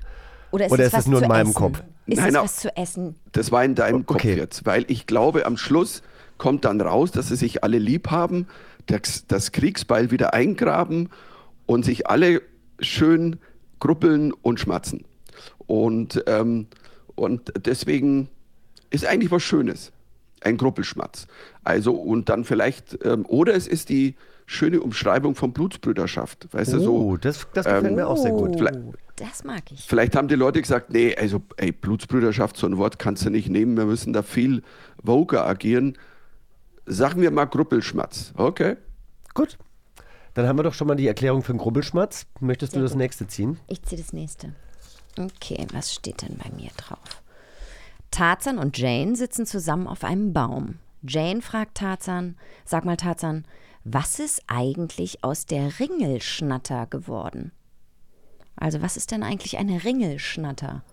Oder 0.52 0.68
ist, 0.68 0.72
Oder 0.72 0.84
es 0.84 0.94
ist 0.94 1.00
es 1.00 1.08
nur 1.08 1.22
in 1.22 1.28
meinem 1.28 1.48
essen? 1.48 1.54
Kopf? 1.56 1.84
Ist 2.06 2.18
Nein, 2.20 2.36
es 2.36 2.42
was 2.42 2.56
zu 2.58 2.78
essen? 2.78 3.16
Das 3.32 3.52
war 3.52 3.66
in 3.66 3.76
deinem 3.76 4.06
Kopf 4.06 4.18
Okay. 4.18 4.36
jetzt, 4.36 4.66
weil 4.66 4.86
ich 4.88 5.08
glaube, 5.08 5.46
am 5.46 5.58
Schluss 5.58 6.04
kommt 6.38 6.63
dann 6.66 6.80
raus, 6.80 7.12
dass 7.12 7.30
sie 7.30 7.36
sich 7.36 7.63
alle 7.63 7.80
lieb 7.80 8.12
haben, 8.12 8.48
das, 8.86 9.26
das 9.28 9.52
Kriegsbeil 9.52 10.12
wieder 10.12 10.34
eingraben 10.34 11.10
und 11.66 11.86
sich 11.86 12.08
alle 12.08 12.42
schön 12.80 13.39
gruppeln 13.80 14.32
und 14.32 14.60
schmatzen. 14.60 15.06
Und, 15.68 16.24
ähm, 16.28 16.68
und 17.16 17.54
deswegen 17.66 18.30
ist 18.90 19.06
eigentlich 19.06 19.32
was 19.32 19.44
Schönes, 19.44 19.92
ein 20.42 20.58
Gruppelschmatz. 20.58 21.28
Also 21.64 21.94
und 21.94 22.30
dann 22.30 22.44
vielleicht, 22.44 23.00
ähm, 23.04 23.26
oder 23.26 23.56
es 23.56 23.68
ist 23.68 23.90
die 23.90 24.16
schöne 24.46 24.82
Umschreibung 24.82 25.36
von 25.36 25.54
Blutsbrüderschaft, 25.54 26.48
weißt 26.52 26.74
du 26.74 26.80
so. 26.80 26.96
Oh, 26.96 27.18
das, 27.18 27.48
das 27.54 27.66
gefällt 27.66 27.86
ähm, 27.86 27.96
mir 27.96 28.08
auch 28.08 28.18
sehr 28.18 28.32
gut. 28.32 28.56
Vielleicht, 28.58 28.80
Das 29.16 29.44
mag 29.44 29.64
ich. 29.72 29.82
Vielleicht 29.82 30.16
haben 30.16 30.28
die 30.28 30.36
Leute 30.36 30.62
gesagt, 30.62 30.92
nee, 30.92 31.16
also 31.16 31.42
ey, 31.58 31.72
Blutsbrüderschaft, 31.72 32.58
so 32.58 32.68
ein 32.68 32.78
Wort 32.78 33.00
kannst 33.00 33.26
du 33.26 33.30
nicht 33.30 33.50
nehmen, 33.50 33.78
wir 33.78 33.86
müssen 33.86 34.14
da 34.14 34.22
viel 34.22 34.64
voger 35.04 35.46
agieren. 35.46 35.98
Sagen 36.86 37.22
wir 37.22 37.32
mal 37.32 37.46
Gruppelschmatz. 37.46 38.34
Okay. 38.36 38.76
Gut. 39.34 39.58
Dann 40.34 40.48
haben 40.48 40.58
wir 40.58 40.63
doch 40.63 40.74
schon 40.74 40.88
mal 40.88 40.96
die 40.96 41.08
Erklärung 41.08 41.43
für 41.43 41.54
den 41.54 41.60
Grubbelschmatz. 41.60 42.26
Möchtest 42.39 42.76
du 42.76 42.82
das 42.82 42.96
nächste 42.96 43.28
ziehen? 43.28 43.60
Ich 43.67 43.84
ziehe 43.84 44.02
das 44.02 44.13
nächste. 44.13 44.54
Okay, 45.17 45.67
was 45.72 45.93
steht 45.93 46.24
denn 46.24 46.38
bei 46.38 46.50
mir 46.56 46.72
drauf? 46.76 47.22
Tarzan 48.10 48.58
und 48.58 48.78
Jane 48.78 49.15
sitzen 49.15 49.46
zusammen 49.46 49.88
auf 49.88 50.04
einem 50.04 50.34
Baum. 50.34 50.80
Jane 51.02 51.41
fragt 51.41 51.78
Tarzan, 51.78 52.38
sag 52.65 52.86
mal 52.86 52.98
Tarzan, 52.98 53.46
was 53.84 54.19
ist 54.19 54.43
eigentlich 54.48 55.24
aus 55.24 55.46
der 55.46 55.80
Ringelschnatter 55.80 56.88
geworden? 56.88 57.52
Also 58.56 58.82
was 58.82 58.98
ist 58.98 59.12
denn 59.12 59.24
eigentlich 59.24 59.58
eine 59.58 59.84
Ringelschnatter? 59.84 60.84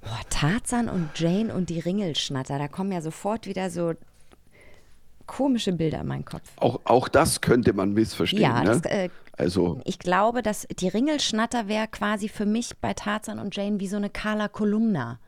Boah, 0.00 0.20
Tarzan 0.30 0.88
und 0.88 1.10
Jane 1.18 1.52
und 1.52 1.70
die 1.70 1.80
Ringelschnatter, 1.80 2.58
da 2.58 2.68
kommen 2.68 2.92
ja 2.92 3.02
sofort 3.02 3.46
wieder 3.46 3.68
so 3.68 3.94
komische 5.28 5.72
Bilder 5.72 6.00
in 6.00 6.08
meinen 6.08 6.24
Kopf. 6.24 6.42
Auch, 6.56 6.80
auch 6.82 7.06
das 7.06 7.40
könnte 7.40 7.72
man 7.72 7.92
missverstehen. 7.92 8.42
Ja, 8.42 8.64
ne? 8.64 8.80
das, 8.80 8.82
äh, 8.90 9.08
also, 9.36 9.80
Ich 9.84 10.00
glaube, 10.00 10.42
dass 10.42 10.66
die 10.80 10.88
Ringelschnatter 10.88 11.68
wäre 11.68 11.86
quasi 11.86 12.28
für 12.28 12.46
mich 12.46 12.76
bei 12.80 12.94
Tarzan 12.94 13.38
und 13.38 13.54
Jane 13.54 13.78
wie 13.78 13.86
so 13.86 13.96
eine 13.96 14.10
Carla 14.10 14.48
Kolumna. 14.48 15.20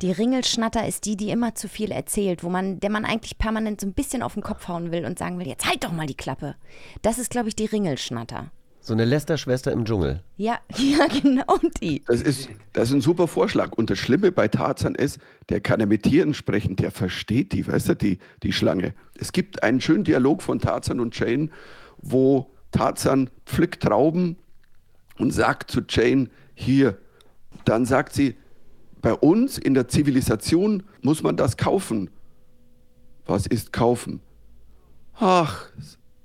Die 0.00 0.12
Ringelschnatter 0.12 0.86
ist 0.86 1.04
die, 1.06 1.16
die 1.16 1.30
immer 1.30 1.54
zu 1.54 1.68
viel 1.68 1.90
erzählt, 1.90 2.44
wo 2.44 2.48
man, 2.48 2.80
der 2.80 2.90
man 2.90 3.04
eigentlich 3.04 3.38
permanent 3.38 3.80
so 3.80 3.86
ein 3.86 3.92
bisschen 3.92 4.22
auf 4.22 4.34
den 4.34 4.42
Kopf 4.42 4.68
hauen 4.68 4.92
will 4.92 5.04
und 5.04 5.18
sagen 5.18 5.38
will, 5.38 5.46
jetzt 5.46 5.66
halt 5.68 5.84
doch 5.84 5.92
mal 5.92 6.06
die 6.06 6.16
Klappe. 6.16 6.54
Das 7.02 7.18
ist, 7.18 7.30
glaube 7.30 7.48
ich, 7.48 7.56
die 7.56 7.66
Ringelschnatter. 7.66 8.50
So 8.84 8.94
eine 8.94 9.04
Lester-Schwester 9.04 9.70
im 9.70 9.84
Dschungel. 9.84 10.24
Ja, 10.36 10.58
ja, 10.76 11.06
genau 11.06 11.56
die. 11.80 12.02
das 12.04 12.20
ist, 12.20 12.48
das 12.72 12.88
ist 12.88 12.94
ein 12.94 13.00
super 13.00 13.28
Vorschlag. 13.28 13.72
Und 13.72 13.90
das 13.90 13.98
Schlimme 13.98 14.32
bei 14.32 14.48
Tarzan 14.48 14.96
ist, 14.96 15.20
der 15.50 15.60
kann 15.60 15.78
ja 15.78 15.86
mit 15.86 16.02
Tieren 16.02 16.34
sprechen, 16.34 16.74
der 16.74 16.90
versteht 16.90 17.52
die, 17.52 17.64
weißt 17.64 17.90
du, 17.90 17.94
die, 17.94 18.18
die 18.42 18.52
Schlange. 18.52 18.92
Es 19.14 19.30
gibt 19.30 19.62
einen 19.62 19.80
schönen 19.80 20.02
Dialog 20.02 20.42
von 20.42 20.58
Tarzan 20.58 20.98
und 20.98 21.16
Jane, 21.16 21.50
wo 21.98 22.50
Tarzan 22.72 23.30
pflückt 23.46 23.84
Trauben 23.84 24.36
und 25.16 25.30
sagt 25.30 25.70
zu 25.70 25.82
Jane, 25.88 26.28
hier, 26.54 26.98
dann 27.64 27.86
sagt 27.86 28.14
sie, 28.14 28.34
bei 29.00 29.14
uns 29.14 29.58
in 29.58 29.74
der 29.74 29.86
Zivilisation 29.86 30.82
muss 31.02 31.22
man 31.22 31.36
das 31.36 31.56
kaufen. 31.56 32.10
Was 33.26 33.46
ist 33.46 33.72
kaufen? 33.72 34.20
Ach, 35.14 35.66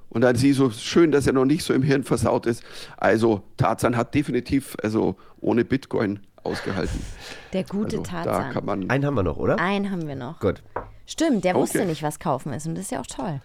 und 0.10 0.22
dann 0.22 0.36
sie 0.36 0.54
so 0.54 0.70
schön, 0.72 1.12
dass 1.12 1.28
er 1.28 1.34
noch 1.34 1.46
nicht 1.46 1.64
so 1.64 1.74
im 1.74 1.84
Hirn 1.84 2.04
versaut 2.04 2.46
ist. 2.46 2.64
Also 2.98 3.42
Tarzan 3.58 3.98
hat 3.98 4.14
definitiv 4.16 4.76
also 4.82 5.16
ohne 5.40 5.66
Bitcoin 5.66 6.20
ausgehalten. 6.44 7.02
Der 7.54 7.64
gute 7.64 7.98
Also, 7.98 8.04
da 8.04 8.24
Tarzan. 8.24 8.54
kann 8.54 8.66
man 8.66 8.90
Einen 8.90 9.06
haben 9.06 9.16
wir 9.16 9.24
noch, 9.24 9.38
oder? 9.38 9.60
Einen 9.60 9.92
haben 9.92 10.08
wir 10.08 10.16
noch. 10.16 10.40
Gut. 10.40 10.64
Stimmt, 11.06 11.44
der 11.46 11.56
wusste 11.56 11.80
Okay. 11.80 11.88
nicht, 11.88 12.04
was 12.04 12.20
kaufen 12.20 12.54
ist 12.54 12.68
und 12.68 12.76
das 12.76 12.86
ist 12.86 12.92
ja 12.92 13.00
auch 13.00 13.08
toll. 13.08 13.42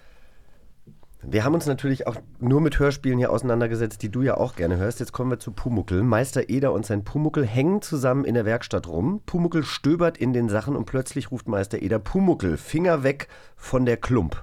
Wir 1.25 1.45
haben 1.45 1.55
uns 1.55 1.67
natürlich 1.67 2.09
auch 2.09 2.17
nur 2.41 2.61
mit 2.61 2.81
Hörspielen 2.81 3.17
hier 3.17 3.31
auseinandergesetzt, 3.31 4.03
die 4.03 4.09
du 4.09 4.23
ja 4.23 4.37
auch 4.39 4.57
gerne 4.57 4.77
hörst. 4.77 4.99
Jetzt 4.99 5.13
kommen 5.13 5.31
wir 5.31 5.39
zu 5.39 5.53
Pumuckel. 5.53 6.03
Meister 6.03 6.49
Eder 6.49 6.73
und 6.73 6.85
sein 6.85 7.05
Pumuckel 7.05 7.47
hängen 7.47 7.81
zusammen 7.81 8.25
in 8.25 8.35
der 8.35 8.45
Werkstatt 8.45 8.89
rum. 8.89 9.21
Pumuckel 9.25 9.63
stöbert 9.65 10.19
in 10.19 10.33
den 10.33 10.49
Sachen 10.49 10.75
und 10.75 10.85
plötzlich 10.85 11.31
ruft 11.31 11.47
Meister 11.47 11.81
Eder 11.81 12.01
Pumuckel, 12.01 12.57
Finger 12.57 13.05
weg 13.05 13.29
von 13.57 13.87
der 13.87 13.99
Klump. 13.99 14.43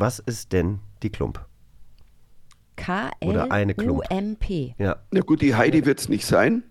Was 0.00 0.20
ist 0.20 0.52
denn 0.52 0.78
die 1.02 1.10
Klump? 1.10 1.44
Oder 3.20 3.50
eine 3.50 3.74
Klump. 3.74 4.04
Ja. 4.78 4.96
Na 5.10 5.20
gut, 5.22 5.42
die 5.42 5.56
Heidi 5.56 5.84
wird 5.84 5.98
es 5.98 6.08
nicht 6.08 6.24
sein. 6.24 6.62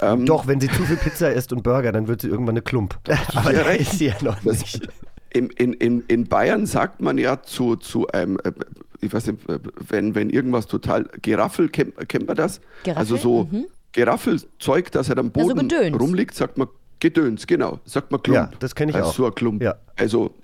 Ähm, 0.00 0.24
Doch, 0.24 0.46
wenn 0.46 0.60
sie 0.60 0.68
zu 0.68 0.82
viel 0.84 0.96
Pizza 0.96 1.30
isst 1.30 1.52
und 1.52 1.62
Burger, 1.62 1.92
dann 1.92 2.08
wird 2.08 2.22
sie 2.22 2.28
irgendwann 2.28 2.54
eine 2.54 2.62
Klump. 2.62 2.98
Aber 3.34 3.52
ja 3.52 3.60
da 3.62 3.68
recht. 3.68 3.82
ist 3.92 3.98
sie 3.98 4.06
ja 4.06 4.14
noch 4.22 4.40
Das- 4.42 4.60
nicht. 4.60 4.88
In, 5.30 5.50
in, 5.50 5.72
in, 6.06 6.26
Bayern 6.28 6.64
sagt 6.64 7.00
man 7.02 7.18
ja 7.18 7.42
zu, 7.42 7.74
zu 7.76 8.06
einem, 8.08 8.38
äh, 8.44 8.52
ich 9.00 9.12
weiß 9.12 9.26
nicht, 9.26 9.48
äh, 9.48 9.58
wenn, 9.88 10.14
wenn 10.14 10.30
irgendwas 10.30 10.66
total, 10.68 11.08
Geraffel, 11.22 11.68
kennt, 11.68 12.08
kennt 12.08 12.26
man 12.28 12.36
das? 12.36 12.60
Geraffel? 12.84 12.98
Also 13.00 13.16
so 13.16 13.44
Mhm. 13.50 13.66
Geraffelzeug, 13.92 14.90
das 14.92 15.08
halt 15.08 15.18
am 15.18 15.30
Boden 15.32 15.68
Gedöns. 15.68 16.00
rumliegt, 16.00 16.34
sagt 16.34 16.56
man 16.56 16.68
Gedöns, 17.00 17.46
genau. 17.46 17.80
Sagt 17.84 18.10
man 18.12 18.22
Klump. 18.22 18.36
Ja, 18.36 18.50
das 18.60 18.74
kenn 18.74 18.88
ich 18.88 18.94
also 18.94 19.08
auch. 19.10 19.14
So 19.14 19.26
ein 19.26 19.34
Klump. 19.34 19.62
Ja. 19.62 19.74
Also 19.96 20.34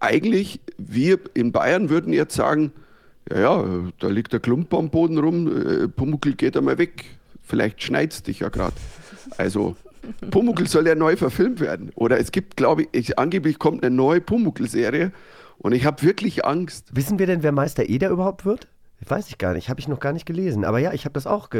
eigentlich, 0.00 0.60
wir 0.76 1.18
in 1.34 1.52
Bayern 1.52 1.90
würden 1.90 2.12
jetzt 2.12 2.34
sagen, 2.34 2.72
ja, 3.30 3.38
ja, 3.40 3.64
da 3.98 4.08
liegt 4.08 4.32
der 4.32 4.40
Klump 4.40 4.72
am 4.74 4.90
Boden 4.90 5.18
rum, 5.18 5.48
äh, 5.48 5.88
Pumuckl 5.88 6.34
geht 6.34 6.56
einmal 6.56 6.78
weg. 6.78 7.04
Vielleicht 7.42 7.82
schneit's 7.82 8.22
dich 8.22 8.40
ja 8.40 8.48
gerade. 8.48 8.76
Also 9.36 9.76
Pumuckl 10.30 10.66
soll 10.66 10.86
ja 10.86 10.94
neu 10.94 11.16
verfilmt 11.16 11.60
werden. 11.60 11.90
Oder 11.94 12.18
es 12.18 12.32
gibt, 12.32 12.56
glaube 12.56 12.82
ich, 12.82 12.88
ich, 12.92 13.18
angeblich 13.18 13.58
kommt 13.58 13.84
eine 13.84 13.94
neue 13.94 14.20
Pumuckl-Serie 14.20 15.12
und 15.58 15.72
ich 15.72 15.84
habe 15.84 16.02
wirklich 16.02 16.44
Angst. 16.44 16.94
Wissen 16.94 17.18
wir 17.18 17.26
denn, 17.26 17.42
wer 17.42 17.52
Meister 17.52 17.88
Eder 17.88 18.10
überhaupt 18.10 18.44
wird? 18.44 18.68
Weiß 19.06 19.28
ich 19.28 19.38
gar 19.38 19.52
nicht, 19.52 19.68
habe 19.68 19.78
ich 19.78 19.88
noch 19.88 20.00
gar 20.00 20.12
nicht 20.12 20.26
gelesen. 20.26 20.64
Aber 20.64 20.78
ja, 20.78 20.92
ich 20.92 21.04
habe 21.04 21.12
das 21.12 21.26
auch. 21.26 21.50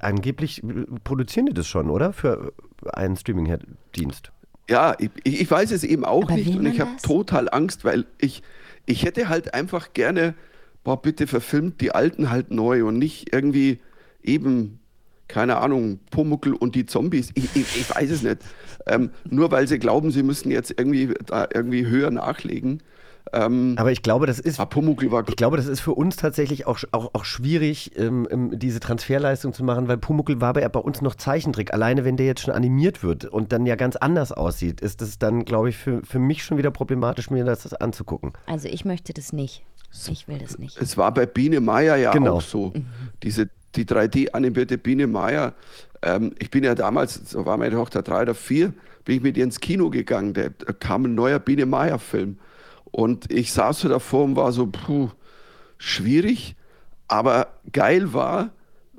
Angeblich 0.00 0.64
äh, 0.64 0.86
produzieren 1.04 1.46
die 1.46 1.54
das 1.54 1.66
schon, 1.66 1.90
oder? 1.90 2.12
Für 2.12 2.52
einen 2.92 3.16
Streaming-Dienst. 3.16 4.32
Ja, 4.68 4.96
ich, 4.98 5.10
ich 5.24 5.50
weiß 5.50 5.70
es 5.70 5.84
eben 5.84 6.04
auch 6.04 6.24
Aber 6.24 6.34
nicht 6.34 6.56
und 6.56 6.66
ich 6.66 6.80
habe 6.80 6.96
total 7.02 7.48
Angst, 7.50 7.84
weil 7.84 8.04
ich, 8.18 8.42
ich 8.84 9.04
hätte 9.04 9.28
halt 9.28 9.54
einfach 9.54 9.92
gerne, 9.92 10.34
boah, 10.82 11.00
bitte 11.00 11.26
verfilmt 11.26 11.80
die 11.80 11.92
Alten 11.92 12.30
halt 12.30 12.50
neu 12.50 12.84
und 12.84 12.98
nicht 12.98 13.32
irgendwie 13.32 13.80
eben, 14.22 14.80
keine 15.28 15.58
Ahnung, 15.58 16.00
Pumuckl 16.10 16.52
und 16.52 16.74
die 16.74 16.86
Zombies. 16.86 17.30
Ich, 17.34 17.44
ich, 17.54 17.76
ich 17.76 17.94
weiß 17.94 18.10
es 18.10 18.22
nicht. 18.22 18.38
Ähm, 18.86 19.10
nur 19.28 19.50
weil 19.50 19.68
sie 19.68 19.78
glauben, 19.78 20.10
sie 20.10 20.22
müssen 20.22 20.50
jetzt 20.50 20.74
irgendwie 20.76 21.14
da 21.26 21.48
irgendwie 21.52 21.86
höher 21.86 22.10
nachlegen. 22.10 22.82
Ähm, 23.32 23.74
Aber 23.76 23.90
ich 23.92 24.02
glaube, 24.02 24.26
das 24.26 24.38
ist. 24.38 24.60
ah, 24.60 24.68
Ich 25.28 25.36
glaube, 25.36 25.56
das 25.56 25.66
ist 25.66 25.80
für 25.80 25.92
uns 25.94 26.16
tatsächlich 26.16 26.66
auch, 26.66 26.78
auch, 26.92 27.10
auch 27.12 27.24
schwierig, 27.24 27.92
ähm, 27.98 28.26
ähm, 28.30 28.58
diese 28.58 28.78
Transferleistung 28.80 29.52
zu 29.52 29.64
machen, 29.64 29.88
weil 29.88 29.98
Pumuckl 29.98 30.40
war 30.40 30.52
bei, 30.52 30.68
bei 30.68 30.80
uns 30.80 31.02
noch 31.02 31.14
Zeichentrick. 31.16 31.72
Alleine 31.72 32.04
wenn 32.04 32.16
der 32.16 32.26
jetzt 32.26 32.42
schon 32.42 32.54
animiert 32.54 33.02
wird 33.02 33.24
und 33.24 33.52
dann 33.52 33.66
ja 33.66 33.74
ganz 33.74 33.96
anders 33.96 34.30
aussieht, 34.32 34.80
ist 34.80 35.00
das 35.00 35.18
dann, 35.18 35.44
glaube 35.44 35.70
ich, 35.70 35.76
für, 35.76 36.02
für 36.04 36.18
mich 36.18 36.44
schon 36.44 36.56
wieder 36.58 36.70
problematisch, 36.70 37.30
mir 37.30 37.44
das 37.44 37.72
anzugucken. 37.74 38.32
Also 38.46 38.68
ich 38.68 38.84
möchte 38.84 39.12
das 39.12 39.32
nicht. 39.32 39.64
Ich 40.08 40.28
will 40.28 40.38
das 40.38 40.58
nicht. 40.58 40.80
Es 40.80 40.96
war 40.96 41.12
bei 41.12 41.26
Biene 41.26 41.60
Meier 41.60 41.96
ja 41.96 42.12
Genau. 42.12 42.36
auch 42.36 42.40
so. 42.42 42.72
Diese, 43.22 43.48
die 43.74 43.84
3D-animierte 43.86 44.78
Biene 44.78 45.06
Meier. 45.06 45.54
Ähm, 46.02 46.34
ich 46.38 46.50
bin 46.50 46.64
ja 46.64 46.74
damals, 46.74 47.14
so 47.30 47.46
war 47.46 47.56
meine 47.56 47.74
Tochter 47.74 48.02
drei 48.02 48.22
oder 48.22 48.34
vier, 48.34 48.72
bin 49.04 49.16
ich 49.16 49.22
mit 49.22 49.36
ihr 49.36 49.44
ins 49.44 49.58
Kino 49.60 49.90
gegangen. 49.90 50.34
Da 50.34 50.48
kam 50.78 51.04
ein 51.06 51.14
neuer 51.14 51.38
Biene 51.38 51.66
Meier-Film. 51.66 52.38
Und 52.90 53.30
ich 53.32 53.52
saß 53.52 53.80
so 53.80 53.88
davor 53.88 54.24
und 54.24 54.36
war 54.36 54.52
so, 54.52 54.66
puh, 54.66 55.10
schwierig. 55.78 56.56
Aber 57.08 57.48
geil 57.72 58.12
war, 58.14 58.50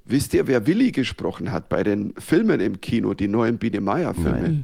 wisst 0.05 0.33
ihr, 0.33 0.47
wer 0.47 0.67
Willi 0.67 0.91
gesprochen 0.91 1.51
hat 1.51 1.67
bei 1.69 1.83
den 1.83 2.13
Filmen 2.17 2.59
im 2.59 2.79
Kino, 2.79 3.13
die 3.13 3.27
neuen 3.27 3.57
Biene 3.57 3.81
Meier-Filme? 3.81 4.63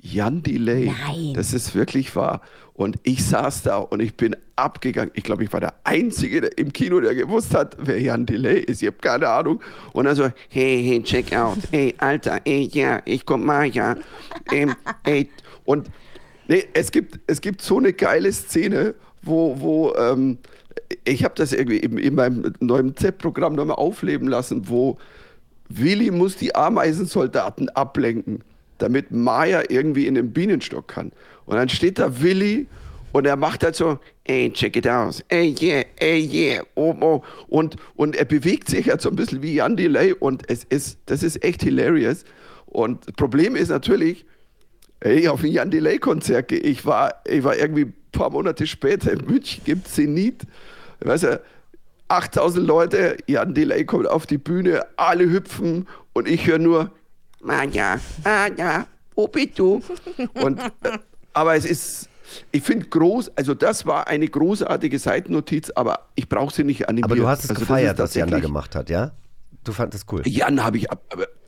Jan 0.00 0.42
Delay. 0.42 0.86
Nein. 1.06 1.34
Das 1.34 1.52
ist 1.52 1.74
wirklich 1.74 2.14
wahr. 2.14 2.40
Und 2.74 2.98
ich 3.02 3.24
saß 3.24 3.62
da 3.62 3.78
und 3.78 4.00
ich 4.00 4.14
bin 4.16 4.36
abgegangen. 4.54 5.10
Ich 5.14 5.24
glaube, 5.24 5.42
ich 5.42 5.52
war 5.52 5.60
der 5.60 5.74
Einzige 5.82 6.42
der- 6.42 6.58
im 6.58 6.72
Kino, 6.72 7.00
der 7.00 7.14
gewusst 7.14 7.54
hat, 7.54 7.76
wer 7.80 8.00
Jan 8.00 8.24
Delay 8.26 8.60
ist. 8.60 8.82
Ich 8.82 8.86
habe 8.86 8.98
keine 8.98 9.28
Ahnung. 9.28 9.60
Und 9.92 10.04
dann 10.04 10.14
so, 10.14 10.24
hey, 10.50 10.84
hey, 10.84 11.02
check 11.02 11.34
out. 11.34 11.58
Hey, 11.72 11.94
Alter, 11.98 12.40
hey, 12.44 12.68
ja, 12.72 13.00
ich 13.04 13.24
komm 13.26 13.46
mal, 13.46 13.66
ja. 13.66 13.96
Ähm, 14.52 14.74
hey. 15.02 15.28
Und 15.64 15.88
nee, 16.48 16.64
es 16.72 16.90
gibt, 16.90 17.20
es 17.26 17.40
gibt 17.40 17.62
so 17.62 17.78
eine 17.78 17.92
geile 17.92 18.32
Szene, 18.32 18.94
wo, 19.22 19.60
wo 19.60 19.94
ähm, 19.94 20.38
ich 21.04 21.24
habe 21.24 21.34
das 21.36 21.52
irgendwie 21.52 21.78
in, 21.78 21.98
in 21.98 22.14
meinem 22.14 22.52
neuen 22.60 22.96
Z-Programm 22.96 23.54
nochmal 23.54 23.76
aufleben 23.76 24.28
lassen, 24.28 24.68
wo 24.68 24.98
Willi 25.68 26.10
muss 26.10 26.36
die 26.36 26.54
Ameisensoldaten 26.54 27.68
ablenken, 27.70 28.42
damit 28.78 29.10
Maya 29.10 29.64
irgendwie 29.68 30.06
in 30.06 30.14
den 30.14 30.32
Bienenstock 30.32 30.88
kann. 30.88 31.12
Und 31.46 31.56
dann 31.56 31.68
steht 31.68 31.98
da 31.98 32.20
Willi 32.20 32.66
und 33.12 33.26
er 33.26 33.36
macht 33.36 33.64
halt 33.64 33.74
so, 33.74 33.98
ey, 34.24 34.52
check 34.52 34.76
it 34.76 34.86
out, 34.86 35.24
ey, 35.28 35.54
yeah, 35.60 35.84
ey, 35.96 36.20
yeah, 36.20 36.62
oh, 36.74 36.94
oh. 37.00 37.22
Und, 37.48 37.76
und 37.94 38.16
er 38.16 38.26
bewegt 38.26 38.68
sich 38.68 38.90
halt 38.90 39.00
so 39.00 39.08
ein 39.08 39.16
bisschen 39.16 39.42
wie 39.42 39.54
Jan 39.54 39.76
Delay 39.76 40.12
und 40.12 40.48
es 40.50 40.64
ist, 40.64 40.98
das 41.06 41.22
ist 41.22 41.42
echt 41.42 41.62
hilarious. 41.62 42.24
Und 42.66 43.06
das 43.06 43.14
Problem 43.14 43.56
ist 43.56 43.70
natürlich, 43.70 44.26
ey, 45.00 45.28
auf 45.28 45.42
ein 45.42 45.50
Jan 45.50 45.70
Delay-Konzert 45.70 46.48
gehe 46.48 46.58
ich 46.58 46.84
war, 46.86 47.14
ich 47.26 47.44
war 47.44 47.56
irgendwie 47.56 47.86
ein 47.86 47.94
paar 48.12 48.30
Monate 48.30 48.66
später 48.66 49.12
in 49.12 49.24
München 49.24 49.62
im 49.66 49.84
Zenit, 49.84 50.42
weißt 51.00 51.24
du, 51.24 51.40
8000 52.08 52.66
Leute, 52.66 53.16
Jan 53.26 53.54
Delay 53.54 53.84
kommt 53.84 54.06
auf 54.06 54.26
die 54.26 54.38
Bühne, 54.38 54.86
alle 54.96 55.28
hüpfen 55.28 55.88
und 56.12 56.28
ich 56.28 56.46
höre 56.46 56.58
nur, 56.58 56.90
Maja, 57.42 58.00
Maja, 58.24 58.86
wo 59.14 59.28
bist 59.28 59.58
du? 59.58 59.82
Und, 60.34 60.58
äh, 60.58 60.98
aber 61.32 61.56
es 61.56 61.64
ist, 61.64 62.08
ich 62.50 62.62
finde 62.62 62.86
groß, 62.86 63.36
also 63.36 63.54
das 63.54 63.86
war 63.86 64.08
eine 64.08 64.26
großartige 64.28 64.98
Seitennotiz, 64.98 65.70
aber 65.70 66.06
ich 66.14 66.28
brauche 66.28 66.54
sie 66.54 66.64
nicht 66.64 66.88
animiert. 66.88 67.04
Aber 67.04 67.16
du 67.16 67.26
hast 67.26 67.44
es 67.44 67.50
also 67.50 67.60
gefeiert, 67.60 67.98
was 67.98 68.14
Jan 68.14 68.30
da 68.30 68.40
gemacht 68.40 68.74
hat, 68.74 68.90
ja? 68.90 69.12
Du 69.64 69.72
fandest 69.72 70.10
cool. 70.12 70.22
Jan 70.26 70.62
habe 70.64 70.78
ich 70.78 70.90
ab, 70.90 71.02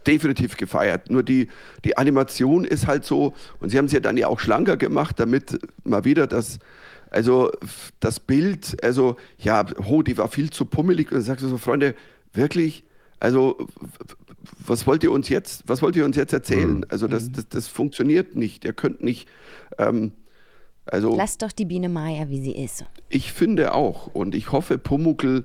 definitiv 0.08 0.56
gefeiert. 0.56 1.10
Nur 1.10 1.22
die, 1.22 1.48
die 1.84 1.96
Animation 1.96 2.64
ist 2.64 2.86
halt 2.86 3.04
so, 3.04 3.34
und 3.60 3.70
sie 3.70 3.78
haben 3.78 3.88
sie 3.88 3.96
ja 3.96 4.00
dann 4.00 4.16
ja 4.16 4.26
auch 4.28 4.40
schlanker 4.40 4.76
gemacht, 4.76 5.20
damit 5.20 5.58
mal 5.84 6.04
wieder 6.04 6.26
das, 6.26 6.58
also 7.10 7.52
das 8.00 8.18
Bild, 8.18 8.82
also 8.82 9.16
ja, 9.38 9.64
ho, 9.86 10.02
die 10.02 10.18
war 10.18 10.28
viel 10.28 10.50
zu 10.50 10.64
pummelig. 10.64 11.08
Und 11.10 11.18
dann 11.18 11.22
sagst 11.22 11.44
du 11.44 11.48
so, 11.48 11.58
Freunde, 11.58 11.94
wirklich, 12.32 12.84
also 13.20 13.58
was 14.66 14.86
wollt 14.86 15.02
ihr 15.04 15.12
uns 15.12 15.28
jetzt, 15.28 15.64
was 15.66 15.82
wollt 15.82 15.96
ihr 15.96 16.04
uns 16.04 16.16
jetzt 16.16 16.32
erzählen? 16.32 16.84
Also 16.88 17.06
das, 17.06 17.30
das, 17.30 17.48
das 17.48 17.68
funktioniert 17.68 18.34
nicht. 18.34 18.64
Ihr 18.64 18.72
könnt 18.72 19.02
nicht, 19.02 19.28
ähm, 19.78 20.12
also 20.86 21.14
Lass 21.16 21.36
doch 21.36 21.52
die 21.52 21.66
Biene 21.66 21.88
Maya, 21.90 22.30
wie 22.30 22.40
sie 22.40 22.52
ist. 22.52 22.84
ich 23.10 23.32
finde 23.32 23.74
auch 23.74 24.06
und 24.06 24.34
ich 24.34 24.52
hoffe, 24.52 24.78
Pumuckl, 24.78 25.44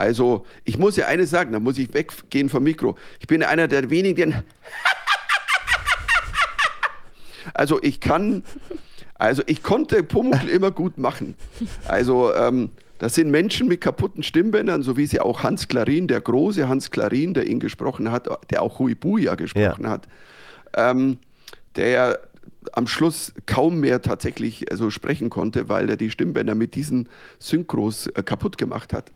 also 0.00 0.46
ich 0.64 0.78
muss 0.78 0.96
ja 0.96 1.06
eines 1.06 1.28
sagen, 1.28 1.52
da 1.52 1.60
muss 1.60 1.76
ich 1.76 1.92
weggehen 1.92 2.48
vom 2.48 2.62
Mikro. 2.62 2.96
Ich 3.18 3.26
bin 3.26 3.42
einer 3.42 3.68
der 3.68 3.90
wenigen, 3.90 4.34
also 7.54 7.78
ich 7.82 8.00
kann, 8.00 8.42
also 9.16 9.42
ich 9.44 9.62
konnte 9.62 10.02
Pumuckl 10.02 10.48
immer 10.48 10.70
gut 10.70 10.96
machen. 10.96 11.34
Also 11.86 12.34
ähm, 12.34 12.70
das 12.98 13.14
sind 13.14 13.30
Menschen 13.30 13.68
mit 13.68 13.82
kaputten 13.82 14.22
Stimmbändern, 14.22 14.82
so 14.82 14.96
wie 14.96 15.04
sie 15.04 15.20
auch 15.20 15.42
Hans 15.42 15.68
Klarin, 15.68 16.08
der 16.08 16.22
große 16.22 16.66
Hans 16.66 16.90
Klarin, 16.90 17.34
der 17.34 17.46
ihn 17.46 17.60
gesprochen 17.60 18.10
hat, 18.10 18.26
der 18.50 18.62
auch 18.62 18.78
Huibu 18.78 19.18
ja 19.18 19.34
gesprochen 19.34 19.86
hat, 19.86 20.08
ähm, 20.76 21.18
der 21.76 21.88
ja 21.88 22.16
am 22.72 22.86
Schluss 22.86 23.34
kaum 23.44 23.80
mehr 23.80 24.00
tatsächlich 24.00 24.70
also 24.70 24.88
sprechen 24.88 25.28
konnte, 25.28 25.68
weil 25.68 25.90
er 25.90 25.98
die 25.98 26.10
Stimmbänder 26.10 26.54
mit 26.54 26.74
diesen 26.74 27.06
Synchros 27.38 28.06
äh, 28.06 28.22
kaputt 28.22 28.56
gemacht 28.56 28.94
hat. 28.94 29.12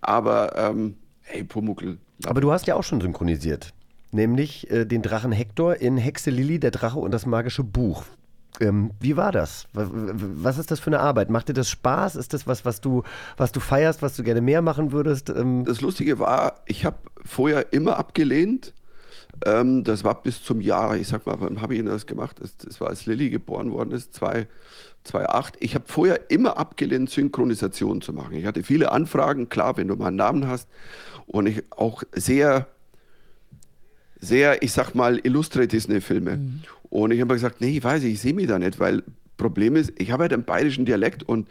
Aber 0.00 0.56
ähm, 0.56 0.96
hey, 1.22 1.44
Pumuckl. 1.44 1.98
Aber 2.26 2.40
du 2.40 2.52
hast 2.52 2.66
ja 2.66 2.74
auch 2.74 2.84
schon 2.84 3.00
synchronisiert. 3.00 3.72
Nämlich 4.10 4.70
äh, 4.70 4.84
den 4.86 5.02
Drachen 5.02 5.32
Hector 5.32 5.76
in 5.76 5.96
Hexe 5.98 6.30
Lilly, 6.30 6.58
der 6.58 6.70
Drache 6.70 6.98
und 6.98 7.10
das 7.10 7.26
magische 7.26 7.62
Buch. 7.64 8.04
Ähm, 8.60 8.90
wie 9.00 9.16
war 9.16 9.30
das? 9.32 9.66
Wa- 9.74 9.86
wa- 9.92 10.14
Was 10.14 10.58
ist 10.58 10.70
das 10.70 10.80
für 10.80 10.88
eine 10.88 11.00
Arbeit? 11.00 11.30
Macht 11.30 11.48
dir 11.48 11.52
das 11.52 11.68
Spaß? 11.68 12.16
Ist 12.16 12.32
das 12.32 12.46
was, 12.46 12.64
was 12.64 12.80
du, 12.80 13.02
was 13.36 13.52
du 13.52 13.60
feierst, 13.60 14.00
was 14.02 14.16
du 14.16 14.22
gerne 14.22 14.40
mehr 14.40 14.62
machen 14.62 14.90
würdest? 14.92 15.28
Ähm, 15.30 15.64
Das 15.64 15.80
Lustige 15.80 16.18
war, 16.18 16.54
ich 16.66 16.84
habe 16.84 16.96
vorher 17.24 17.72
immer 17.72 17.98
abgelehnt. 17.98 18.72
Ähm, 19.44 19.84
das 19.84 20.04
war 20.04 20.22
bis 20.22 20.42
zum 20.42 20.60
Jahr, 20.60 20.96
ich 20.96 21.08
sag 21.08 21.26
mal, 21.26 21.36
wann 21.40 21.60
habe 21.60 21.74
ich 21.74 21.80
denn 21.80 21.88
das 21.88 22.06
gemacht? 22.06 22.36
Das, 22.40 22.56
das 22.56 22.80
war, 22.80 22.88
als 22.88 23.06
Lilly 23.06 23.30
geboren 23.30 23.72
worden 23.72 23.92
ist, 23.92 24.14
2 24.14 24.46
2008. 25.04 25.56
Ich 25.60 25.74
habe 25.74 25.84
vorher 25.86 26.30
immer 26.30 26.56
abgelehnt, 26.56 27.10
Synchronisation 27.10 28.00
zu 28.00 28.12
machen. 28.12 28.34
Ich 28.34 28.46
hatte 28.46 28.62
viele 28.62 28.92
Anfragen, 28.92 29.48
klar, 29.48 29.76
wenn 29.76 29.88
du 29.88 29.96
mal 29.96 30.08
einen 30.08 30.16
Namen 30.16 30.46
hast. 30.46 30.68
Und 31.26 31.46
ich 31.46 31.62
auch 31.70 32.02
sehr, 32.12 32.66
sehr, 34.20 34.62
ich 34.62 34.72
sag 34.72 34.94
mal, 34.94 35.18
illustre 35.22 35.66
Disney-Filme. 35.66 36.38
Und 36.90 37.10
ich 37.10 37.20
habe 37.20 37.34
gesagt, 37.34 37.60
nee, 37.60 37.76
ich 37.76 37.84
weiß 37.84 38.02
ich 38.04 38.20
sehe 38.20 38.34
mich 38.34 38.46
da 38.46 38.58
nicht, 38.58 38.80
weil 38.80 39.02
Problem 39.36 39.76
ist, 39.76 39.92
ich 39.98 40.10
habe 40.10 40.22
halt 40.22 40.32
einen 40.32 40.44
bayerischen 40.44 40.84
Dialekt 40.84 41.22
und 41.22 41.48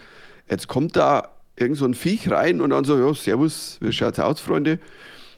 jetzt 0.49 0.67
kommt 0.67 0.95
da 0.95 1.29
irgend 1.55 1.77
so 1.77 1.85
ein 1.85 1.93
Viech 1.93 2.29
rein 2.29 2.59
und 2.59 2.71
dann 2.71 2.83
so, 2.83 2.97
ja, 2.97 3.13
servus, 3.13 3.77
wie 3.81 3.91
schaut's 3.91 4.19
aus, 4.19 4.41
Freunde? 4.41 4.79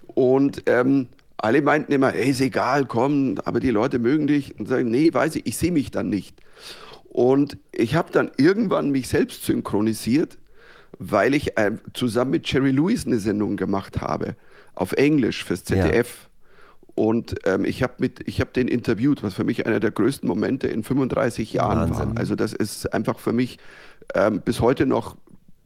Und 0.07 0.63
ähm, 0.65 1.07
alle 1.43 1.62
meinten 1.62 1.91
immer, 1.91 2.13
ey, 2.13 2.30
ist 2.30 2.41
egal, 2.41 2.86
komm, 2.86 3.36
aber 3.45 3.60
die 3.60 3.71
Leute 3.71 3.99
mögen 3.99 4.28
dich. 4.28 4.60
Und 4.60 4.67
sagen, 4.67 4.89
nee, 4.89 5.13
weiß 5.13 5.36
ich, 5.38 5.45
ich 5.45 5.58
sehe 5.58 5.71
mich 5.71 5.91
dann 5.91 6.10
nicht. 6.10 6.36
Und 7.10 7.58
ich 7.71 7.95
habe 7.95 8.12
dann 8.12 8.32
irgendwann 8.38 8.91
mich 8.91 9.08
selbst 9.08 9.43
synchronisiert, 9.45 10.38
weil 10.99 11.34
ich 11.34 11.58
äh, 11.58 11.71
zusammen 11.93 12.32
mit 12.32 12.52
Jerry 12.52 12.71
Lewis 12.71 13.06
eine 13.06 13.19
Sendung 13.19 13.56
gemacht 13.56 14.02
habe, 14.02 14.36
auf 14.75 14.91
Englisch 14.93 15.43
fürs 15.43 15.63
ZDF. 15.63 16.30
Und 16.93 17.36
ähm, 17.45 17.63
ich 17.63 17.82
habe 17.82 18.04
habe 18.04 18.52
den 18.54 18.67
interviewt, 18.67 19.23
was 19.23 19.34
für 19.34 19.45
mich 19.45 19.65
einer 19.65 19.80
der 19.80 19.91
größten 19.91 20.28
Momente 20.28 20.67
in 20.67 20.84
35 20.84 21.54
Jahren 21.54 21.91
Wahnsinn. 21.91 22.10
war. 22.10 22.17
Also 22.17 22.36
das 22.36 22.52
ist 22.52 22.93
einfach 22.93 23.19
für 23.19 23.32
mich 23.32 23.58
ähm, 24.13 24.41
bis 24.41 24.60
heute 24.60 24.86
noch 24.86 25.15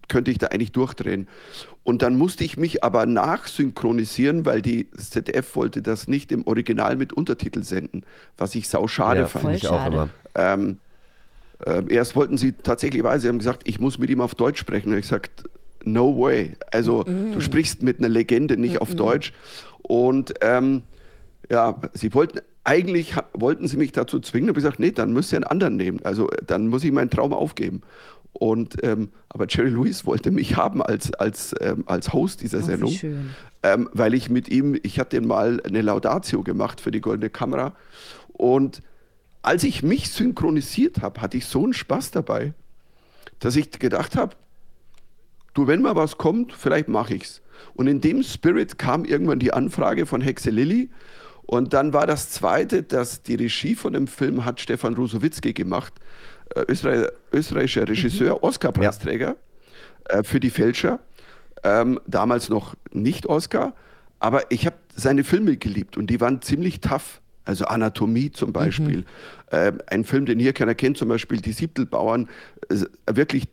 könnte 0.09 0.31
ich 0.31 0.37
da 0.37 0.47
eigentlich 0.47 0.71
durchdrehen. 0.71 1.27
Und 1.83 2.01
dann 2.01 2.15
musste 2.17 2.43
ich 2.43 2.57
mich 2.57 2.83
aber 2.83 3.05
nachsynchronisieren, 3.05 4.45
weil 4.45 4.61
die 4.61 4.89
ZDF 4.91 5.55
wollte 5.55 5.81
das 5.81 6.07
nicht 6.07 6.31
im 6.31 6.45
Original 6.47 6.95
mit 6.95 7.13
Untertitel 7.13 7.63
senden, 7.63 8.05
was 8.37 8.55
ich 8.55 8.67
sau 8.69 8.87
schade 8.87 9.21
Ja, 9.21 9.27
fand. 9.27 9.43
finde 9.43 9.57
ich 9.57 9.67
auch 9.67 9.79
Schade. 9.83 9.95
immer. 9.95 10.09
Ähm, 10.35 10.77
ähm, 11.65 11.87
erst 11.89 12.15
wollten 12.15 12.37
sie 12.37 12.53
tatsächlich, 12.53 13.01
sie 13.17 13.27
haben 13.27 13.37
gesagt, 13.39 13.63
ich 13.65 13.79
muss 13.79 13.97
mit 13.97 14.09
ihm 14.09 14.21
auf 14.21 14.35
Deutsch 14.35 14.59
sprechen. 14.59 14.89
Und 14.91 14.95
ich 14.97 15.03
gesagt, 15.03 15.43
no 15.83 16.17
way. 16.17 16.53
Also 16.71 17.03
Mhm. 17.07 17.33
du 17.33 17.41
sprichst 17.41 17.83
mit 17.83 17.99
einer 17.99 18.09
Legende 18.09 18.57
nicht 18.57 18.79
auf 18.81 18.95
Deutsch. 18.95 19.33
Und 19.81 20.33
ähm, 20.41 20.83
ja, 21.49 21.79
sie 21.93 22.13
wollten 22.13 22.39
eigentlich 22.65 23.15
wollten 23.33 23.67
sie 23.67 23.75
mich 23.75 23.91
dazu 23.91 24.21
zwingen, 24.21 24.47
habe 24.47 24.57
ich 24.59 24.63
gesagt, 24.63 24.79
nee, 24.79 24.91
dann 24.91 25.11
müsst 25.11 25.33
ihr 25.33 25.37
einen 25.37 25.43
anderen 25.43 25.75
nehmen. 25.75 25.99
Also 26.05 26.29
äh, 26.29 26.37
dann 26.47 26.67
muss 26.69 26.83
ich 26.85 26.91
meinen 26.93 27.09
Traum 27.09 27.33
aufgeben. 27.33 27.81
Und 28.33 28.83
ähm, 28.83 29.09
aber 29.29 29.45
Jerry 29.47 29.69
Lewis 29.69 30.05
wollte 30.05 30.31
mich 30.31 30.57
haben 30.57 30.81
als 30.81 31.13
als 31.13 31.55
ähm, 31.61 31.83
als 31.85 32.13
Host 32.13 32.41
dieser 32.41 32.59
Oh, 32.59 32.61
Sendung, 32.63 32.99
ähm, 33.61 33.89
weil 33.93 34.13
ich 34.15 34.29
mit 34.29 34.49
ihm, 34.49 34.77
ich 34.81 34.99
hatte 34.99 35.21
mal 35.21 35.61
eine 35.63 35.81
Laudatio 35.81 36.41
gemacht 36.43 36.81
für 36.81 36.91
die 36.91 36.99
Goldene 36.99 37.29
Kamera 37.29 37.73
und 38.33 38.81
als 39.43 39.63
ich 39.63 39.83
mich 39.83 40.09
synchronisiert 40.09 41.01
habe, 41.01 41.21
hatte 41.21 41.37
ich 41.37 41.45
so 41.45 41.63
einen 41.63 41.73
Spaß 41.73 42.11
dabei, 42.11 42.53
dass 43.39 43.55
ich 43.55 43.69
gedacht 43.71 44.15
habe, 44.15 44.35
du, 45.53 45.67
wenn 45.67 45.81
mal 45.81 45.95
was 45.95 46.17
kommt, 46.17 46.53
vielleicht 46.53 46.87
mache 46.87 47.15
ich's. 47.15 47.41
Und 47.75 47.87
in 47.87 48.01
dem 48.01 48.23
Spirit 48.23 48.79
kam 48.79 49.05
irgendwann 49.05 49.39
die 49.39 49.53
Anfrage 49.53 50.05
von 50.05 50.21
Hexe 50.21 50.49
Lilly. 50.49 50.89
Und 51.45 51.73
dann 51.73 51.91
war 51.91 52.07
das 52.07 52.29
zweite, 52.29 52.83
dass 52.83 53.21
die 53.21 53.35
Regie 53.35 53.75
von 53.75 53.93
dem 53.93 54.07
Film 54.07 54.45
hat 54.45 54.61
Stefan 54.61 54.93
Rusowitzki 54.95 55.53
gemacht, 55.53 55.93
Österreich, 56.67 57.07
österreichischer 57.31 57.87
Regisseur, 57.87 58.43
Oscar-Preisträger 58.43 59.35
äh, 60.05 60.23
für 60.23 60.39
die 60.39 60.49
Fälscher. 60.49 60.99
Ähm, 61.63 61.99
damals 62.07 62.49
noch 62.49 62.75
nicht 62.91 63.25
Oscar, 63.27 63.73
aber 64.19 64.51
ich 64.51 64.65
habe 64.65 64.75
seine 64.95 65.23
Filme 65.23 65.57
geliebt 65.57 65.97
und 65.97 66.07
die 66.07 66.19
waren 66.21 66.41
ziemlich 66.41 66.81
tough. 66.81 67.21
Also 67.45 67.65
Anatomie 67.65 68.31
zum 68.31 68.53
Beispiel. 68.53 69.03
Ähm, 69.51 69.79
ein 69.87 70.05
Film, 70.05 70.25
den 70.25 70.39
hier 70.39 70.53
keiner 70.53 70.75
kennt, 70.75 70.97
zum 70.97 71.09
Beispiel 71.09 71.41
Die 71.41 71.51
Siebtelbauern. 71.51 72.29
Äh, 72.69 72.85
wirklich 73.13 73.45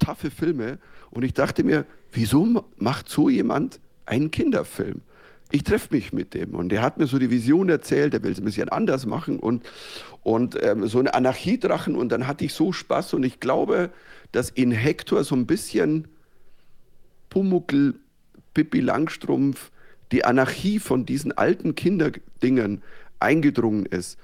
taffe 0.00 0.32
Filme. 0.32 0.78
Und 1.10 1.24
ich 1.24 1.32
dachte 1.34 1.62
mir, 1.62 1.84
wieso 2.12 2.44
ma- 2.44 2.64
macht 2.78 3.08
so 3.08 3.28
jemand 3.28 3.78
einen 4.04 4.32
Kinderfilm? 4.32 5.02
Ich 5.50 5.64
treffe 5.64 5.94
mich 5.94 6.12
mit 6.12 6.34
dem 6.34 6.54
und 6.54 6.70
der 6.70 6.82
hat 6.82 6.98
mir 6.98 7.06
so 7.06 7.18
die 7.18 7.30
Vision 7.30 7.68
erzählt, 7.68 8.14
er 8.14 8.22
will 8.22 8.32
es 8.32 8.38
ein 8.38 8.44
bisschen 8.44 8.68
anders 8.68 9.06
machen 9.06 9.38
und, 9.38 9.64
und 10.22 10.56
ähm, 10.62 10.86
so 10.86 10.98
eine 10.98 11.14
Anarchiedrachen 11.14 11.96
und 11.96 12.10
dann 12.10 12.26
hatte 12.26 12.44
ich 12.44 12.52
so 12.52 12.72
Spaß 12.72 13.14
und 13.14 13.24
ich 13.24 13.40
glaube, 13.40 13.90
dass 14.32 14.50
in 14.50 14.70
Hector 14.70 15.24
so 15.24 15.34
ein 15.34 15.46
bisschen 15.46 16.08
Pumuckl, 17.30 17.94
Pippi 18.54 18.80
Langstrumpf, 18.80 19.70
die 20.12 20.24
Anarchie 20.24 20.78
von 20.78 21.06
diesen 21.06 21.32
alten 21.32 21.74
Kinderdingen 21.74 22.82
eingedrungen 23.20 23.86
ist. 23.86 24.18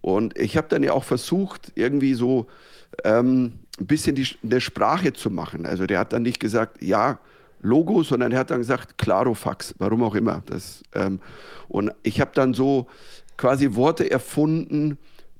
Und 0.00 0.38
ich 0.38 0.56
habe 0.56 0.68
dann 0.68 0.82
ja 0.82 0.92
auch 0.92 1.04
versucht, 1.04 1.72
irgendwie 1.74 2.14
so 2.14 2.46
ähm, 3.04 3.54
ein 3.78 3.86
bisschen 3.86 4.14
die, 4.14 4.26
eine 4.42 4.60
Sprache 4.60 5.12
zu 5.12 5.30
machen. 5.30 5.66
Also 5.66 5.86
der 5.86 6.00
hat 6.00 6.12
dann 6.12 6.22
nicht 6.22 6.40
gesagt, 6.40 6.82
ja, 6.82 7.18
Logo, 7.60 8.02
sondern 8.02 8.32
er 8.32 8.40
hat 8.40 8.50
dann 8.50 8.58
gesagt, 8.58 8.98
Clarofax, 8.98 9.74
warum 9.78 10.02
auch 10.02 10.14
immer. 10.14 10.42
Das, 10.46 10.82
ähm, 10.94 11.20
und 11.68 11.92
ich 12.02 12.20
habe 12.20 12.30
dann 12.34 12.54
so 12.54 12.86
quasi 13.36 13.74
Worte 13.74 14.10
erfunden, 14.10 14.98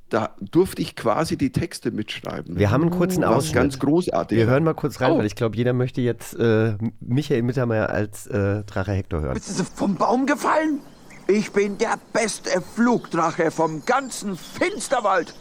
da 0.08 0.34
durfte 0.40 0.80
ich 0.80 0.96
quasi 0.96 1.36
die 1.36 1.50
Texte 1.52 1.90
mitschreiben. 1.90 2.58
Wir 2.58 2.70
haben 2.70 2.82
einen 2.82 2.90
kurzen 2.90 3.22
Was 3.22 3.30
Ausschnitt. 3.30 3.54
ganz 3.54 3.78
großartig. 3.78 4.38
Wir 4.38 4.46
hören 4.46 4.64
mal 4.64 4.72
kurz 4.74 5.00
rein, 5.02 5.12
Oh. 5.12 5.18
weil 5.18 5.26
ich 5.26 5.36
glaube, 5.36 5.54
jeder 5.56 5.74
möchte 5.74 6.00
jetzt 6.00 6.34
äh, 6.38 6.76
Michael 7.00 7.42
Mittermeier 7.42 7.90
als 7.90 8.26
äh, 8.26 8.62
Drache 8.64 8.92
Hector 8.92 9.20
hören. 9.20 9.34
Bist 9.34 9.58
du 9.60 9.64
vom 9.64 9.96
Baum 9.96 10.24
gefallen? 10.24 10.80
Ich 11.26 11.52
bin 11.52 11.76
der 11.76 11.98
beste 12.14 12.62
Flugdrache 12.74 13.50
vom 13.50 13.84
ganzen 13.84 14.34
Finsterwald. 14.34 15.34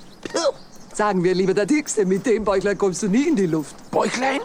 Sagen 0.94 1.24
wir 1.24 1.34
lieber 1.34 1.54
der 1.54 1.66
Dickste, 1.66 2.06
mit 2.06 2.26
dem 2.26 2.44
Bäuchlein 2.44 2.78
kommst 2.78 3.04
du 3.04 3.08
nie 3.08 3.30
in 3.30 3.38
die 3.38 3.46
Luft. 3.46 3.90
Bäuchlein? 3.90 4.40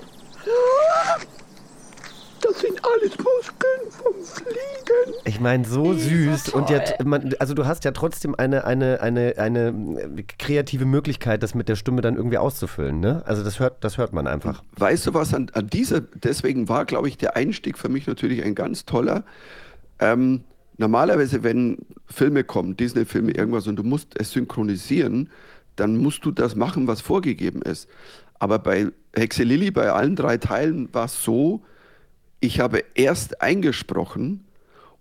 Das 2.42 2.60
sind 2.60 2.80
alles 2.84 3.16
Muskeln 3.18 3.90
vom 3.90 4.14
Fliegen. 4.24 5.14
Ich 5.24 5.38
meine, 5.38 5.64
so 5.64 5.94
süß 5.94 6.48
und 6.50 6.70
jetzt, 6.70 7.02
man, 7.04 7.34
also 7.38 7.54
du 7.54 7.66
hast 7.66 7.84
ja 7.84 7.92
trotzdem 7.92 8.34
eine, 8.34 8.64
eine, 8.64 9.00
eine, 9.00 9.34
eine 9.38 10.24
kreative 10.38 10.84
Möglichkeit, 10.84 11.42
das 11.42 11.54
mit 11.54 11.68
der 11.68 11.76
Stimme 11.76 12.00
dann 12.00 12.16
irgendwie 12.16 12.38
auszufüllen, 12.38 12.98
ne? 12.98 13.22
Also 13.26 13.44
das 13.44 13.60
hört, 13.60 13.84
das 13.84 13.96
hört 13.96 14.12
man 14.12 14.26
einfach. 14.26 14.62
Weißt 14.76 15.06
du 15.06 15.14
was, 15.14 15.32
an, 15.34 15.50
an 15.52 15.68
dieser, 15.68 16.00
deswegen 16.00 16.68
war, 16.68 16.84
glaube 16.84 17.08
ich, 17.08 17.16
der 17.16 17.36
Einstieg 17.36 17.78
für 17.78 17.88
mich 17.88 18.06
natürlich 18.08 18.42
ein 18.42 18.56
ganz 18.56 18.84
toller. 18.84 19.24
Ähm, 20.00 20.42
normalerweise, 20.78 21.44
wenn 21.44 21.78
Filme 22.06 22.42
kommen, 22.42 22.76
Disney-Filme, 22.76 23.32
irgendwas, 23.32 23.68
und 23.68 23.76
du 23.76 23.84
musst 23.84 24.18
es 24.18 24.32
synchronisieren, 24.32 25.30
dann 25.76 25.96
musst 25.96 26.24
du 26.24 26.32
das 26.32 26.56
machen, 26.56 26.88
was 26.88 27.00
vorgegeben 27.00 27.62
ist. 27.62 27.88
Aber 28.40 28.58
bei 28.58 28.88
Hexe 29.14 29.44
Lilly, 29.44 29.70
bei 29.70 29.92
allen 29.92 30.16
drei 30.16 30.38
Teilen, 30.38 30.92
war 30.92 31.04
es 31.04 31.22
so, 31.22 31.62
ich 32.42 32.60
habe 32.60 32.84
erst 32.94 33.40
eingesprochen 33.40 34.44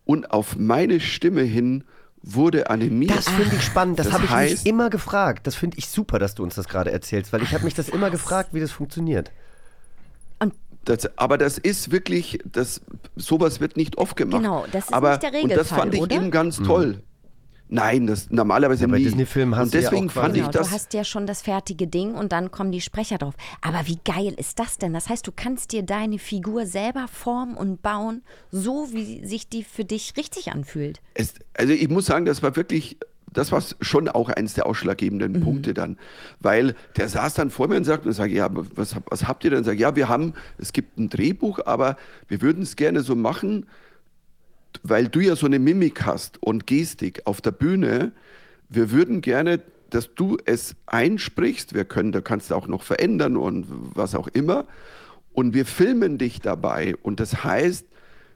und 0.05 0.31
auf 0.31 0.55
meine 0.57 0.99
Stimme 0.99 1.41
hin 1.41 1.83
wurde 2.23 2.69
animiert. 2.69 3.17
Das 3.17 3.27
finde 3.29 3.55
ich 3.55 3.63
spannend. 3.63 3.97
Das, 3.99 4.05
Das 4.07 4.13
habe 4.13 4.25
ich 4.25 4.31
heißt- 4.31 4.49
mich 4.51 4.65
immer 4.67 4.89
gefragt. 4.89 5.47
Das 5.47 5.55
finde 5.55 5.77
ich 5.79 5.87
super, 5.89 6.19
dass 6.19 6.35
du 6.35 6.43
uns 6.43 6.55
das 6.55 6.67
gerade 6.67 6.91
erzählst, 6.91 7.33
weil 7.33 7.41
ich 7.41 7.53
habe 7.53 7.63
mich 7.65 7.73
das 7.73 7.89
immer 7.89 8.09
gefragt, 8.11 8.49
wie 8.53 8.59
das 8.59 8.71
funktioniert. 8.71 9.31
Das, 10.83 11.15
aber 11.15 11.37
das 11.37 11.59
ist 11.59 11.91
wirklich, 11.91 12.39
das, 12.43 12.81
sowas 13.15 13.59
wird 13.59 13.77
nicht 13.77 13.99
oft 13.99 14.15
gemacht. 14.15 14.41
Genau, 14.41 14.65
das 14.71 14.85
ist 14.85 14.93
aber, 14.93 15.11
nicht 15.11 15.21
der 15.23 15.29
Und 15.29 15.35
das 15.35 15.43
Regelfall, 15.57 15.79
fand 15.79 15.93
ich 15.93 16.01
oder? 16.01 16.15
eben 16.15 16.31
ganz 16.31 16.59
Mhm. 16.59 16.63
toll. 16.63 17.03
Nein, 17.73 18.05
das 18.05 18.29
normalerweise 18.29 18.83
Ja, 18.83 18.87
bei 18.91 18.97
nie. 18.97 19.05
Disney-Filmen 19.05 19.55
hast 19.55 19.67
und 19.67 19.73
du 19.73 19.81
ja 19.81 19.89
deswegen 19.89 20.09
auch 20.09 20.11
fand 20.13 20.35
ich 20.35 20.41
Genau, 20.41 20.51
das. 20.51 20.67
du 20.67 20.73
hast 20.73 20.93
ja 20.93 21.05
schon 21.05 21.25
das 21.25 21.41
fertige 21.41 21.87
Ding 21.87 22.13
und 22.15 22.33
dann 22.33 22.51
kommen 22.51 22.71
die 22.73 22.81
Sprecher 22.81 23.17
drauf. 23.17 23.33
Aber 23.61 23.87
wie 23.87 23.97
geil 24.03 24.33
ist 24.37 24.59
das 24.59 24.77
denn? 24.77 24.91
Das 24.93 25.07
heißt, 25.07 25.25
du 25.25 25.31
kannst 25.33 25.71
dir 25.71 25.81
deine 25.81 26.19
Figur 26.19 26.65
selber 26.65 27.07
formen 27.07 27.55
und 27.55 27.81
bauen, 27.81 28.23
so 28.51 28.89
wie 28.91 29.25
sich 29.25 29.47
die 29.47 29.63
für 29.63 29.85
dich 29.85 30.13
richtig 30.17 30.51
anfühlt. 30.51 30.99
Es, 31.13 31.33
also 31.57 31.71
ich 31.71 31.87
muss 31.87 32.07
sagen, 32.07 32.25
das 32.25 32.43
war 32.43 32.57
wirklich, 32.57 32.97
das 33.31 33.53
war 33.53 33.63
schon 33.79 34.09
auch 34.09 34.27
eins 34.27 34.53
der 34.53 34.65
ausschlaggebenden 34.65 35.31
Mhm. 35.39 35.41
Punkte 35.41 35.73
dann. 35.73 35.97
Weil 36.41 36.75
der 36.97 37.07
saß 37.07 37.35
dann 37.35 37.51
vor 37.51 37.69
mir 37.69 37.77
und 37.77 37.85
sagte, 37.85 38.09
und 38.09 38.13
sage, 38.13 38.33
ja, 38.33 38.49
was, 38.51 38.97
was 39.09 39.29
habt 39.29 39.45
ihr 39.45 39.51
denn? 39.51 39.63
Sag, 39.63 39.79
ja, 39.79 39.95
wir 39.95 40.09
haben, 40.09 40.33
es 40.57 40.73
gibt 40.73 40.97
ein 40.99 41.09
Drehbuch, 41.09 41.59
aber 41.65 41.95
wir 42.27 42.41
würden 42.41 42.63
es 42.63 42.75
gerne 42.75 42.99
so 42.99 43.15
machen, 43.15 43.65
weil 44.83 45.07
du 45.07 45.19
ja 45.19 45.35
so 45.35 45.45
eine 45.45 45.59
Mimik 45.59 46.05
hast 46.05 46.41
und 46.41 46.67
Gestik 46.67 47.21
auf 47.25 47.41
der 47.41 47.51
Bühne. 47.51 48.11
Wir 48.69 48.91
würden 48.91 49.21
gerne, 49.21 49.61
dass 49.89 50.13
du 50.15 50.37
es 50.45 50.75
einsprichst. 50.85 51.73
Wir 51.73 51.85
können, 51.85 52.11
da 52.11 52.21
kannst 52.21 52.51
du 52.51 52.55
auch 52.55 52.67
noch 52.67 52.83
verändern 52.83 53.37
und 53.37 53.65
was 53.69 54.15
auch 54.15 54.27
immer. 54.27 54.65
Und 55.33 55.53
wir 55.53 55.65
filmen 55.65 56.17
dich 56.17 56.39
dabei. 56.39 56.95
Und 57.01 57.19
das 57.19 57.43
heißt, 57.43 57.85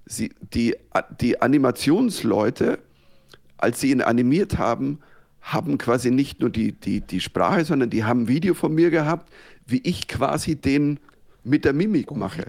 sie, 0.05 0.33
die, 0.53 0.75
die 1.19 1.41
Animationsleute, 1.41 2.79
als 3.57 3.79
sie 3.81 3.91
ihn 3.91 4.01
animiert 4.01 4.57
haben, 4.57 4.99
haben 5.41 5.77
quasi 5.77 6.11
nicht 6.11 6.39
nur 6.39 6.49
die, 6.49 6.71
die, 6.71 7.01
die 7.01 7.21
Sprache, 7.21 7.65
sondern 7.65 7.89
die 7.89 8.03
haben 8.03 8.23
ein 8.23 8.27
Video 8.27 8.53
von 8.53 8.73
mir 8.73 8.89
gehabt, 8.89 9.31
wie 9.67 9.81
ich 9.83 10.07
quasi 10.07 10.55
den 10.55 10.99
mit 11.45 11.63
der 11.63 11.73
Mimik 11.73 12.11
mache. 12.11 12.45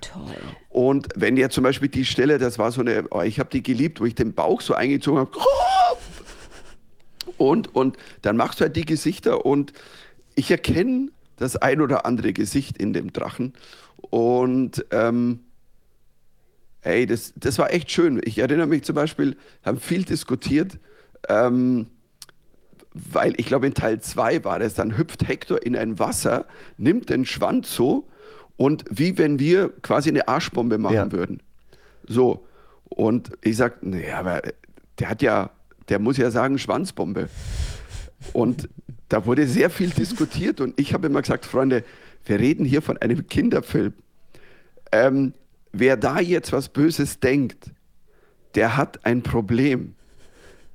Und 0.71 1.09
wenn 1.15 1.37
jetzt 1.37 1.55
zum 1.55 1.65
Beispiel 1.65 1.89
die 1.89 2.05
Stelle, 2.05 2.39
das 2.39 2.59
war 2.59 2.73
so 2.73 2.81
eine, 2.81 3.05
oh, 3.11 3.21
ich 3.21 3.39
habe 3.39 3.51
die 3.51 3.63
geliebt, 3.63 4.01
wo 4.01 4.07
ich 4.07 4.15
den 4.15 4.33
Bauch 4.33 4.61
so 4.63 4.75
eingezogen 4.75 5.21
habe, 5.21 5.31
und, 7.37 7.75
und 7.75 7.99
dann 8.23 8.37
machst 8.37 8.61
du 8.61 8.65
halt 8.65 8.77
die 8.77 8.87
Gesichter 8.87 9.45
und 9.45 9.73
ich 10.35 10.51
erkenne 10.51 11.11
das 11.37 11.57
ein 11.57 11.83
oder 11.83 12.07
andere 12.07 12.33
Gesicht 12.33 12.79
in 12.79 12.95
dem 12.95 13.13
Drachen. 13.13 13.53
Und 14.11 14.87
ähm, 14.91 15.41
ey, 16.81 17.05
das, 17.05 17.35
das 17.37 17.59
war 17.59 17.73
echt 17.73 17.91
schön. 17.91 18.21
Ich 18.25 18.39
erinnere 18.39 18.67
mich 18.67 18.85
zum 18.85 18.95
Beispiel, 18.95 19.37
haben 19.63 19.79
viel 19.79 20.05
diskutiert, 20.05 20.79
ähm, 21.29 21.87
weil 22.95 23.35
ich 23.37 23.45
glaube 23.45 23.67
in 23.67 23.75
Teil 23.75 24.01
2 24.01 24.45
war 24.45 24.59
das, 24.59 24.73
dann 24.73 24.97
hüpft 24.97 25.29
Hector 25.29 25.63
in 25.63 25.77
ein 25.77 25.99
Wasser, 25.99 26.47
nimmt 26.79 27.11
den 27.11 27.27
Schwanz 27.27 27.75
so 27.75 28.09
und 28.57 28.85
wie 28.91 29.19
wenn 29.19 29.39
wir 29.39 29.71
quasi 29.83 30.09
eine 30.11 30.29
Arschbombe 30.29 30.79
machen 30.79 30.95
Ja. 30.95 31.13
würden. 31.13 31.43
So. 32.07 32.47
Und 32.89 33.33
ich 33.43 33.57
sag, 33.57 33.83
nee, 33.83 34.11
aber 34.11 34.43
der 34.99 35.11
hat 35.11 35.23
ja, 35.23 35.51
der 35.89 35.99
muss 35.99 36.17
ja 36.17 36.31
sagen 36.31 36.59
Schwanzbombe. 36.59 37.29
Und 38.33 38.69
da 39.09 39.27
wurde 39.27 39.47
sehr 39.47 39.71
viel 39.71 39.91
diskutiert 39.99 40.61
und 40.61 40.79
ich 40.81 40.95
habe 40.95 41.07
immer 41.09 41.21
gesagt, 41.23 41.45
Freunde, 41.47 41.85
wir 42.25 42.39
reden 42.41 42.65
hier 42.65 42.83
von 42.83 42.97
einem 42.99 43.27
Kinderfilm. 43.27 43.93
Ähm, 44.93 45.35
wer 45.73 45.97
da 45.97 46.21
jetzt 46.21 46.53
was 46.53 46.69
Böses 46.69 47.21
denkt, 47.21 47.71
der 48.55 48.77
hat 48.77 49.05
ein 49.05 49.23
Problem. 49.23 49.95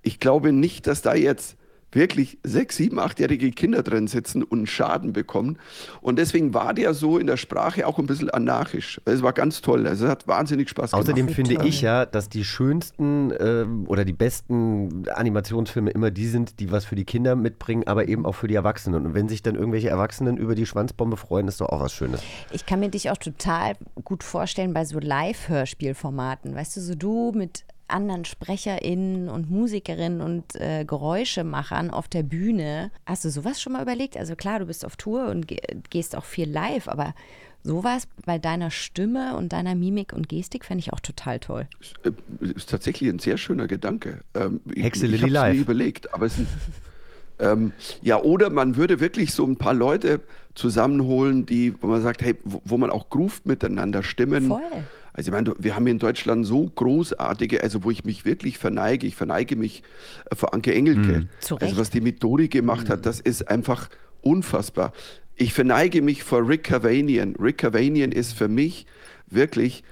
Ich 0.04 0.20
glaube 0.20 0.52
nicht, 0.52 0.86
dass 0.88 1.02
da 1.02 1.16
jetzt 1.16 1.58
wirklich 1.92 2.38
sechs, 2.44 2.78
sieben, 2.78 3.00
achtjährige 3.00 3.52
Kinder 3.52 3.84
drin 3.84 4.08
sitzen 4.08 4.44
und 4.44 4.68
Schaden 4.68 5.14
bekommen. 5.14 5.58
Und 6.02 6.18
deswegen 6.18 6.54
war 6.54 6.74
der 6.74 6.94
so 6.94 7.18
in 7.18 7.28
der 7.28 7.38
Sprache 7.38 7.86
auch 7.88 8.00
ein 8.00 8.06
bisschen 8.06 8.30
anarchisch. 8.30 9.02
Es 9.06 9.22
war 9.22 9.34
ganz 9.34 9.62
toll. 9.62 9.88
Also 9.88 10.06
es 10.06 10.12
hat 10.12 10.28
wahnsinnig 10.28 10.70
Spaß 10.70 10.92
gemacht. 10.92 11.04
Außerdem 11.04 11.30
finde 11.30 11.66
ich 11.66 11.82
ja, 11.82 12.06
dass 12.06 12.30
die 12.30 12.44
schönsten 12.44 13.34
ähm, 13.40 13.86
oder 13.88 14.06
die 14.06 14.14
besten 14.14 15.08
Animationsfilme 15.10 15.92
immer 15.92 16.12
die 16.12 16.28
sind, 16.28 16.60
die 16.60 16.72
was 16.72 16.86
für 16.86 16.96
die 16.96 17.06
Kinder 17.06 17.36
mitbringen, 17.36 17.84
aber 17.88 18.08
eben 18.08 18.26
auch 18.26 18.36
für 18.36 18.48
die 18.48 18.56
Erwachsenen. 18.56 19.06
Und 19.06 19.14
wenn 19.14 19.28
sich 19.28 19.42
dann 19.42 19.56
irgendwelche 19.56 19.90
Erwachsenen 19.90 20.38
über 20.38 20.56
die 20.56 20.66
Schwanzbombe 20.66 21.18
freuen, 21.18 21.48
ist 21.48 21.62
doch 21.62 21.70
auch 21.70 21.82
was 21.82 21.94
Schönes. 21.94 22.22
Ich 22.52 22.66
kann 22.66 22.80
mir 22.80 22.90
dich 22.90 23.10
auch 23.10 23.18
total 23.18 23.74
gut 24.04 24.24
vorstellen 24.24 24.74
bei 24.74 24.86
so 24.86 25.00
Live-Hörspielformaten. 25.00 26.56
Weißt 26.56 26.78
du, 26.78 26.82
so 26.82 26.96
du 26.96 27.32
mit 27.36 27.66
anderen 27.92 28.26
SprecherInnen 28.26 29.30
und 29.30 29.50
Musikerinnen 29.52 30.22
und 30.22 30.56
äh, 30.56 30.86
Geräuschemachern 30.86 31.90
auf 31.92 32.08
der 32.08 32.24
Bühne. 32.24 32.92
Hast 33.06 33.26
du 33.26 33.30
sowas 33.30 33.62
schon 33.62 33.74
mal 33.74 33.82
überlegt? 33.82 34.18
Also 34.18 34.36
klar, 34.36 34.60
du 34.60 34.66
bist 34.66 34.86
auf 34.86 34.96
Tour 34.96 35.28
und 35.28 35.48
ge 35.48 35.60
gehst 35.90 36.16
auch 36.16 36.26
viel 36.26 36.50
live, 36.50 36.88
aber 36.88 37.14
sowas 37.64 38.08
bei 38.26 38.40
deiner 38.40 38.72
Stimme 38.72 39.36
und 39.38 39.54
deiner 39.54 39.76
Mimik 39.76 40.14
und 40.14 40.28
Gestik 40.30 40.66
fände 40.66 40.80
ich 40.80 40.94
auch 40.94 41.00
total 41.00 41.40
toll. 41.40 41.68
Äh, 42.04 42.12
ist 42.56 42.70
tatsächlich 42.70 43.10
ein 43.10 43.20
sehr 43.20 43.38
schöner 43.38 43.68
Gedanke. 43.68 44.22
Ähm, 44.34 44.62
ich- 44.74 44.84
Hexe 44.84 45.06
ich 45.06 45.12
Lilly 45.12 45.22
hab's 45.24 45.32
live. 45.34 45.54
nie 45.56 45.60
überlegt, 45.62 46.14
aber 46.14 46.26
es 46.26 46.36
sind, 46.38 46.48
ähm, 47.40 47.72
ja, 48.02 48.20
oder 48.22 48.50
man 48.50 48.76
würde 48.78 49.00
wirklich 49.00 49.34
so 49.34 49.46
ein 49.46 49.58
paar 49.58 49.74
Leute 49.76 50.22
zusammenholen, 50.56 51.46
die, 51.46 51.74
wo 51.82 51.88
man 51.88 52.02
sagt, 52.02 52.22
hey, 52.24 52.36
wo, 52.44 52.62
wo 52.66 52.78
man 52.78 52.90
auch 52.90 53.10
groovt 53.10 53.46
miteinander, 53.46 54.04
Stimmen. 54.04 54.48
Voll. 54.48 54.62
Also 55.14 55.30
ich 55.30 55.32
meine, 55.34 55.44
du- 55.46 55.56
wir 55.60 55.76
haben 55.76 55.88
in 55.88 56.00
Deutschland 56.00 56.46
so 56.46 56.66
großartige, 56.74 57.62
also 57.64 57.84
wo 57.84 57.92
ich 57.92 58.06
mich 58.06 58.24
wirklich 58.26 58.58
verneige. 58.58 59.06
Ich 59.08 59.16
verneige 59.16 59.56
mich 59.56 59.84
äh, 60.30 60.36
vor 60.36 60.54
Anke 60.54 60.74
Engelke. 60.74 61.00
Mhm. 61.22 61.30
Also 61.62 61.78
was 61.78 61.90
die 61.90 62.02
mit 62.02 62.24
Dori 62.24 62.48
gemacht 62.48 62.90
hat, 62.90 63.06
das 63.06 63.20
ist 63.20 63.48
einfach 63.50 63.90
unfassbar. 64.22 64.94
Ich 65.36 65.54
verneige 65.54 66.02
mich 66.02 66.24
vor 66.24 66.48
Rick 66.48 66.64
Cavanian. 66.66 67.36
Rick 67.38 67.58
Cavanian 67.60 68.12
ist 68.12 68.34
für 68.34 68.48
mich 68.48 68.86
wirklich 69.28 69.84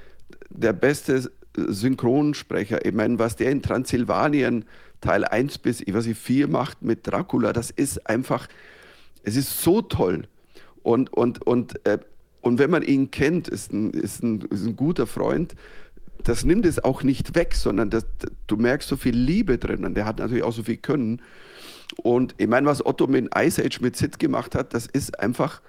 der 0.49 0.73
beste 0.73 1.31
Synchronsprecher. 1.57 2.85
Ich 2.85 2.93
meine, 2.93 3.19
was 3.19 3.35
der 3.35 3.51
in 3.51 3.61
Transsilvanien 3.61 4.65
Teil 5.01 5.23
1 5.25 5.57
bis, 5.59 5.81
ich 5.81 5.93
weiß 5.93 6.05
nicht, 6.07 6.19
4 6.19 6.47
macht 6.47 6.81
mit 6.81 7.07
Dracula, 7.07 7.53
das 7.53 7.71
ist 7.71 8.05
einfach, 8.09 8.47
es 9.23 9.35
ist 9.35 9.61
so 9.63 9.81
toll. 9.81 10.23
Und, 10.83 11.11
und, 11.13 11.45
und, 11.45 11.85
äh, 11.85 11.99
und 12.41 12.59
wenn 12.59 12.69
man 12.69 12.83
ihn 12.83 13.11
kennt, 13.11 13.47
ist 13.47 13.73
ein, 13.73 13.91
ist, 13.91 14.23
ein, 14.23 14.41
ist 14.41 14.65
ein 14.65 14.75
guter 14.75 15.07
Freund, 15.07 15.55
das 16.23 16.43
nimmt 16.43 16.65
es 16.65 16.83
auch 16.83 17.03
nicht 17.03 17.35
weg, 17.35 17.55
sondern 17.55 17.89
das, 17.89 18.05
du 18.47 18.57
merkst 18.57 18.87
so 18.87 18.97
viel 18.97 19.15
Liebe 19.15 19.57
drin 19.57 19.85
und 19.85 19.95
der 19.95 20.05
hat 20.05 20.19
natürlich 20.19 20.43
auch 20.43 20.53
so 20.53 20.63
viel 20.63 20.77
Können. 20.77 21.21
Und 21.97 22.35
ich 22.37 22.47
meine, 22.47 22.67
was 22.67 22.85
Otto 22.85 23.07
mit 23.07 23.29
Ice 23.35 23.63
Age 23.63 23.81
mit 23.81 23.95
Sid 23.95 24.19
gemacht 24.19 24.53
hat, 24.55 24.73
das 24.73 24.85
ist 24.85 25.19
einfach 25.19 25.61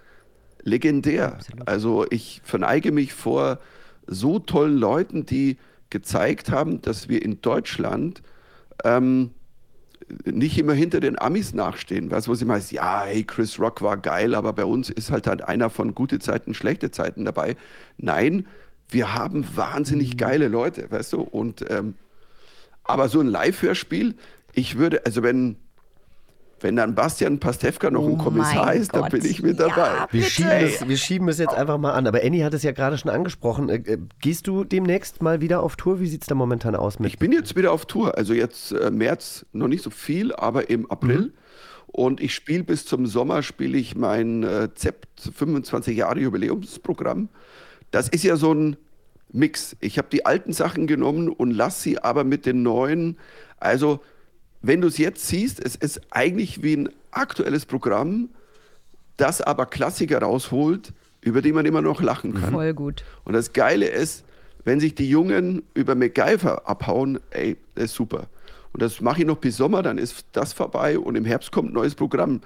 legendär. 0.63 1.39
Also 1.67 2.07
ich 2.11 2.41
verneige 2.45 2.93
mich 2.93 3.15
vor 3.15 3.59
so 4.07 4.39
tollen 4.39 4.77
Leuten, 4.77 5.25
die 5.25 5.57
gezeigt 5.89 6.51
haben, 6.51 6.83
dass 6.83 7.09
wir 7.09 7.23
in 7.23 7.41
Deutschland 7.41 8.23
ähm, 8.85 9.31
nicht 10.25 10.59
immer 10.59 10.75
hinter 10.75 11.01
den 11.01 11.19
Amis 11.19 11.55
nachstehen. 11.55 12.11
Weißt 12.11 12.27
du, 12.27 12.33
was 12.33 12.41
ich 12.41 12.47
meine? 12.47 12.63
Ja, 12.71 13.05
hey, 13.05 13.25
Chris 13.25 13.59
Rock 13.59 13.83
war 13.83 13.97
geil, 13.97 14.35
aber 14.35 14.53
bei 14.53 14.65
uns 14.65 14.91
ist 14.91 15.11
halt, 15.11 15.27
halt 15.27 15.43
einer 15.43 15.71
von 15.71 15.95
gute 15.95 16.19
Zeiten, 16.19 16.55
schlechte 16.55 16.91
Zeiten 16.91 17.25
dabei. 17.25 17.57
Nein, 17.97 18.47
wir 18.89 19.15
haben 19.15 19.47
wahnsinnig 19.55 20.17
geile 20.17 20.49
Leute, 20.49 20.91
weißt 20.91 21.13
du? 21.13 21.21
Und 21.21 21.65
ähm, 21.71 21.95
aber 22.85 23.09
so 23.09 23.21
ein 23.21 23.27
Live-Hörspiel, 23.27 24.17
ich 24.53 24.77
würde, 24.77 25.07
also 25.07 25.23
wenn, 25.23 25.57
wenn 26.61 26.77
dann 26.77 26.95
Bastian 26.95 27.39
Pastewka 27.39 27.91
noch 27.91 28.03
Oh 28.03 28.11
ein 28.11 28.19
Kommissar 28.19 28.75
ist, 28.75 28.95
dann 28.95 29.11
bin 29.11 29.25
ich 29.25 29.43
mit 29.43 29.59
ja, 29.59 29.69
dabei. 29.69 30.07
Wir 30.11 30.23
Bitte. 30.23 30.31
schieben, 30.31 30.51
es, 30.51 30.89
wir 30.89 30.97
schieben 30.97 31.29
es 31.29 31.39
jetzt 31.39 31.55
einfach 31.55 31.79
mal 31.79 31.93
an. 31.93 32.07
Aber 32.07 32.21
Annie 32.23 32.45
hat 32.45 32.55
es 32.55 32.63
ja 32.63 32.73
gerade 32.73 32.99
schon 32.99 33.11
angesprochen. 33.11 33.69
Äh, 33.69 33.77
äh, 33.77 33.99
Gehst 34.21 34.47
du 34.47 34.65
demnächst 34.65 35.23
mal 35.23 35.41
wieder 35.41 35.63
auf 35.63 35.77
Tour? 35.77 36.01
Wie 36.01 36.07
sieht 36.07 36.23
es 36.23 36.27
da 36.29 36.35
momentan 36.35 36.75
aus 36.75 36.99
mit? 36.99 37.11
Ich 37.11 37.19
bin 37.19 37.33
jetzt 37.33 37.57
wieder 37.57 37.73
auf 37.73 37.87
Tour, 37.87 38.17
also 38.17 38.35
jetzt 38.35 38.73
äh, 38.73 38.91
März 38.91 39.47
noch 39.53 39.69
nicht 39.69 39.83
so 39.83 39.91
viel, 39.91 40.35
aber 40.35 40.71
im 40.71 40.91
April. 40.91 41.33
Und 41.93 42.21
ich 42.21 42.35
spiele 42.35 42.63
bis 42.63 42.87
zum 42.87 43.07
Sommer, 43.07 43.43
spiele 43.43 43.77
ich 43.77 43.97
mein 43.97 44.45
äh, 44.45 44.69
ZEPT 44.73 45.33
25 45.35 45.97
Jahre 45.97 46.21
Jubiläumsprogramm. 46.21 47.29
Das 47.91 48.09
ist 48.09 48.23
ja 48.23 48.37
so 48.37 48.55
ein 48.55 48.77
Mix. 49.33 49.77
Ich 49.81 49.99
habe 49.99 50.09
die 50.11 50.25
alten 50.25 50.53
Sachen 50.53 50.87
genommen 50.87 51.29
und 51.29 51.51
lasse 51.51 51.83
sie 51.83 51.99
aber 51.99 52.23
mit 52.23 52.47
den 52.47 52.63
neuen. 52.63 53.19
Also, 53.59 54.01
wenn 54.63 54.81
du 54.81 54.89
es 54.89 54.99
jetzt 54.99 55.27
siehst, 55.27 55.65
es 55.65 55.77
ist 55.77 56.01
eigentlich 56.11 56.63
wie 56.63 56.77
ein 56.77 56.89
aktuelles 57.11 57.67
Programm, 57.67 58.31
das 59.17 59.41
aber 59.41 59.67
Klassiker 59.67 60.21
rausholt, 60.21 60.93
über 61.21 61.43
die 61.43 61.53
man 61.53 61.67
immer 61.67 61.83
noch 61.83 62.01
lachen 62.01 62.35
kann. 62.35 62.53
Voll 62.53 62.75
gut. 62.75 63.05
Und 63.25 63.35
das 63.35 63.53
Geile 63.53 63.87
ist, 63.87 64.25
wenn 64.65 64.81
sich 64.81 64.95
die 64.95 65.09
Jungen 65.09 65.63
über 65.75 65.95
MacGyver 65.95 66.69
abhauen, 66.69 67.21
ey, 67.31 67.57
das 67.75 67.87
ist 67.87 67.95
super. 67.95 68.27
Und 68.73 68.83
das 68.83 69.01
mache 69.01 69.21
ich 69.21 69.27
noch 69.27 69.39
bis 69.39 69.57
Sommer, 69.57 69.83
dann 69.83 69.99
ist 69.99 70.25
das 70.33 70.53
vorbei 70.53 70.99
und 70.99 71.17
im 71.17 71.25
Herbst 71.25 71.51
kommt 71.51 71.71
ein 71.71 71.75
neues 71.75 71.95
Programm. 71.95 72.41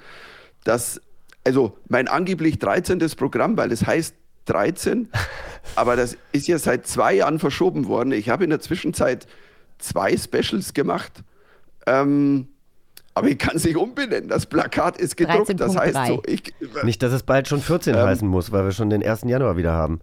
Das, 0.64 1.00
also 1.44 1.76
mein 1.88 2.08
angeblich 2.08 2.58
13. 2.58 2.98
Programm, 3.16 3.56
weil 3.56 3.72
es 3.72 3.86
heißt 3.86 4.14
13, 4.46 5.08
aber 5.76 5.96
das 5.96 6.16
ist 6.32 6.48
ja 6.48 6.58
seit 6.58 6.86
zwei 6.86 7.14
Jahren 7.14 7.38
verschoben 7.38 7.86
worden. 7.88 8.12
Ich 8.12 8.30
habe 8.30 8.44
in 8.44 8.50
der 8.50 8.60
Zwischenzeit 8.60 9.26
zwei 9.78 10.16
Specials 10.16 10.72
gemacht. 10.72 11.12
Ähm, 11.87 12.49
aber 13.14 13.28
ich 13.28 13.39
kann 13.39 13.57
es 13.57 13.64
nicht 13.64 13.76
umbenennen. 13.76 14.28
Das 14.28 14.47
Plakat 14.47 14.97
ist 14.99 15.16
gedruckt. 15.16 15.59
Das 15.59 15.76
heißt 15.76 16.07
so, 16.07 16.22
ich, 16.26 16.53
Nicht, 16.82 17.03
dass 17.03 17.12
es 17.12 17.22
bald 17.22 17.47
schon 17.47 17.61
14 17.61 17.95
ähm, 17.95 18.01
heißen 18.01 18.26
muss, 18.26 18.51
weil 18.51 18.64
wir 18.64 18.72
schon 18.72 18.91
den 18.91 19.05
1. 19.05 19.22
Januar 19.22 19.57
wieder 19.57 19.72
haben. 19.72 20.01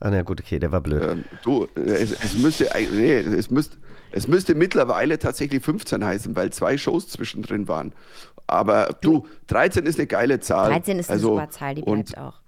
Ah, 0.00 0.10
na 0.10 0.22
gut, 0.22 0.40
okay, 0.40 0.58
der 0.58 0.72
war 0.72 0.80
blöd. 0.80 1.02
Ähm, 1.02 1.24
du, 1.44 1.66
es, 1.74 2.12
es, 2.12 2.38
müsste, 2.38 2.68
nee, 2.92 3.18
es, 3.18 3.50
müsste, 3.50 3.76
es 4.12 4.28
müsste 4.28 4.54
mittlerweile 4.54 5.18
tatsächlich 5.18 5.62
15 5.62 6.04
heißen, 6.04 6.36
weil 6.36 6.50
zwei 6.52 6.76
Shows 6.78 7.08
zwischendrin 7.08 7.68
waren. 7.68 7.92
Aber 8.46 8.96
du, 9.00 9.26
13 9.46 9.86
ist 9.86 9.98
eine 9.98 10.06
geile 10.06 10.40
Zahl. 10.40 10.70
13 10.70 10.98
ist 10.98 11.10
also, 11.10 11.32
eine 11.32 11.40
super 11.42 11.50
Zahl, 11.50 11.74
die 11.74 11.82
bleibt 11.82 12.10
und, 12.10 12.18
auch. 12.18 12.40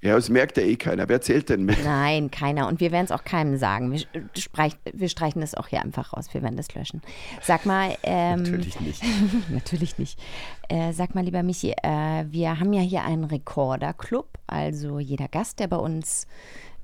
Ja, 0.00 0.14
das 0.14 0.28
merkt 0.28 0.56
ja 0.56 0.62
eh 0.62 0.76
keiner. 0.76 1.08
Wer 1.08 1.20
zählt 1.20 1.48
denn 1.48 1.64
mit? 1.64 1.82
Nein, 1.84 2.30
keiner. 2.30 2.68
Und 2.68 2.80
wir 2.80 2.92
werden 2.92 3.04
es 3.04 3.12
auch 3.12 3.24
keinem 3.24 3.56
sagen. 3.56 3.92
Wir, 3.92 4.00
streich, 4.36 4.74
wir 4.92 5.08
streichen 5.08 5.40
das 5.40 5.54
auch 5.54 5.68
hier 5.68 5.82
einfach 5.82 6.12
raus. 6.12 6.26
Wir 6.32 6.42
werden 6.42 6.56
das 6.56 6.74
löschen. 6.74 7.02
Sag 7.42 7.66
mal. 7.66 7.96
Ähm, 8.02 8.42
natürlich 8.42 8.80
nicht. 8.80 9.02
natürlich 9.50 9.98
nicht. 9.98 10.20
Äh, 10.68 10.92
sag 10.92 11.14
mal, 11.14 11.24
lieber 11.24 11.42
Michi, 11.42 11.72
äh, 11.82 12.24
wir 12.30 12.60
haben 12.60 12.72
ja 12.72 12.82
hier 12.82 13.02
einen 13.04 13.24
Rekorder-Club. 13.24 14.38
Also 14.46 14.98
jeder 14.98 15.28
Gast, 15.28 15.58
der 15.58 15.66
bei 15.66 15.76
uns 15.76 16.26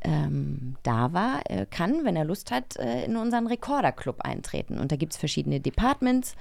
ähm, 0.04 0.76
da 0.82 1.12
war, 1.12 1.40
äh, 1.48 1.66
kann, 1.68 2.04
wenn 2.04 2.14
er 2.14 2.24
Lust 2.24 2.50
hat, 2.50 2.76
äh, 2.76 3.04
in 3.06 3.16
unseren 3.16 3.46
Rekorder-Club 3.46 4.20
eintreten. 4.20 4.78
Und 4.78 4.92
da 4.92 4.96
gibt 4.96 5.12
es 5.14 5.18
verschiedene 5.18 5.60
Departments 5.60 6.36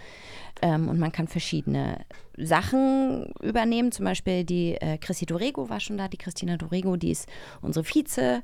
ähm, 0.61 0.89
und 0.89 0.99
man 0.99 1.11
kann 1.11 1.27
verschiedene 1.27 2.01
Sachen 2.37 3.33
übernehmen. 3.41 3.91
Zum 3.91 4.05
Beispiel 4.05 4.43
die 4.43 4.75
äh, 4.75 4.97
Chrissy 4.97 5.25
Dorego 5.25 5.69
war 5.69 5.79
schon 5.79 5.97
da, 5.97 6.07
die 6.07 6.17
Christina 6.17 6.57
Dorego, 6.57 6.95
die 6.97 7.11
ist 7.11 7.27
unsere 7.61 7.85
Vize. 7.85 8.43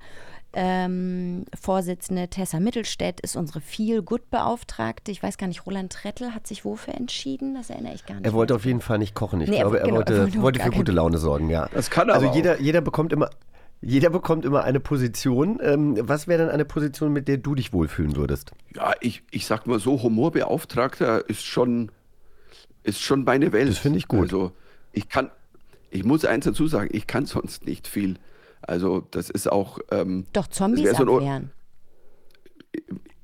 Ähm, 0.51 1.45
Vorsitzende 1.61 2.27
Tessa 2.27 2.59
Mittelstädt 2.59 3.19
ist 3.19 3.35
unsere 3.35 3.61
Feel-Good-Beauftragte. 3.61 5.11
Ich 5.11 5.21
weiß 5.21 5.37
gar 5.37 5.45
nicht, 5.45 5.65
Roland 5.67 5.93
Trettel 5.93 6.33
hat 6.33 6.47
sich 6.47 6.65
wofür 6.65 6.95
entschieden? 6.95 7.53
Das 7.53 7.69
erinnere 7.69 7.93
ich 7.93 8.03
gar 8.05 8.15
nicht. 8.15 8.25
Er 8.25 8.33
wollte 8.33 8.55
auf 8.55 8.65
jeden 8.65 8.81
Fall 8.81 8.97
nicht 8.97 9.13
kochen. 9.13 9.41
Ich 9.41 9.49
Nee, 9.49 9.59
glaube, 9.59 9.77
er- 9.79 9.83
genau, 9.85 9.97
wollte, 9.97 10.13
er 10.33 10.41
wollte 10.41 10.59
für 10.59 10.71
gute 10.71 10.91
Laune 10.91 11.19
sorgen, 11.19 11.49
ja. 11.51 11.67
Das 11.73 11.91
kann 11.91 12.09
er 12.09 12.15
Also 12.15 12.27
aber 12.27 12.35
jeder, 12.35 12.59
jeder 12.59 12.81
bekommt 12.81 13.13
immer. 13.13 13.29
Jeder 13.81 14.09
bekommt 14.09 14.43
immer 14.43 14.63
eine 14.63 14.79
Position. 14.79 15.59
Ähm, 15.61 15.97
was 16.01 16.27
wäre 16.27 16.43
denn 16.43 16.49
eine 16.51 16.65
Position, 16.65 17.13
mit 17.13 17.27
der 17.27 17.37
du 17.37 17.55
dich 17.55 17.71
wohlfühlen 17.71 18.15
würdest? 18.15 18.51
Ja, 18.75 18.93
ich, 18.99 19.23
ich 19.31 19.45
sag 19.45 19.67
mal 19.67 19.79
so, 19.79 20.01
Humorbeauftragter 20.01 21.29
ist 21.29 21.45
schon, 21.45 21.91
ist 22.83 23.01
schon 23.01 23.23
meine 23.23 23.53
Welt. 23.53 23.69
Das 23.69 23.77
finde 23.77 23.97
ich 23.97 24.07
gut. 24.07 24.21
Also 24.21 24.51
ich 24.91 25.07
kann, 25.07 25.31
ich 25.91 26.03
muss 26.03 26.25
eins 26.25 26.45
dazu 26.45 26.67
sagen, 26.67 26.89
ich 26.91 27.07
kann 27.07 27.25
sonst 27.25 27.65
nicht 27.65 27.87
viel. 27.87 28.17
Also 28.61 29.07
das 29.11 29.29
ist 29.29 29.49
auch. 29.49 29.79
Ähm, 29.91 30.25
Doch, 30.33 30.47
Zombies 30.47 30.91
so 30.97 31.15
abwehren. 31.15 31.51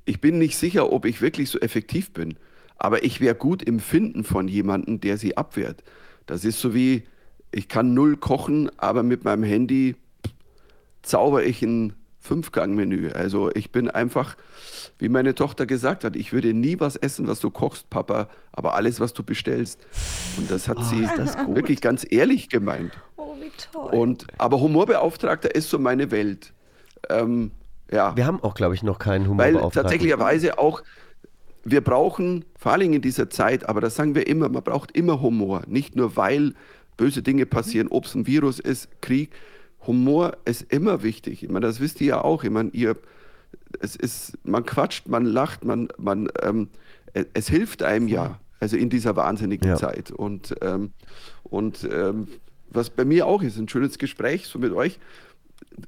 ich 0.05 0.21
bin 0.21 0.37
nicht 0.37 0.57
sicher, 0.57 0.91
ob 0.91 1.05
ich 1.05 1.21
wirklich 1.21 1.49
so 1.49 1.59
effektiv 1.59 2.11
bin. 2.11 2.35
Aber 2.77 3.03
ich 3.03 3.19
wäre 3.19 3.35
gut 3.35 3.61
im 3.61 3.79
Finden 3.79 4.23
von 4.23 4.47
jemandem, 4.47 5.01
der 5.01 5.17
sie 5.17 5.35
abwehrt. 5.35 5.83
Das 6.25 6.45
ist 6.45 6.59
so 6.59 6.73
wie, 6.73 7.03
ich 7.51 7.67
kann 7.67 7.93
null 7.93 8.17
kochen, 8.17 8.69
aber 8.77 9.03
mit 9.03 9.23
meinem 9.23 9.43
Handy 9.43 9.95
zauber 11.05 11.43
ich 11.43 11.61
ein 11.61 11.93
Fünfgang-Menü. 12.19 13.11
Also 13.11 13.51
ich 13.53 13.71
bin 13.71 13.89
einfach, 13.89 14.35
wie 14.97 15.09
meine 15.09 15.35
Tochter 15.35 15.65
gesagt 15.65 16.03
hat, 16.03 16.15
ich 16.15 16.33
würde 16.33 16.53
nie 16.53 16.79
was 16.79 16.95
essen, 16.95 17.27
was 17.27 17.39
du 17.39 17.51
kochst, 17.51 17.89
Papa, 17.89 18.29
aber 18.51 18.73
alles, 18.73 18.99
was 18.99 19.13
du 19.13 19.23
bestellst. 19.23 19.79
Und 20.37 20.49
das 20.49 20.67
hat 20.67 20.77
Oh, 20.79 20.83
sie 20.83 21.07
das 21.15 21.37
wirklich 21.47 21.81
ganz 21.81 22.05
ehrlich 22.09 22.49
gemeint. 22.49 22.91
Oh, 23.17 23.35
wie 23.39 23.51
toll. 23.71 23.93
Und, 23.93 24.25
aber 24.39 24.59
Humorbeauftragter 24.59 25.53
ist 25.53 25.69
so 25.69 25.77
meine 25.77 26.09
Welt. 26.09 26.51
Ähm, 27.09 27.51
ja. 27.91 28.15
Wir 28.15 28.25
haben 28.25 28.41
auch, 28.41 28.55
glaube 28.55 28.73
ich, 28.73 28.81
noch 28.81 28.97
keinen 28.97 29.25
Weil 29.37 29.49
Humorbeauftragten. 29.53 29.83
tatsächlicherweise 29.83 30.57
auch, 30.57 30.81
wir 31.63 31.81
brauchen, 31.81 32.45
vor 32.57 32.71
allem 32.71 32.93
in 32.93 33.01
dieser 33.01 33.29
Zeit, 33.29 33.69
aber 33.69 33.81
das 33.81 33.95
sagen 33.95 34.15
wir 34.15 34.25
immer, 34.27 34.49
man 34.49 34.63
braucht 34.63 34.91
immer 34.97 35.21
Humor. 35.21 35.61
Nicht 35.67 35.95
nur, 35.95 36.15
weil 36.15 36.53
böse 36.97 37.21
Dinge 37.21 37.45
passieren, 37.45 37.87
ob 37.89 38.05
es 38.05 38.15
ein 38.15 38.25
Virus 38.25 38.59
ist, 38.59 38.89
Krieg. 39.01 39.31
Humor 39.87 40.37
ist 40.45 40.71
immer 40.73 41.03
wichtig. 41.03 41.43
Ich 41.43 41.49
meine, 41.49 41.65
das 41.65 41.79
wisst 41.79 42.01
ihr 42.01 42.07
ja 42.07 42.21
auch. 42.21 42.43
Ich 42.43 42.49
meine, 42.49 42.69
ihr, 42.71 42.97
es 43.79 43.95
ist, 43.95 44.37
man 44.43 44.65
quatscht, 44.65 45.07
man 45.07 45.25
lacht, 45.25 45.63
man, 45.65 45.89
man, 45.97 46.29
ähm, 46.41 46.69
es, 47.13 47.25
es 47.33 47.49
hilft 47.49 47.83
einem 47.83 48.07
ja, 48.07 48.39
also 48.59 48.77
in 48.77 48.89
dieser 48.89 49.15
wahnsinnigen 49.15 49.69
Ja. 49.69 49.75
Zeit. 49.75 50.11
Und, 50.11 50.55
ähm, 50.61 50.91
und 51.43 51.87
ähm, 51.91 52.27
was 52.69 52.89
bei 52.89 53.05
mir 53.05 53.27
auch 53.27 53.41
ist, 53.41 53.57
ein 53.57 53.69
schönes 53.69 53.97
Gespräch, 53.97 54.47
so 54.47 54.59
mit 54.59 54.73
euch, 54.73 54.99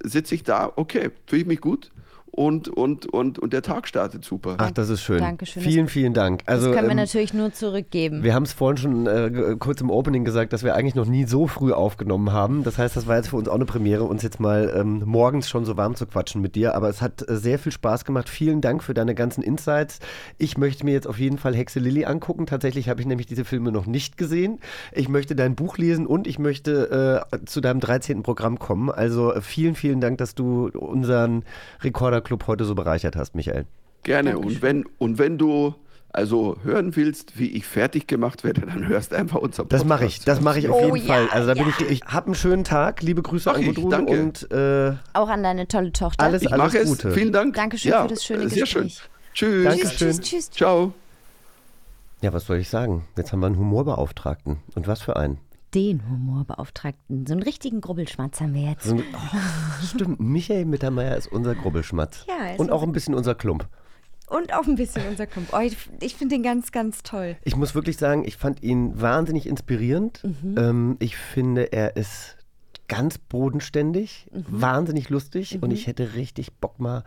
sitze 0.03 0.35
ich 0.35 0.43
da, 0.43 0.71
okay, 0.75 1.11
fühle 1.25 1.41
ich 1.41 1.47
mich 1.47 1.61
gut 1.61 1.91
und, 2.31 2.69
und, 2.69 3.05
und, 3.07 3.39
und 3.39 3.53
der 3.53 3.61
Tag 3.61 3.87
startet 3.87 4.23
super. 4.23 4.55
Ach, 4.59 4.71
das 4.71 4.89
ist 4.89 5.01
schön. 5.01 5.19
Dankeschön. 5.19 5.63
Vielen, 5.63 5.87
vielen 5.87 6.13
Dank. 6.13 6.43
Also, 6.45 6.67
das 6.67 6.75
können 6.75 6.87
wir 6.87 6.91
ähm, 6.91 6.97
natürlich 6.97 7.33
nur 7.33 7.51
zurückgeben. 7.53 8.23
Wir 8.23 8.33
haben 8.33 8.43
es 8.43 8.53
vorhin 8.53 8.77
schon 8.77 9.07
äh, 9.07 9.55
kurz 9.57 9.81
im 9.81 9.89
Opening 9.89 10.23
gesagt, 10.23 10.53
dass 10.53 10.63
wir 10.63 10.75
eigentlich 10.75 10.95
noch 10.95 11.07
nie 11.07 11.25
so 11.25 11.47
früh 11.47 11.73
aufgenommen 11.73 12.31
haben. 12.31 12.63
Das 12.63 12.77
heißt, 12.77 12.95
das 12.95 13.07
war 13.07 13.15
jetzt 13.15 13.29
für 13.29 13.37
uns 13.37 13.47
auch 13.47 13.55
eine 13.55 13.65
Premiere, 13.65 14.03
uns 14.03 14.23
jetzt 14.23 14.39
mal 14.39 14.73
ähm, 14.75 15.01
morgens 15.05 15.49
schon 15.49 15.65
so 15.65 15.77
warm 15.77 15.95
zu 15.95 16.05
quatschen 16.05 16.41
mit 16.41 16.55
dir. 16.55 16.75
Aber 16.75 16.89
es 16.89 17.01
hat 17.01 17.27
äh, 17.27 17.37
sehr 17.37 17.59
viel 17.59 17.71
Spaß 17.71 18.05
gemacht. 18.05 18.29
Vielen 18.29 18.61
Dank 18.61 18.83
für 18.83 18.93
deine 18.93 19.15
ganzen 19.15 19.41
Insights. 19.41 19.99
Ich 20.37 20.57
möchte 20.57 20.85
mir 20.85 20.91
jetzt 20.91 21.07
auf 21.07 21.19
jeden 21.19 21.37
Fall 21.37 21.55
Hexe 21.55 21.79
Lilly 21.79 22.05
angucken. 22.05 22.45
Tatsächlich 22.45 22.89
habe 22.89 23.01
ich 23.01 23.07
nämlich 23.07 23.27
diese 23.27 23.45
Filme 23.45 23.71
noch 23.71 23.85
nicht 23.85 24.17
gesehen. 24.17 24.59
Ich 24.91 25.09
möchte 25.09 25.35
dein 25.35 25.55
Buch 25.55 25.77
lesen 25.77 26.05
und 26.05 26.27
ich 26.27 26.39
möchte 26.39 27.25
äh, 27.31 27.45
zu 27.45 27.61
deinem 27.61 27.79
13. 27.79 28.21
Programm 28.21 28.59
kommen. 28.59 28.91
Also 28.91 29.33
äh, 29.33 29.41
vielen, 29.41 29.75
vielen 29.75 30.01
Dank, 30.01 30.17
dass 30.17 30.35
du 30.35 30.67
unseren 30.69 31.43
Rekorderclub 32.17 32.47
heute 32.47 32.65
so 32.65 32.75
bereichert 32.75 33.15
hast, 33.15 33.35
Michael. 33.35 33.65
Gerne. 34.03 34.37
Und 34.37 34.61
wenn, 34.61 34.85
und 34.97 35.17
wenn 35.17 35.37
du 35.37 35.75
also 36.13 36.57
hören 36.63 36.95
willst, 36.95 37.37
wie 37.37 37.49
ich 37.51 37.65
fertig 37.65 38.07
gemacht 38.07 38.43
werde, 38.43 38.61
dann 38.61 38.87
hörst 38.87 39.13
einfach 39.13 39.37
unser 39.39 39.63
Podcast. 39.63 39.81
Das 39.83 39.87
mache 39.87 40.05
ich, 40.05 40.19
das 40.21 40.41
mache 40.41 40.59
ich 40.59 40.69
auf 40.69 40.75
Oh, 40.81 40.95
jeden 40.95 41.07
ja, 41.07 41.13
Fall. 41.13 41.29
Also 41.29 41.47
da 41.47 41.53
bin 41.53 41.63
ja. 41.63 41.73
ich, 41.85 41.91
ich 41.91 42.01
habe 42.05 42.27
einen 42.27 42.35
schönen 42.35 42.63
Tag. 42.63 43.01
Liebe 43.01 43.21
Grüße 43.21 43.49
Mach 43.49 43.57
an 43.57 43.65
Gudrun 43.65 43.89
danke. 43.91 44.19
und 44.21 44.51
äh, 44.51 44.93
Auch 45.13 45.29
an 45.29 45.43
deine 45.43 45.67
tolle 45.67 45.91
Tochter. 45.91 46.23
alles, 46.23 46.41
Ich 46.41 46.51
alles 46.51 46.73
es. 46.73 46.89
Gute. 46.89 47.11
Vielen 47.11 47.33
Dank. 47.33 47.53
Dankeschön 47.55 47.91
ja, 47.91 48.01
für 48.03 48.07
das 48.09 48.23
schöne 48.23 48.49
Sehr 48.49 48.65
schön. 48.65 48.83
Gespräch. 48.83 49.09
Tschüss. 49.33 49.63
Dankeschön. 49.65 50.11
Tschüss, 50.11 50.21
tschüss. 50.21 50.51
Ciao. 50.51 50.93
Ja, 52.21 52.33
was 52.33 52.45
soll 52.45 52.57
ich 52.57 52.69
sagen? 52.69 53.05
Jetzt 53.15 53.31
haben 53.31 53.41
wir 53.41 53.47
einen 53.47 53.57
Humorbeauftragten. 53.57 54.57
Und 54.73 54.87
was 54.87 55.01
für 55.01 55.17
einen? 55.17 55.37
Den 55.77 56.01
Humorbeauftragten. 56.09 57.27
So 57.27 57.33
einen 57.33 57.43
richtigen 57.43 57.81
Grubbelschmatz 57.81 58.41
haben 58.41 58.55
wir 58.55 58.63
jetzt. 58.71 58.85
So 58.85 58.95
ein, 58.95 59.03
oh, 59.13 59.85
stimmt, 59.85 60.19
Michael 60.19 60.65
Mittermeier 60.65 61.15
ist 61.15 61.31
unser 61.31 61.53
Grubbelschmatz. 61.53 62.25
Ja, 62.27 62.53
ist 62.53 62.59
und 62.59 62.71
auch 62.71 62.81
ein 62.81 62.91
bisschen 62.91 63.13
unser 63.13 63.35
Klump. 63.35 63.67
Und 64.27 64.53
auch 64.53 64.65
ein 64.65 64.73
bisschen 64.73 65.03
unser 65.07 65.27
Klump. 65.27 65.49
Oh, 65.53 65.59
ich 65.59 65.77
ich 66.01 66.15
finde 66.15 66.35
den 66.35 66.41
ganz, 66.43 66.71
ganz 66.71 67.03
toll. 67.03 67.37
Ich 67.43 67.55
muss 67.55 67.75
wirklich 67.75 67.97
sagen, 67.97 68.25
ich 68.25 68.37
fand 68.37 68.63
ihn 68.63 68.99
wahnsinnig 68.99 69.45
inspirierend. 69.45 70.23
Mhm. 70.23 70.55
Ähm, 70.57 70.95
ich 70.97 71.15
finde, 71.15 71.71
er 71.71 71.95
ist 71.95 72.37
ganz 72.87 73.19
bodenständig, 73.19 74.27
Mhm. 74.33 74.45
wahnsinnig 74.49 75.09
lustig 75.09 75.59
und 75.61 75.69
ich 75.71 75.85
hätte 75.85 76.15
richtig 76.15 76.53
Bock 76.53 76.79
mal 76.79 77.03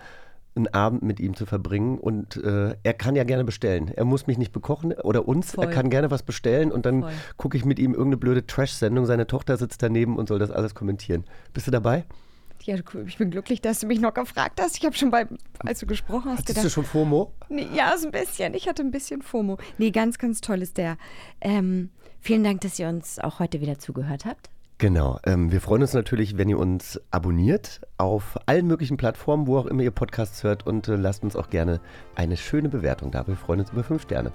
einen 0.56 0.68
Abend 0.68 1.02
mit 1.02 1.20
ihm 1.20 1.36
zu 1.36 1.46
verbringen 1.46 1.98
und 1.98 2.36
äh, 2.36 2.74
er 2.82 2.94
kann 2.94 3.14
ja 3.16 3.24
gerne 3.24 3.44
bestellen. 3.44 3.88
Er 3.94 4.04
muss 4.04 4.26
mich 4.26 4.36
nicht 4.36 4.52
bekochen 4.52 4.92
oder 4.92 5.28
uns. 5.28 5.52
Voll. 5.52 5.64
Er 5.66 5.70
kann 5.70 5.90
gerne 5.90 6.10
was 6.10 6.22
bestellen 6.22 6.72
und 6.72 6.86
dann 6.86 7.04
gucke 7.36 7.56
ich 7.56 7.64
mit 7.64 7.78
ihm 7.78 7.92
irgendeine 7.92 8.16
blöde 8.16 8.46
Trash-Sendung. 8.46 9.06
Seine 9.06 9.26
Tochter 9.26 9.56
sitzt 9.56 9.82
daneben 9.82 10.16
und 10.16 10.28
soll 10.28 10.38
das 10.38 10.50
alles 10.50 10.74
kommentieren. 10.74 11.24
Bist 11.52 11.66
du 11.66 11.70
dabei? 11.70 12.04
Ja, 12.62 12.76
cool. 12.92 13.04
ich 13.06 13.16
bin 13.16 13.30
glücklich, 13.30 13.62
dass 13.62 13.80
du 13.80 13.86
mich 13.86 14.00
noch 14.00 14.12
gefragt 14.12 14.60
hast. 14.60 14.76
Ich 14.76 14.84
habe 14.84 14.94
schon 14.94 15.10
bei, 15.10 15.26
als 15.60 15.80
du 15.80 15.86
gesprochen 15.86 16.26
hast, 16.26 16.40
Hattest 16.40 16.48
gedacht. 16.48 16.64
du 16.66 16.70
schon 16.70 16.84
FOMO? 16.84 17.32
Nee, 17.48 17.68
ja, 17.74 17.96
so 17.96 18.06
ein 18.08 18.12
bisschen. 18.12 18.52
Ich 18.54 18.68
hatte 18.68 18.82
ein 18.82 18.90
bisschen 18.90 19.22
FOMO. 19.22 19.56
Nee, 19.78 19.90
ganz, 19.90 20.18
ganz 20.18 20.40
toll 20.40 20.60
ist 20.60 20.76
der. 20.76 20.98
Ähm, 21.40 21.90
vielen 22.20 22.44
Dank, 22.44 22.60
dass 22.60 22.78
ihr 22.78 22.88
uns 22.88 23.18
auch 23.18 23.38
heute 23.38 23.60
wieder 23.60 23.78
zugehört 23.78 24.26
habt. 24.26 24.50
Genau. 24.80 25.20
Ähm, 25.26 25.52
wir 25.52 25.60
freuen 25.60 25.82
uns 25.82 25.92
natürlich, 25.92 26.38
wenn 26.38 26.48
ihr 26.48 26.58
uns 26.58 26.98
abonniert 27.10 27.82
auf 27.98 28.38
allen 28.46 28.66
möglichen 28.66 28.96
Plattformen, 28.96 29.46
wo 29.46 29.58
auch 29.58 29.66
immer 29.66 29.82
ihr 29.82 29.90
Podcasts 29.90 30.42
hört 30.42 30.66
und 30.66 30.88
äh, 30.88 30.96
lasst 30.96 31.22
uns 31.22 31.36
auch 31.36 31.50
gerne 31.50 31.80
eine 32.14 32.38
schöne 32.38 32.70
Bewertung 32.70 33.10
da. 33.10 33.26
Wir 33.26 33.36
freuen 33.36 33.60
uns 33.60 33.70
über 33.72 33.84
fünf 33.84 34.02
Sterne. 34.02 34.32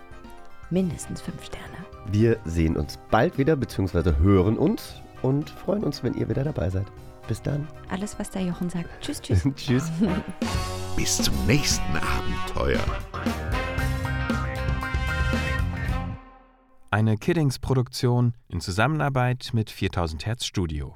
Mindestens 0.69 1.21
fünf 1.21 1.43
Sterne. 1.43 1.65
Wir 2.11 2.37
sehen 2.45 2.77
uns 2.77 2.99
bald 3.09 3.39
wieder, 3.39 3.55
beziehungsweise 3.55 4.19
hören 4.19 4.59
uns 4.59 5.01
und 5.23 5.49
freuen 5.49 5.83
uns, 5.83 6.03
wenn 6.03 6.13
ihr 6.13 6.29
wieder 6.29 6.43
dabei 6.43 6.69
seid. 6.69 6.85
Bis 7.27 7.41
dann. 7.41 7.67
Alles, 7.89 8.19
was 8.19 8.29
der 8.29 8.43
Jochen 8.43 8.69
sagt. 8.69 8.89
Tschüss, 9.01 9.19
tschüss. 9.21 9.47
Tschüss. 9.55 9.91
Bis 10.95 11.17
zum 11.17 11.33
nächsten 11.47 11.97
Abenteuer. 11.97 12.83
Eine 16.95 17.17
Kiddings-Produktion 17.17 18.35
in 18.47 18.61
Zusammenarbeit 18.61 19.49
mit 19.51 19.69
4000 19.69 20.25
Hertz 20.27 20.45
Studio. 20.45 20.95